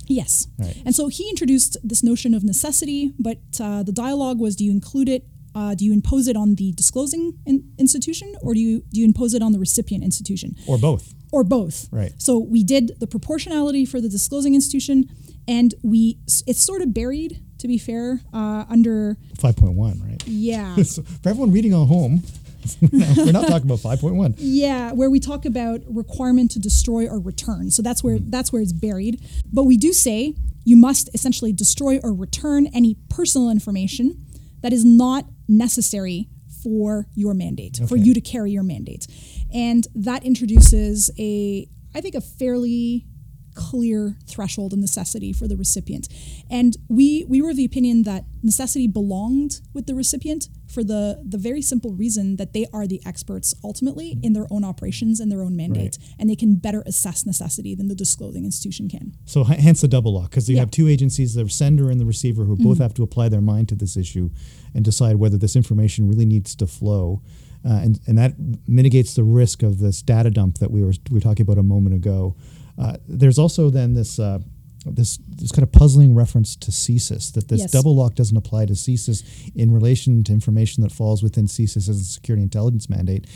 Yes. 0.08 0.48
Right. 0.58 0.76
And 0.84 0.94
so 0.94 1.08
he 1.08 1.28
introduced 1.30 1.76
this 1.82 2.02
notion 2.02 2.34
of 2.34 2.42
necessity, 2.44 3.12
but 3.18 3.38
uh, 3.60 3.82
the 3.84 3.92
dialogue 3.92 4.40
was: 4.40 4.56
Do 4.56 4.64
you 4.64 4.72
include 4.72 5.08
it? 5.08 5.24
Uh, 5.54 5.74
do 5.74 5.84
you 5.84 5.92
impose 5.92 6.26
it 6.28 6.36
on 6.36 6.56
the 6.56 6.72
disclosing 6.72 7.38
in- 7.46 7.72
institution, 7.78 8.34
or 8.42 8.52
do 8.52 8.60
you 8.60 8.82
do 8.92 9.00
you 9.00 9.06
impose 9.06 9.32
it 9.32 9.42
on 9.42 9.52
the 9.52 9.58
recipient 9.60 10.02
institution, 10.04 10.56
Or 10.66 10.76
both. 10.76 11.14
or 11.32 11.44
both? 11.44 11.88
Right. 11.92 12.12
So 12.18 12.36
we 12.38 12.62
did 12.64 12.96
the 12.98 13.06
proportionality 13.06 13.84
for 13.86 14.00
the 14.00 14.08
disclosing 14.08 14.54
institution, 14.56 15.08
and 15.46 15.72
we 15.82 16.18
it's 16.46 16.60
sort 16.60 16.82
of 16.82 16.92
buried, 16.92 17.42
to 17.58 17.68
be 17.68 17.78
fair, 17.78 18.20
uh, 18.32 18.64
under 18.68 19.16
5.1, 19.38 20.02
right? 20.02 20.22
yeah. 20.26 20.76
So 20.84 21.02
for 21.02 21.28
everyone 21.28 21.52
reading 21.52 21.72
at 21.72 21.86
home, 21.86 22.22
we're 22.80 23.32
not 23.32 23.46
talking 23.48 23.70
about 23.70 23.78
5.1. 23.78 24.34
Yeah, 24.38 24.92
where 24.92 25.08
we 25.10 25.20
talk 25.20 25.44
about 25.44 25.80
requirement 25.88 26.50
to 26.52 26.58
destroy 26.58 27.06
or 27.06 27.18
return. 27.18 27.70
So 27.70 27.82
that's 27.82 28.02
where 28.02 28.18
that's 28.18 28.52
where 28.52 28.62
it's 28.62 28.72
buried. 28.72 29.22
But 29.52 29.64
we 29.64 29.76
do 29.76 29.92
say 29.92 30.34
you 30.64 30.76
must 30.76 31.08
essentially 31.14 31.52
destroy 31.52 31.98
or 32.02 32.12
return 32.12 32.66
any 32.68 32.96
personal 33.08 33.50
information 33.50 34.26
that 34.62 34.72
is 34.72 34.84
not 34.84 35.26
necessary 35.48 36.28
for 36.62 37.06
your 37.14 37.34
mandate, 37.34 37.78
for 37.88 37.96
you 37.96 38.12
to 38.14 38.20
carry 38.20 38.50
your 38.50 38.64
mandate. 38.64 39.06
And 39.54 39.86
that 39.94 40.24
introduces 40.24 41.10
a 41.18 41.68
I 41.94 42.00
think 42.00 42.14
a 42.16 42.20
fairly 42.20 43.06
clear 43.56 44.16
threshold 44.28 44.72
of 44.72 44.78
necessity 44.78 45.32
for 45.32 45.48
the 45.48 45.56
recipient. 45.56 46.08
And 46.48 46.76
we 46.88 47.24
we 47.28 47.42
were 47.42 47.50
of 47.50 47.56
the 47.56 47.64
opinion 47.64 48.04
that 48.04 48.24
necessity 48.42 48.86
belonged 48.86 49.60
with 49.74 49.86
the 49.86 49.94
recipient 49.94 50.48
for 50.68 50.84
the 50.84 51.22
the 51.34 51.38
very 51.38 51.62
simple 51.62 51.92
reason 52.04 52.36
that 52.36 52.52
they 52.52 52.66
are 52.72 52.86
the 52.86 53.00
experts 53.04 53.54
ultimately 53.64 54.18
in 54.22 54.32
their 54.34 54.46
own 54.50 54.62
operations 54.64 55.20
and 55.20 55.32
their 55.32 55.42
own 55.42 55.56
mandate 55.56 55.96
and 56.18 56.28
they 56.30 56.36
can 56.36 56.56
better 56.56 56.82
assess 56.86 57.24
necessity 57.26 57.74
than 57.74 57.88
the 57.88 57.94
disclosing 57.94 58.44
institution 58.44 58.88
can. 58.88 59.06
So 59.24 59.44
hence 59.44 59.80
the 59.80 59.88
double 59.88 60.12
lock, 60.14 60.30
because 60.30 60.48
you 60.48 60.56
Yeah. 60.56 60.60
have 60.60 60.70
two 60.70 60.88
agencies, 60.88 61.34
the 61.34 61.48
sender 61.48 61.90
and 61.90 61.98
the 61.98 62.06
receiver, 62.06 62.44
who 62.44 62.56
both 62.56 62.78
have 62.78 62.94
to 62.94 63.02
apply 63.02 63.28
their 63.28 63.40
mind 63.40 63.68
to 63.70 63.74
this 63.74 63.96
issue 63.96 64.30
and 64.74 64.84
decide 64.84 65.16
whether 65.16 65.38
this 65.38 65.56
information 65.56 66.06
really 66.06 66.26
needs 66.26 66.54
to 66.56 66.66
flow. 66.66 67.22
Uh, 67.64 67.80
and, 67.84 68.00
and 68.06 68.16
that 68.16 68.34
mitigates 68.68 69.14
the 69.14 69.24
risk 69.24 69.62
of 69.64 69.78
this 69.80 70.00
data 70.02 70.30
dump 70.30 70.58
that 70.58 70.70
we 70.70 70.82
were, 70.84 70.94
we 71.10 71.14
were 71.14 71.20
talking 71.20 71.42
about 71.42 71.58
a 71.58 71.64
moment 71.64 71.96
ago. 71.96 72.36
Uh, 72.78 72.96
there's 73.08 73.38
also 73.38 73.70
then 73.70 73.94
this, 73.94 74.18
uh, 74.18 74.38
this, 74.84 75.18
this 75.28 75.50
kind 75.50 75.62
of 75.64 75.72
puzzling 75.72 76.14
reference 76.14 76.54
to 76.56 76.70
CSIS, 76.70 77.32
that 77.32 77.48
this 77.48 77.60
Yes. 77.60 77.70
double 77.72 77.96
lock 77.96 78.14
doesn't 78.14 78.36
apply 78.36 78.66
to 78.66 78.74
CSIS 78.74 79.24
in 79.54 79.70
relation 79.72 80.22
to 80.24 80.32
information 80.32 80.82
that 80.82 80.92
falls 80.92 81.22
within 81.22 81.46
CSIS 81.46 81.88
as 81.88 82.00
a 82.00 82.04
security 82.04 82.42
intelligence 82.42 82.88
mandate. 82.88 83.26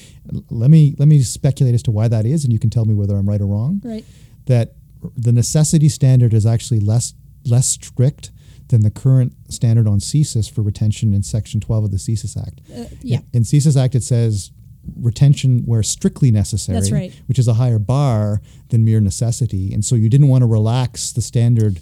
Let 0.51 0.71
me, 0.71 0.95
let 0.99 1.09
me 1.09 1.23
speculate 1.23 1.75
as 1.75 1.83
to 1.85 1.91
why 1.91 2.07
that 2.09 2.25
is, 2.27 2.45
and 2.45 2.53
you 2.53 2.59
can 2.59 2.71
tell 2.71 2.85
me 2.85 2.95
whether 2.95 3.17
I'm 3.17 3.29
right 3.29 3.41
or 3.41 3.47
wrong 3.47 3.81
Right. 3.85 4.05
that 4.47 4.75
the 5.17 5.33
necessity 5.33 5.89
standard 5.89 6.35
is 6.35 6.45
actually 6.47 6.81
less 6.81 7.15
less 7.47 7.67
strict 7.69 8.31
than 8.69 8.83
the 8.83 8.91
current 8.91 9.33
standard 9.49 9.89
on 9.89 9.99
CSIS 9.99 10.49
for 10.53 10.61
retention 10.61 11.15
in 11.15 11.23
Section 11.23 11.59
12 11.59 11.85
of 11.85 11.91
the 11.91 11.97
CSIS 11.97 12.37
Act. 12.37 12.61
Uh, 12.71 12.85
yeah. 13.03 13.21
In, 13.33 13.43
CSIS 13.45 13.77
Act, 13.83 13.95
it 13.95 14.03
says 14.03 14.51
retention 14.97 15.63
where 15.67 15.83
strictly 15.83 16.31
necessary, 16.31 16.79
That's 16.79 16.93
right. 16.93 17.13
which 17.27 17.39
is 17.39 17.49
a 17.49 17.55
higher 17.55 17.79
bar 17.79 18.41
than 18.69 18.85
mere 18.85 19.01
necessity. 19.01 19.73
And 19.73 19.85
so 19.85 19.95
you 19.95 20.09
didn't 20.09 20.29
want 20.29 20.43
to 20.43 20.47
relax 20.47 21.13
the 21.13 21.23
standard, 21.23 21.81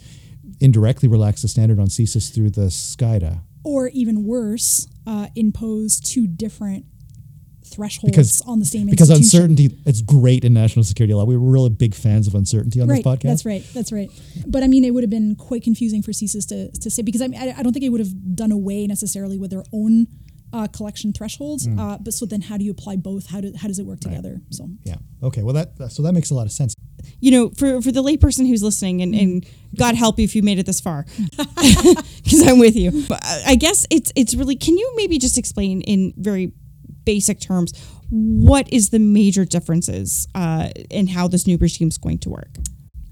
indirectly 0.61 1.09
relax 1.09 1.43
the 1.43 1.49
standard 1.49 1.79
on 1.79 1.87
CSIS 1.89 2.35
through 2.35 2.51
the 2.51 2.71
SCIDA. 2.71 3.41
Or 3.65 3.89
even 3.89 4.25
worse, 4.25 4.87
uh, 5.07 5.29
impose 5.35 6.01
two 6.01 6.27
different 6.27 6.87
thresholds 7.65 8.11
Because- 8.11 8.41
on 8.43 8.61
the 8.61 8.65
same 8.65 8.87
Because 8.87 9.11
uncertainty, 9.11 9.71
it's 9.85 10.01
great 10.01 10.45
in 10.45 10.55
national 10.55 10.85
security 10.85 11.15
law. 11.15 11.25
We 11.25 11.37
were 11.37 11.51
really 11.51 11.69
big 11.69 11.95
fans 11.95 12.27
of 12.27 12.35
uncertainty 12.35 12.81
on 12.81 12.89
right, 12.89 13.05
this 13.05 13.13
podcast. 13.13 13.23
That's 13.23 13.45
right. 13.45 13.65
That's 13.75 13.93
right. 13.93 14.11
But 14.47 14.63
I 14.63 14.69
mean, 14.69 14.85
it 14.85 14.95
would 14.95 15.03
have 15.03 15.11
been 15.11 15.37
quite 15.37 15.63
confusing 15.63 16.03
for 16.03 16.13
CSIS 16.13 16.47
to, 16.49 16.71
to 16.71 16.91
say 16.91 17.03
because 17.03 17.21
I, 17.21 17.29
mean, 17.29 17.41
I 17.41 17.55
I 17.59 17.63
don't 17.63 17.73
think 17.73 17.85
it 17.85 17.91
would 17.91 18.01
have 18.01 18.35
done 18.35 18.53
away 18.53 18.87
necessarily 18.87 19.39
with 19.39 19.51
their 19.51 19.65
own 19.73 20.07
uh, 20.53 20.67
collection 20.69 21.13
thresholds. 21.13 21.67
Mm. 21.67 21.79
Uh, 21.79 21.99
but 21.99 22.15
so 22.15 22.27
then, 22.27 22.41
how 22.43 22.57
do 22.57 22.65
you 22.65 22.71
apply 22.71 22.97
both? 22.97 23.27
How 23.27 23.41
do 23.41 23.53
how 23.61 23.69
does 23.69 23.79
it 23.79 23.87
work 23.87 24.01
together? 24.01 24.41
So 24.51 24.69
Yeah. 24.85 24.97
Okay. 25.23 25.43
Well, 25.43 25.55
that 25.55 25.77
that- 25.79 25.93
so 25.93 26.03
that 26.03 26.13
makes 26.13 26.31
a 26.31 26.35
lot 26.35 26.47
of 26.47 26.53
sense. 26.53 26.75
you 27.21 27.31
know, 27.31 27.51
for 27.51 27.81
for 27.83 27.93
the 27.93 28.03
layperson 28.03 28.47
who's 28.49 28.63
listening, 28.63 29.03
and, 29.03 29.15
and 29.15 29.47
God 29.77 29.95
help 29.95 30.19
you 30.19 30.25
if 30.25 30.35
you 30.35 30.43
made 30.43 30.59
it 30.59 30.67
this 30.67 30.81
far, 30.81 31.05
because 31.37 32.47
I'm 32.47 32.59
with 32.59 32.77
you. 32.77 33.05
But 33.09 33.21
I 33.25 33.43
I 33.53 33.55
guess 33.57 33.87
it's 33.91 34.13
it's 34.17 34.35
really. 34.35 34.57
Can 34.57 34.77
you 34.77 34.93
maybe 34.97 35.19
just 35.19 35.39
explain 35.39 35.81
in 35.83 36.13
very 36.17 36.53
basic 37.05 37.41
terms 37.41 37.73
what 38.11 38.71
is 38.73 38.91
the 38.91 38.99
major 38.99 39.45
differences 39.45 40.27
uh, 40.35 40.69
in 40.91 41.07
how 41.09 41.29
this 41.29 41.47
new 41.47 41.57
regime 41.59 41.89
is 41.89 41.99
going 41.99 42.19
to 42.19 42.31
work? 42.31 42.57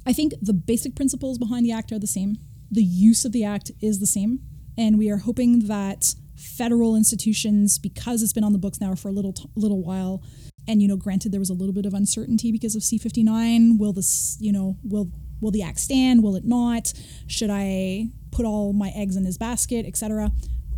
I 0.07 0.13
think 0.13 0.33
the 0.41 0.53
basic 0.55 0.95
principles 0.95 1.39
behind 1.39 1.67
the 1.67 1.73
act 1.73 1.93
are 1.93 1.99
the 1.99 2.07
same. 2.07 2.37
The 2.71 2.83
use 2.83 3.25
of 3.25 3.33
the 3.33 3.45
act 3.45 3.71
is 3.81 3.99
the 4.01 4.07
same, 4.07 4.41
and 4.79 4.99
we 4.99 5.11
are 5.11 5.19
hoping 5.19 5.67
that 5.67 6.15
federal 6.37 6.97
institutions, 6.97 7.79
because 7.79 8.23
it's 8.23 8.33
been 8.33 8.45
on 8.45 8.53
the 8.53 8.59
books 8.59 8.81
now 8.81 8.95
for 8.95 9.09
a 9.09 9.13
little 9.13 9.33
t- 9.33 9.49
little 9.57 9.83
while, 9.83 10.23
and 10.69 10.83
you 10.83 10.89
know, 10.89 10.97
granted 10.97 11.33
there 11.33 11.41
was 11.41 11.51
a 11.51 11.55
little 11.55 11.75
bit 11.75 11.87
of 11.87 11.95
uncertainty 11.95 12.53
because 12.53 12.75
of 12.77 12.83
C 12.83 12.99
fifty 12.99 13.23
nine. 13.23 13.79
Will 13.79 13.93
this, 13.93 14.37
you 14.41 14.53
know, 14.53 14.77
will 14.83 15.11
will 15.41 15.51
the 15.51 15.63
act 15.63 15.81
stand? 15.81 16.23
Will 16.23 16.37
it 16.37 16.45
not? 16.45 16.93
Should 17.27 17.51
I 17.51 18.07
put 18.31 18.45
all 18.45 18.73
my 18.73 18.93
eggs 18.95 19.17
in 19.17 19.25
this 19.25 19.39
basket, 19.39 19.87
etc. 19.87 20.31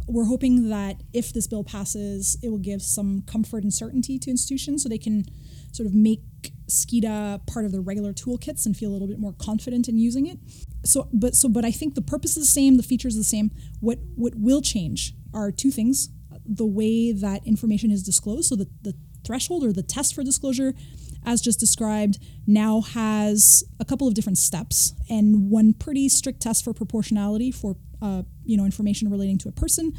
We're 0.06 0.24
hoping 0.24 0.70
that 0.70 1.02
if 1.12 1.32
this 1.32 1.46
bill 1.46 1.64
passes, 1.64 2.38
it 2.42 2.48
will 2.48 2.58
give 2.58 2.80
some 2.80 3.22
comfort 3.26 3.62
and 3.62 3.74
certainty 3.74 4.18
to 4.20 4.30
institutions 4.30 4.82
so 4.82 4.88
they 4.88 4.96
can 4.96 5.24
sort 5.72 5.86
of 5.86 5.94
make 5.94 6.22
SCIDA 6.68 7.46
part 7.46 7.64
of 7.66 7.72
their 7.72 7.80
regular 7.80 8.12
toolkits 8.12 8.64
and 8.64 8.76
feel 8.76 8.90
a 8.90 8.92
little 8.92 9.08
bit 9.08 9.18
more 9.18 9.34
confident 9.34 9.88
in 9.88 9.98
using 9.98 10.26
it. 10.26 10.38
So, 10.84 11.08
but 11.12 11.34
so, 11.34 11.48
but 11.48 11.64
I 11.64 11.70
think 11.70 11.94
the 11.94 12.02
purpose 12.02 12.36
is 12.36 12.44
the 12.44 12.52
same, 12.52 12.76
the 12.76 12.82
features 12.82 13.16
are 13.16 13.20
the 13.20 13.24
same. 13.24 13.50
What 13.80 13.98
what 14.14 14.34
will 14.36 14.62
change 14.62 15.14
are 15.32 15.50
two 15.50 15.70
things: 15.70 16.08
the 16.44 16.66
way 16.66 17.12
that 17.12 17.46
information 17.46 17.90
is 17.90 18.02
disclosed. 18.02 18.48
So 18.48 18.56
the 18.56 18.68
the 18.82 18.94
threshold 19.24 19.64
or 19.64 19.72
the 19.72 19.82
test 19.82 20.14
for 20.14 20.22
disclosure, 20.22 20.74
as 21.24 21.40
just 21.40 21.60
described, 21.60 22.18
now 22.46 22.80
has 22.80 23.64
a 23.78 23.84
couple 23.84 24.08
of 24.08 24.14
different 24.14 24.38
steps 24.38 24.94
and 25.10 25.50
one 25.50 25.74
pretty 25.74 26.08
strict 26.08 26.40
test 26.40 26.64
for 26.64 26.72
proportionality 26.72 27.50
for 27.50 27.76
uh, 28.00 28.22
you 28.44 28.56
know 28.56 28.64
information 28.64 29.10
relating 29.10 29.38
to 29.38 29.48
a 29.48 29.52
person, 29.52 29.92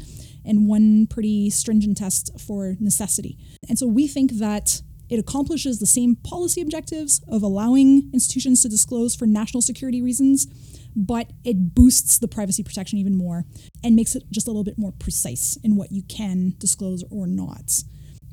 and 0.44 0.66
one 0.66 1.06
pretty 1.06 1.50
stringent 1.50 1.96
test 1.98 2.38
for 2.40 2.76
necessity. 2.80 3.38
And 3.68 3.78
so 3.78 3.86
we 3.86 4.06
think 4.08 4.32
that 4.32 4.82
it 5.10 5.18
accomplishes 5.18 5.80
the 5.80 5.86
same 5.86 6.16
policy 6.16 6.60
objectives 6.60 7.20
of 7.28 7.42
allowing 7.42 8.10
institutions 8.12 8.62
to 8.62 8.68
disclose 8.68 9.16
for 9.16 9.26
national 9.26 9.60
security 9.60 10.00
reasons, 10.00 10.46
but 10.96 11.30
it 11.44 11.74
boosts 11.74 12.18
the 12.18 12.28
privacy 12.28 12.62
protection 12.62 12.98
even 12.98 13.16
more 13.16 13.44
and 13.84 13.96
makes 13.96 14.14
it 14.14 14.24
just 14.30 14.46
a 14.46 14.50
little 14.50 14.64
bit 14.64 14.78
more 14.78 14.92
precise 14.92 15.56
in 15.62 15.76
what 15.76 15.92
you 15.92 16.02
can 16.02 16.54
disclose 16.58 17.04
or 17.10 17.26
not. 17.26 17.82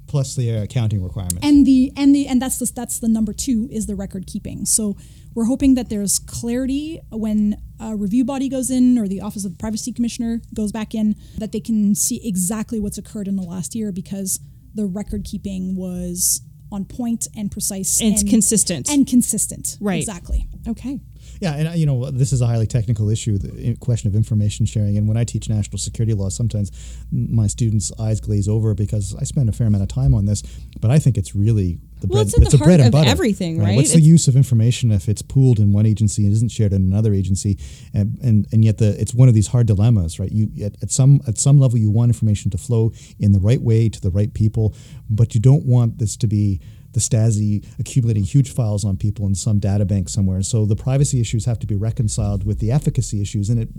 Plus 0.08 0.36
the 0.36 0.56
uh, 0.56 0.63
accounting 0.63 1.04
requirements. 1.04 1.39
And 1.43 1.65
the 1.65 1.91
and 1.98 2.15
the 2.15 2.28
and 2.28 2.41
that's 2.41 2.60
the 2.60 2.72
that's 2.74 3.00
the 3.00 3.10
number 3.10 3.34
two 3.34 3.67
is 3.72 3.88
the 3.88 3.96
record 3.96 4.26
keeping. 4.26 4.65
So 4.65 4.96
we're 5.36 5.46
hoping 5.46 5.76
that 5.76 5.89
there's 5.89 6.17
clarity 6.17 7.02
when 7.12 7.58
a 7.80 7.96
review 7.96 8.24
body 8.24 8.48
goes 8.50 8.72
in 8.72 8.98
or 8.98 9.08
the 9.08 9.20
office 9.22 9.43
of 9.46 9.52
the 9.52 9.58
privacy 9.58 9.91
commissioner 9.91 10.41
goes 10.56 10.72
back 10.72 10.96
in 10.96 11.15
that 11.38 11.52
they 11.52 11.60
can 11.60 11.93
see 11.93 12.26
exactly 12.26 12.80
what's 12.80 12.98
occurred 12.98 13.28
in 13.28 13.36
the 13.36 13.43
last 13.43 13.76
year 13.76 13.91
because 13.91 14.39
the 14.74 14.86
record 14.86 15.26
keeping 15.26 15.76
was 15.76 16.41
on 16.72 16.86
point 16.86 17.28
and 17.36 17.51
precise 17.51 18.01
And 18.01 18.14
it's 18.14 18.24
consistent. 18.24 18.89
and 18.89 19.05
consistent. 19.08 19.78
Right. 19.80 19.99
Exactly. 19.99 20.47
Okay. 20.68 20.99
Yeah, 21.40 21.54
and 21.54 21.68
uh, 21.70 21.72
you 21.72 21.86
know 21.86 22.10
this 22.12 22.34
is 22.34 22.42
a 22.42 22.48
highly 22.48 22.68
technical 22.68 23.10
issue, 23.10 23.38
the 23.38 23.76
question 23.78 24.08
of 24.08 24.16
information 24.16 24.66
sharing. 24.66 24.98
And 24.98 25.08
when 25.08 25.18
I 25.18 25.24
teach 25.24 25.50
national 25.50 25.78
security 25.78 26.14
law, 26.14 26.30
sometimes 26.30 26.72
my 27.12 27.48
students' 27.48 27.92
eyes 28.00 28.20
glaze 28.20 28.48
over 28.48 28.74
because 28.74 29.16
I 29.16 29.24
spend 29.24 29.50
a 29.50 29.52
fair 29.52 29.68
amount 29.68 29.84
of 29.84 29.90
time 29.90 30.14
on 30.14 30.26
this. 30.26 30.42
But 30.80 30.92
I 30.92 31.00
think 31.00 31.18
it's 31.18 31.36
really 31.36 31.80
the 32.00 32.08
well, 32.08 32.24
bread. 32.24 32.28
it's 32.28 32.54
at 32.54 32.58
the 32.58 32.64
a 32.64 32.66
bread 32.66 32.80
and 32.80 32.88
of 32.88 32.92
butter, 32.92 33.10
everything, 33.10 33.60
right? 33.60 33.76
What's 33.76 33.94
the 33.94 34.02
use 34.02 34.28
of 34.28 34.36
information 34.36 34.92
if 34.92 35.10
it's 35.10 35.22
pooled 35.22 35.60
in 35.60 35.72
one 35.72 35.86
agency 35.86 36.24
and 36.24 36.34
isn't 36.34 36.52
shared 36.52 36.74
in 36.74 36.82
another 36.82 37.14
agency? 37.14 37.58
And 37.94 38.18
and, 38.22 38.48
and 38.52 38.64
yet 38.64 38.78
the 38.78 39.00
it's 39.00 39.14
one 39.14 39.28
of 39.28 39.34
these 39.34 39.48
hard 39.48 39.68
dilemmas, 39.68 40.20
right? 40.20 40.32
You 40.32 40.50
at, 40.64 40.76
at 40.82 40.92
some 40.92 41.22
at 41.28 41.38
some 41.38 41.60
level 41.60 41.78
you 41.78 41.92
want 41.92 42.10
information 42.10 42.52
to 42.52 42.58
flow 42.58 42.92
in 43.20 43.32
the 43.32 43.40
right 43.40 43.62
way 43.62 43.90
to 43.90 44.02
the 44.02 44.10
right 44.10 44.34
people, 44.34 44.76
but 45.10 45.34
you 45.36 45.42
don't 45.42 45.66
want 45.66 45.98
this 45.98 46.18
to 46.18 46.28
be 46.28 46.62
the 46.94 47.00
Stasi 47.00 47.66
accumulating 47.80 48.24
huge 48.24 48.52
files 48.54 48.84
on 48.84 48.98
people 48.98 49.26
in 49.26 49.36
some 49.36 49.60
data 49.60 49.86
bank 49.86 50.10
somewhere. 50.10 50.38
And 50.38 50.46
So 50.46 50.66
the 50.66 50.76
privacy 50.76 51.20
issues 51.20 51.46
have 51.46 51.60
to 51.60 51.68
be 51.68 51.76
reconciled 51.76 52.46
with 52.46 52.60
the 52.60 52.72
efficacy 52.72 53.22
issues, 53.22 53.50
and 53.50 53.60
it 53.60 53.70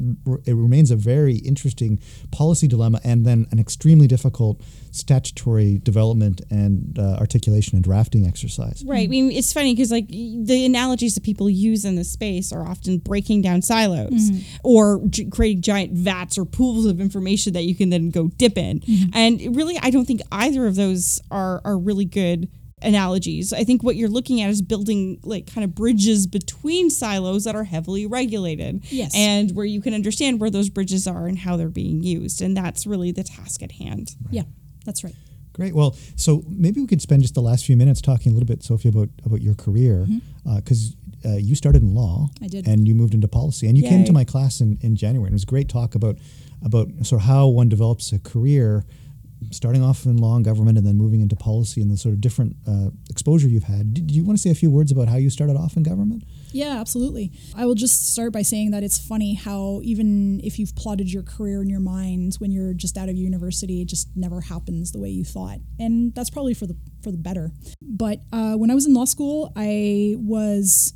it 0.46 0.54
remains 0.54 0.90
a 0.90 0.96
very 0.96 1.36
interesting 1.36 2.00
policy 2.30 2.68
dilemma, 2.68 3.00
and 3.04 3.26
then 3.26 3.46
an 3.50 3.58
extremely 3.58 4.06
difficult 4.06 4.60
statutory 4.90 5.78
development 5.78 6.40
and 6.50 6.98
uh, 6.98 7.16
articulation 7.18 7.76
and 7.76 7.84
drafting 7.84 8.26
exercise. 8.26 8.84
Right. 8.86 9.04
I 9.04 9.06
mean, 9.06 9.30
it's 9.30 9.52
funny 9.52 9.74
because 9.74 9.90
like 9.90 10.08
the 10.08 10.64
analogies 10.64 11.14
that 11.14 11.24
people 11.24 11.48
use 11.48 11.84
in 11.84 11.96
this 11.96 12.10
space 12.10 12.52
are 12.52 12.66
often 12.66 12.98
breaking 12.98 13.42
down 13.42 13.62
silos 13.62 14.30
mm-hmm. 14.30 14.56
or 14.64 15.00
j- 15.08 15.26
creating 15.26 15.62
giant 15.62 15.92
vats 15.92 16.38
or 16.38 16.44
pools 16.44 16.86
of 16.86 17.00
information 17.00 17.52
that 17.52 17.62
you 17.62 17.74
can 17.74 17.90
then 17.90 18.10
go 18.10 18.28
dip 18.36 18.58
in. 18.58 18.80
Mm-hmm. 18.80 19.10
And 19.14 19.56
really, 19.56 19.78
I 19.82 19.90
don't 19.90 20.04
think 20.04 20.20
either 20.32 20.66
of 20.66 20.76
those 20.76 21.20
are 21.30 21.60
are 21.64 21.78
really 21.78 22.04
good 22.04 22.48
analogies. 22.82 23.52
I 23.52 23.64
think 23.64 23.82
what 23.82 23.96
you're 23.96 24.08
looking 24.08 24.40
at 24.40 24.50
is 24.50 24.62
building 24.62 25.20
like 25.22 25.52
kind 25.52 25.64
of 25.64 25.74
bridges 25.74 26.26
between 26.26 26.90
silos 26.90 27.44
that 27.44 27.54
are 27.54 27.64
heavily 27.64 28.06
regulated. 28.06 28.84
Yes. 28.90 29.12
And 29.14 29.54
where 29.54 29.66
you 29.66 29.80
can 29.80 29.94
understand 29.94 30.40
where 30.40 30.50
those 30.50 30.68
bridges 30.68 31.06
are 31.06 31.26
and 31.26 31.38
how 31.38 31.56
they're 31.56 31.68
being 31.68 32.02
used. 32.02 32.42
And 32.42 32.56
that's 32.56 32.86
really 32.86 33.12
the 33.12 33.24
task 33.24 33.62
at 33.62 33.72
hand. 33.72 34.14
Right. 34.24 34.34
Yeah, 34.34 34.42
that's 34.84 35.04
right. 35.04 35.14
Great. 35.58 35.74
Well, 35.74 35.96
so 36.14 36.44
maybe 36.46 36.80
we 36.80 36.86
could 36.86 37.02
spend 37.02 37.22
just 37.22 37.34
the 37.34 37.42
last 37.42 37.66
few 37.66 37.76
minutes 37.76 38.00
talking 38.00 38.30
a 38.30 38.34
little 38.34 38.46
bit, 38.46 38.62
Sophie, 38.62 38.90
about 38.90 39.08
about 39.26 39.42
your 39.42 39.56
career, 39.56 40.06
because 40.54 40.94
mm-hmm. 40.94 41.28
uh, 41.28 41.32
uh, 41.32 41.36
you 41.36 41.56
started 41.56 41.82
in 41.82 41.96
law. 41.96 42.28
I 42.40 42.46
did, 42.46 42.68
and 42.68 42.86
you 42.86 42.94
moved 42.94 43.12
into 43.12 43.26
policy, 43.26 43.66
and 43.66 43.76
you 43.76 43.82
Yay. 43.82 43.90
came 43.90 44.04
to 44.04 44.12
my 44.12 44.22
class 44.22 44.60
in, 44.60 44.78
in 44.82 44.94
January. 44.94 45.26
And 45.26 45.32
it 45.32 45.34
was 45.34 45.42
a 45.42 45.46
great 45.46 45.68
talk 45.68 45.96
about 45.96 46.16
about 46.64 46.88
sort 47.02 47.22
of 47.22 47.26
how 47.26 47.48
one 47.48 47.68
develops 47.68 48.12
a 48.12 48.20
career 48.20 48.84
starting 49.50 49.82
off 49.82 50.04
in 50.04 50.16
law 50.16 50.36
and 50.36 50.44
government 50.44 50.78
and 50.78 50.86
then 50.86 50.96
moving 50.96 51.20
into 51.20 51.36
policy 51.36 51.80
and 51.80 51.90
the 51.90 51.96
sort 51.96 52.12
of 52.12 52.20
different 52.20 52.56
uh, 52.66 52.90
exposure 53.10 53.48
you've 53.48 53.64
had. 53.64 53.94
Do 53.94 54.14
you 54.14 54.24
want 54.24 54.38
to 54.38 54.42
say 54.42 54.50
a 54.50 54.54
few 54.54 54.70
words 54.70 54.92
about 54.92 55.08
how 55.08 55.16
you 55.16 55.30
started 55.30 55.56
off 55.56 55.76
in 55.76 55.82
government? 55.82 56.24
Yeah, 56.52 56.80
absolutely. 56.80 57.32
I 57.56 57.66
will 57.66 57.74
just 57.74 58.12
start 58.12 58.32
by 58.32 58.42
saying 58.42 58.70
that 58.70 58.82
it's 58.82 58.98
funny 58.98 59.34
how 59.34 59.80
even 59.82 60.40
if 60.42 60.58
you've 60.58 60.74
plotted 60.74 61.12
your 61.12 61.22
career 61.22 61.62
in 61.62 61.68
your 61.68 61.80
mind 61.80 62.36
when 62.38 62.50
you're 62.50 62.74
just 62.74 62.96
out 62.96 63.08
of 63.08 63.16
university, 63.16 63.82
it 63.82 63.86
just 63.86 64.08
never 64.16 64.40
happens 64.40 64.92
the 64.92 64.98
way 64.98 65.08
you 65.10 65.24
thought, 65.24 65.58
and 65.78 66.14
that's 66.14 66.30
probably 66.30 66.54
for 66.54 66.66
the 66.66 66.76
for 67.02 67.10
the 67.10 67.18
better. 67.18 67.52
But 67.82 68.20
uh, 68.32 68.54
when 68.54 68.70
I 68.70 68.74
was 68.74 68.86
in 68.86 68.94
law 68.94 69.04
school, 69.04 69.52
I 69.56 70.14
was 70.18 70.94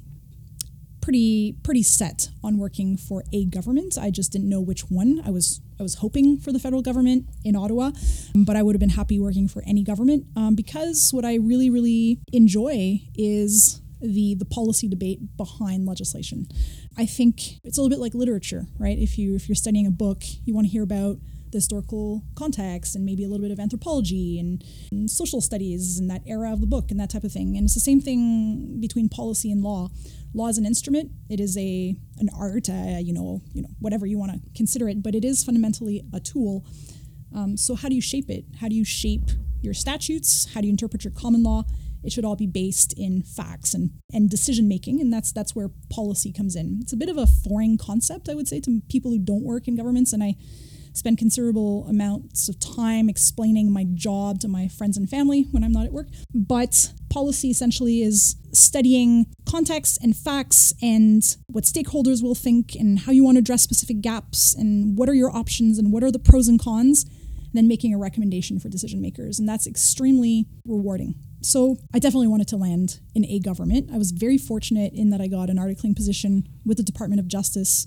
pretty 1.00 1.56
pretty 1.62 1.82
set 1.82 2.28
on 2.42 2.56
working 2.56 2.96
for 2.96 3.24
a 3.32 3.44
government. 3.44 3.98
I 4.00 4.10
just 4.10 4.32
didn't 4.32 4.48
know 4.48 4.60
which 4.60 4.82
one. 4.90 5.20
I 5.24 5.30
was 5.30 5.60
I 5.82 5.84
was 5.84 5.96
hoping 5.96 6.38
for 6.38 6.52
the 6.52 6.60
federal 6.60 6.80
government 6.80 7.28
in 7.44 7.56
Ottawa, 7.56 7.90
but 8.36 8.54
I 8.54 8.62
would 8.62 8.76
have 8.76 8.80
been 8.80 8.90
happy 8.90 9.18
working 9.18 9.48
for 9.48 9.64
any 9.66 9.82
government 9.82 10.26
um, 10.36 10.54
because 10.54 11.10
what 11.12 11.24
I 11.24 11.34
really 11.34 11.70
really 11.70 12.20
enjoy 12.32 13.00
is 13.16 13.80
the 14.00 14.36
the 14.36 14.44
policy 14.44 14.86
debate 14.86 15.36
behind 15.36 15.84
legislation. 15.84 16.46
I 16.96 17.04
think 17.04 17.58
it's 17.64 17.78
a 17.78 17.82
little 17.82 17.90
bit 17.90 17.98
like 17.98 18.14
literature, 18.14 18.68
right? 18.78 18.96
If 18.96 19.18
you 19.18 19.34
if 19.34 19.48
you're 19.48 19.56
studying 19.56 19.88
a 19.88 19.90
book, 19.90 20.22
you 20.44 20.54
want 20.54 20.68
to 20.68 20.70
hear 20.70 20.84
about 20.84 21.18
the 21.52 21.58
historical 21.58 22.22
context 22.34 22.96
and 22.96 23.04
maybe 23.04 23.24
a 23.24 23.28
little 23.28 23.44
bit 23.44 23.52
of 23.52 23.60
anthropology 23.60 24.38
and, 24.40 24.64
and, 24.90 25.10
social 25.10 25.40
studies 25.40 25.98
and 25.98 26.10
that 26.10 26.22
era 26.26 26.52
of 26.52 26.60
the 26.60 26.66
book 26.66 26.90
and 26.90 26.98
that 26.98 27.10
type 27.10 27.24
of 27.24 27.32
thing. 27.32 27.56
And 27.56 27.64
it's 27.64 27.74
the 27.74 27.80
same 27.80 28.00
thing 28.00 28.78
between 28.80 29.08
policy 29.08 29.52
and 29.52 29.62
law. 29.62 29.90
Law 30.34 30.48
is 30.48 30.58
an 30.58 30.64
instrument. 30.64 31.12
It 31.28 31.38
is 31.38 31.56
a 31.56 31.94
an 32.18 32.30
art, 32.36 32.68
you 32.68 33.12
know, 33.12 33.42
you 33.52 33.62
know, 33.62 33.68
whatever 33.78 34.06
you 34.06 34.18
want 34.18 34.32
to 34.32 34.40
consider 34.56 34.88
it, 34.88 35.02
but 35.02 35.14
it 35.14 35.24
is 35.24 35.44
fundamentally 35.44 36.02
a 36.12 36.20
tool. 36.20 36.64
Um, 37.34 37.56
so 37.56 37.74
how 37.74 37.88
do 37.88 37.94
you 37.94 38.00
shape 38.00 38.30
it? 38.30 38.44
How 38.60 38.68
do 38.68 38.74
you 38.74 38.84
shape 38.84 39.30
your 39.60 39.74
statutes? 39.74 40.52
How 40.54 40.60
do 40.60 40.66
you 40.66 40.72
interpret 40.72 41.04
your 41.04 41.12
common 41.12 41.42
law? 41.42 41.64
It 42.02 42.12
should 42.12 42.24
all 42.24 42.36
be 42.36 42.46
based 42.46 42.94
in 42.96 43.22
facts 43.22 43.74
and, 43.74 43.90
and 44.12 44.28
decision 44.28 44.66
making, 44.66 45.00
and 45.00 45.12
that's 45.12 45.32
that's 45.32 45.54
where 45.54 45.70
policy 45.88 46.32
comes 46.32 46.56
in. 46.56 46.78
It's 46.82 46.92
a 46.92 46.96
bit 46.96 47.08
of 47.08 47.16
a 47.16 47.26
foreign 47.26 47.78
concept, 47.78 48.28
I 48.28 48.34
would 48.34 48.48
say, 48.48 48.60
to 48.60 48.82
people 48.88 49.10
who 49.10 49.18
don't 49.18 49.44
work 49.44 49.68
in 49.68 49.76
governments, 49.76 50.12
and 50.12 50.22
I 50.22 50.36
spend 50.92 51.18
considerable 51.18 51.86
amounts 51.88 52.48
of 52.48 52.58
time 52.58 53.08
explaining 53.08 53.72
my 53.72 53.84
job 53.94 54.40
to 54.40 54.48
my 54.48 54.68
friends 54.68 54.96
and 54.96 55.08
family 55.08 55.46
when 55.50 55.64
I'm 55.64 55.72
not 55.72 55.86
at 55.86 55.92
work. 55.92 56.08
But 56.34 56.92
policy 57.10 57.50
essentially 57.50 58.02
is 58.02 58.36
studying 58.52 59.26
context 59.46 59.98
and 60.02 60.16
facts 60.16 60.72
and 60.82 61.36
what 61.48 61.64
stakeholders 61.64 62.22
will 62.22 62.34
think 62.34 62.74
and 62.74 63.00
how 63.00 63.12
you 63.12 63.24
want 63.24 63.36
to 63.36 63.40
address 63.40 63.62
specific 63.62 64.00
gaps 64.00 64.54
and 64.54 64.96
what 64.96 65.08
are 65.08 65.14
your 65.14 65.34
options 65.34 65.78
and 65.78 65.92
what 65.92 66.02
are 66.02 66.10
the 66.10 66.18
pros 66.18 66.48
and 66.48 66.60
cons, 66.60 67.06
then 67.52 67.68
making 67.68 67.94
a 67.94 67.98
recommendation 67.98 68.58
for 68.58 68.68
decision 68.68 69.00
makers. 69.00 69.38
And 69.38 69.48
that's 69.48 69.66
extremely 69.66 70.46
rewarding. 70.66 71.14
So 71.42 71.76
I 71.92 71.98
definitely 71.98 72.28
wanted 72.28 72.48
to 72.48 72.56
land 72.56 73.00
in 73.14 73.24
a 73.26 73.40
government. 73.40 73.90
I 73.92 73.98
was 73.98 74.12
very 74.12 74.38
fortunate 74.38 74.92
in 74.94 75.10
that 75.10 75.20
I 75.20 75.26
got 75.26 75.50
an 75.50 75.58
articling 75.58 75.94
position 75.94 76.48
with 76.64 76.76
the 76.76 76.84
Department 76.84 77.20
of 77.20 77.26
Justice 77.26 77.86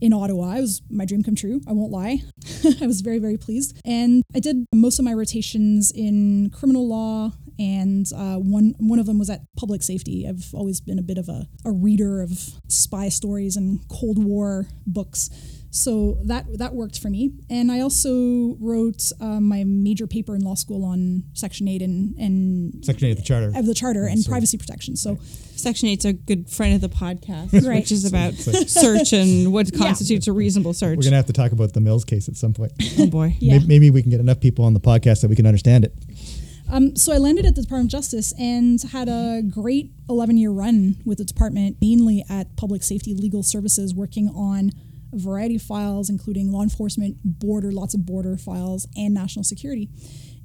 in 0.00 0.12
Ottawa. 0.12 0.56
It 0.56 0.60
was 0.62 0.82
my 0.90 1.04
dream 1.04 1.22
come 1.22 1.34
true. 1.34 1.60
I 1.68 1.72
won't 1.72 1.92
lie. 1.92 2.22
I 2.80 2.86
was 2.86 3.00
very, 3.00 3.18
very 3.18 3.36
pleased. 3.36 3.80
And 3.84 4.22
I 4.34 4.40
did 4.40 4.64
most 4.74 4.98
of 4.98 5.04
my 5.04 5.12
rotations 5.12 5.92
in 5.94 6.50
criminal 6.50 6.88
law, 6.88 7.32
and 7.58 8.06
uh, 8.14 8.36
one 8.36 8.74
one 8.78 8.98
of 8.98 9.06
them 9.06 9.18
was 9.18 9.30
at 9.30 9.42
public 9.56 9.82
safety. 9.82 10.26
I've 10.28 10.54
always 10.54 10.80
been 10.80 10.98
a 10.98 11.02
bit 11.02 11.18
of 11.18 11.28
a, 11.28 11.46
a 11.64 11.72
reader 11.72 12.22
of 12.22 12.30
spy 12.68 13.08
stories 13.08 13.56
and 13.56 13.86
Cold 13.88 14.22
War 14.22 14.66
books. 14.86 15.30
So 15.70 16.18
that 16.24 16.46
that 16.58 16.74
worked 16.74 16.98
for 16.98 17.08
me. 17.10 17.32
And 17.48 17.70
I 17.70 17.80
also 17.80 18.56
wrote 18.60 19.12
um, 19.20 19.44
my 19.44 19.62
major 19.64 20.06
paper 20.06 20.34
in 20.34 20.42
law 20.42 20.54
school 20.54 20.84
on 20.84 21.22
Section 21.32 21.68
8 21.68 21.82
and, 21.82 22.16
and 22.16 22.84
Section 22.84 23.08
8 23.08 23.10
of 23.12 23.16
the 23.18 23.22
Charter. 23.22 23.52
Of 23.54 23.66
the 23.66 23.74
Charter 23.74 24.06
and 24.06 24.20
so, 24.20 24.30
privacy 24.30 24.58
protection. 24.58 24.96
So 24.96 25.12
right. 25.12 25.22
Section 25.22 25.88
8's 25.88 26.04
a 26.04 26.12
good 26.12 26.50
friend 26.50 26.74
of 26.74 26.80
the 26.80 26.88
podcast, 26.88 27.52
right. 27.66 27.80
which 27.80 27.92
is 27.92 28.04
about 28.04 28.34
search 28.34 29.12
and 29.12 29.52
what 29.52 29.72
constitutes 29.78 30.26
yeah. 30.26 30.32
a 30.32 30.34
reasonable 30.34 30.72
search. 30.72 30.96
We're 30.96 31.02
going 31.02 31.12
to 31.12 31.16
have 31.16 31.26
to 31.26 31.32
talk 31.32 31.52
about 31.52 31.72
the 31.72 31.80
Mills 31.80 32.04
case 32.04 32.28
at 32.28 32.36
some 32.36 32.52
point. 32.52 32.72
oh, 32.98 33.06
boy. 33.06 33.36
yeah. 33.40 33.54
maybe, 33.54 33.66
maybe 33.66 33.90
we 33.90 34.02
can 34.02 34.10
get 34.10 34.20
enough 34.20 34.40
people 34.40 34.64
on 34.64 34.74
the 34.74 34.80
podcast 34.80 35.20
that 35.20 35.28
we 35.28 35.36
can 35.36 35.46
understand 35.46 35.84
it. 35.84 35.94
Um, 36.72 36.94
so 36.94 37.12
I 37.12 37.18
landed 37.18 37.46
at 37.46 37.56
the 37.56 37.62
Department 37.62 37.92
of 37.92 37.98
Justice 37.98 38.32
and 38.38 38.80
had 38.80 39.08
a 39.08 39.42
great 39.42 39.92
11 40.08 40.36
year 40.36 40.50
run 40.50 40.96
with 41.04 41.18
the 41.18 41.24
department, 41.24 41.76
mainly 41.80 42.24
at 42.28 42.56
public 42.56 42.82
safety 42.82 43.14
legal 43.14 43.42
services, 43.42 43.92
working 43.92 44.28
on 44.28 44.70
a 45.12 45.18
variety 45.18 45.56
of 45.56 45.62
files, 45.62 46.10
including 46.10 46.50
law 46.52 46.62
enforcement, 46.62 47.16
border, 47.24 47.72
lots 47.72 47.94
of 47.94 48.06
border 48.06 48.36
files, 48.36 48.86
and 48.96 49.14
national 49.14 49.44
security. 49.44 49.88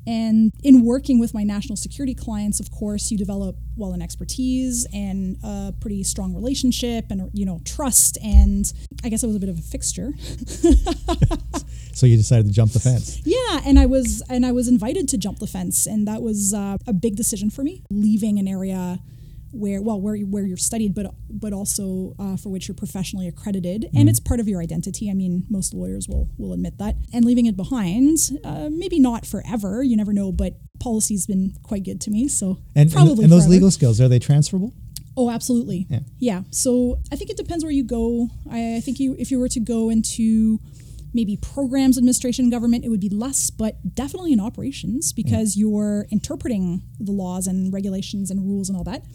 And 0.07 0.51
in 0.63 0.85
working 0.85 1.19
with 1.19 1.33
my 1.33 1.43
national 1.43 1.77
security 1.77 2.13
clients, 2.13 2.59
of 2.59 2.71
course, 2.71 3.09
you 3.09 3.17
develop 3.17 3.55
well 3.75 3.93
an 3.93 4.01
expertise 4.01 4.87
and 4.93 5.37
a 5.43 5.73
pretty 5.79 6.03
strong 6.03 6.35
relationship 6.35 7.05
and 7.09 7.29
you 7.33 7.45
know 7.45 7.59
trust. 7.65 8.17
And 8.23 8.71
I 9.03 9.09
guess 9.09 9.23
I 9.23 9.27
was 9.27 9.35
a 9.35 9.39
bit 9.39 9.49
of 9.49 9.57
a 9.57 9.63
fixture. 9.63 10.13
so 11.93 12.05
you 12.05 12.17
decided 12.17 12.45
to 12.45 12.51
jump 12.51 12.73
the 12.73 12.79
fence. 12.79 13.19
Yeah, 13.25 13.61
and 13.65 13.79
I 13.79 13.87
was 13.87 14.21
and 14.29 14.45
I 14.45 14.51
was 14.51 14.67
invited 14.67 15.09
to 15.09 15.17
jump 15.17 15.39
the 15.39 15.47
fence, 15.47 15.87
and 15.87 16.07
that 16.07 16.21
was 16.21 16.53
uh, 16.53 16.77
a 16.85 16.93
big 16.93 17.15
decision 17.15 17.49
for 17.49 17.63
me, 17.63 17.81
leaving 17.89 18.37
an 18.37 18.47
area 18.47 18.99
where 19.55 19.81
well 19.81 19.99
where 19.99 20.17
where 20.17 20.43
you're 20.43 20.57
studied 20.57 20.93
but 20.93 21.13
but 21.29 21.53
also 21.53 22.13
uh, 22.19 22.35
for 22.35 22.49
which 22.49 22.67
you're 22.67 22.75
professionally 22.75 23.27
accredited 23.27 23.81
mm. 23.81 23.85
and 23.85 23.93
mm-hmm. 23.93 24.09
it's 24.09 24.19
part 24.19 24.39
of 24.39 24.47
your 24.47 24.61
identity 24.61 25.09
i 25.09 25.13
mean 25.13 25.45
most 25.49 25.73
lawyers 25.73 26.07
will 26.07 26.27
will 26.37 26.53
admit 26.53 26.77
that 26.77 26.95
and 27.13 27.23
leaving 27.23 27.45
it 27.45 27.55
behind 27.55 28.17
uh, 28.43 28.69
maybe 28.71 28.99
not 28.99 29.25
forever 29.25 29.81
you 29.81 29.95
never 29.95 30.13
know 30.13 30.31
but 30.31 30.55
policy's 30.79 31.25
been 31.25 31.53
quite 31.63 31.83
good 31.83 32.01
to 32.01 32.11
me 32.11 32.27
so 32.27 32.57
and 32.75 32.91
probably 32.91 33.13
and, 33.13 33.23
and 33.23 33.31
those 33.31 33.47
legal 33.47 33.71
skills 33.71 33.99
are 34.01 34.07
they 34.07 34.19
transferable 34.19 34.73
Oh, 35.17 35.29
absolutely. 35.29 35.87
Yeah. 35.89 35.99
yeah. 36.19 36.41
So 36.51 36.99
I 37.09 37.15
think 37.15 37.29
it 37.29 37.37
depends 37.37 37.63
where 37.63 37.71
you 37.71 37.85
go. 37.85 38.27
I, 38.51 38.75
I 38.75 38.79
think 38.81 38.99
you, 38.99 39.15
if 39.17 39.31
you 39.31 39.39
were 39.39 39.47
to 39.47 39.61
go 39.61 39.89
into 39.89 40.59
maybe 41.15 41.37
programs 41.37 41.97
administration 41.97 42.49
government 42.49 42.83
it 42.83 42.89
would 42.89 42.99
be 42.99 43.09
less 43.09 43.49
but 43.49 43.95
definitely 43.95 44.33
in 44.33 44.39
operations 44.39 45.13
because 45.13 45.55
yeah. 45.55 45.61
you're 45.61 46.05
interpreting 46.11 46.83
the 46.99 47.11
laws 47.13 47.47
and 47.47 47.73
regulations 47.73 48.29
and 48.29 48.41
rules 48.41 48.67
and 48.67 48.77
all 48.77 48.83
that 48.83 49.05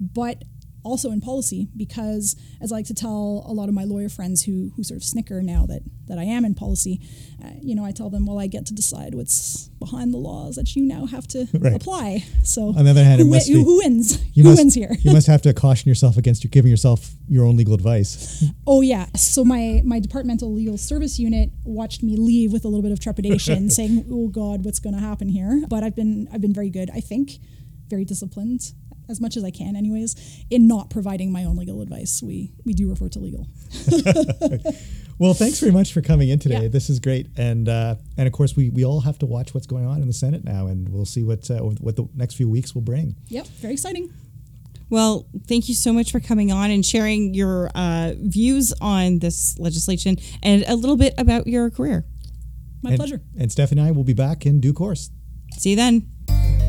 but 0.00 0.42
also 0.82 1.10
in 1.10 1.20
policy 1.20 1.68
because 1.76 2.36
as 2.62 2.72
I 2.72 2.76
like 2.76 2.86
to 2.86 2.94
tell 2.94 3.44
a 3.46 3.52
lot 3.52 3.68
of 3.68 3.74
my 3.74 3.84
lawyer 3.84 4.08
friends 4.08 4.44
who 4.44 4.72
who 4.76 4.82
sort 4.82 4.96
of 4.96 5.04
snicker 5.04 5.42
now 5.42 5.66
that 5.66 5.82
that 6.08 6.18
I 6.18 6.22
am 6.24 6.42
in 6.46 6.54
policy, 6.54 7.02
uh, 7.44 7.50
you 7.60 7.74
know, 7.74 7.84
I 7.84 7.92
tell 7.92 8.08
them, 8.08 8.24
well, 8.24 8.38
I 8.40 8.46
get 8.46 8.64
to 8.66 8.74
decide 8.74 9.14
what's 9.14 9.68
behind 9.78 10.12
the 10.14 10.18
laws 10.18 10.56
that 10.56 10.74
you 10.74 10.82
now 10.82 11.04
have 11.04 11.28
to 11.28 11.46
Right. 11.54 11.74
apply. 11.74 12.24
So 12.42 12.68
On 12.74 12.84
the 12.86 12.90
other 12.92 13.04
hand, 13.04 13.20
who, 13.20 13.26
wi- 13.26 13.44
be- 13.46 13.52
who 13.62 13.76
wins? 13.76 14.24
You 14.34 14.42
who 14.42 14.48
must, 14.48 14.58
wins 14.60 14.74
here? 14.74 14.96
you 15.02 15.12
must 15.12 15.26
have 15.26 15.42
to 15.42 15.52
caution 15.52 15.86
yourself 15.86 16.16
against 16.16 16.44
you 16.44 16.48
giving 16.50 16.70
yourself 16.70 17.10
your 17.28 17.44
own 17.44 17.56
legal 17.58 17.74
advice. 17.74 18.42
Oh 18.66 18.80
yeah. 18.80 19.06
So 19.16 19.44
my 19.44 19.82
my 19.84 20.00
departmental 20.00 20.50
legal 20.54 20.78
service 20.78 21.18
unit 21.18 21.50
watched 21.64 22.02
me 22.02 22.16
leave 22.16 22.52
with 22.52 22.64
a 22.64 22.68
little 22.68 22.82
bit 22.82 22.92
of 22.92 23.00
trepidation, 23.00 23.68
saying, 23.78 24.06
"Oh 24.10 24.28
God, 24.28 24.64
what's 24.64 24.78
going 24.80 24.94
to 24.94 25.00
happen 25.00 25.28
here?" 25.28 25.62
But 25.68 25.82
I've 25.84 25.94
been 25.96 26.26
I've 26.32 26.40
been 26.40 26.54
very 26.54 26.70
good. 26.70 26.88
I 26.94 27.00
think 27.00 27.32
very 27.88 28.04
disciplined 28.06 28.72
as 29.10 29.20
much 29.20 29.36
as 29.36 29.44
I 29.44 29.50
can, 29.50 29.76
anyways, 29.76 30.44
in 30.50 30.66
not 30.66 30.88
providing 30.88 31.32
my 31.32 31.44
own 31.44 31.56
legal 31.56 31.82
advice. 31.82 32.22
We 32.22 32.52
we 32.64 32.72
do 32.72 32.88
refer 32.88 33.08
to 33.10 33.18
legal. 33.18 33.46
Well, 35.20 35.34
thanks 35.34 35.60
very 35.60 35.70
much 35.70 35.92
for 35.92 36.00
coming 36.00 36.30
in 36.30 36.38
today. 36.38 36.62
Yeah. 36.62 36.68
This 36.68 36.88
is 36.88 36.98
great, 36.98 37.26
and 37.36 37.68
uh, 37.68 37.96
and 38.16 38.26
of 38.26 38.32
course 38.32 38.56
we, 38.56 38.70
we 38.70 38.86
all 38.86 39.02
have 39.02 39.18
to 39.18 39.26
watch 39.26 39.52
what's 39.52 39.66
going 39.66 39.84
on 39.84 40.00
in 40.00 40.06
the 40.06 40.14
Senate 40.14 40.44
now, 40.44 40.66
and 40.66 40.88
we'll 40.88 41.04
see 41.04 41.22
what 41.22 41.50
uh, 41.50 41.58
what 41.58 41.94
the 41.96 42.08
next 42.14 42.36
few 42.36 42.48
weeks 42.48 42.74
will 42.74 42.80
bring. 42.80 43.16
Yep, 43.28 43.46
very 43.48 43.74
exciting. 43.74 44.10
Well, 44.88 45.26
thank 45.46 45.68
you 45.68 45.74
so 45.74 45.92
much 45.92 46.10
for 46.10 46.20
coming 46.20 46.50
on 46.50 46.70
and 46.70 46.84
sharing 46.84 47.34
your 47.34 47.70
uh, 47.74 48.14
views 48.16 48.72
on 48.80 49.18
this 49.18 49.58
legislation 49.58 50.16
and 50.42 50.64
a 50.66 50.74
little 50.74 50.96
bit 50.96 51.12
about 51.18 51.46
your 51.46 51.68
career. 51.68 52.06
My 52.82 52.92
and, 52.92 52.98
pleasure. 52.98 53.20
And 53.38 53.52
Stephanie 53.52 53.82
and 53.82 53.88
I 53.88 53.92
will 53.92 54.04
be 54.04 54.14
back 54.14 54.46
in 54.46 54.58
due 54.58 54.72
course. 54.72 55.10
See 55.58 55.70
you 55.70 55.76
then. 55.76 56.59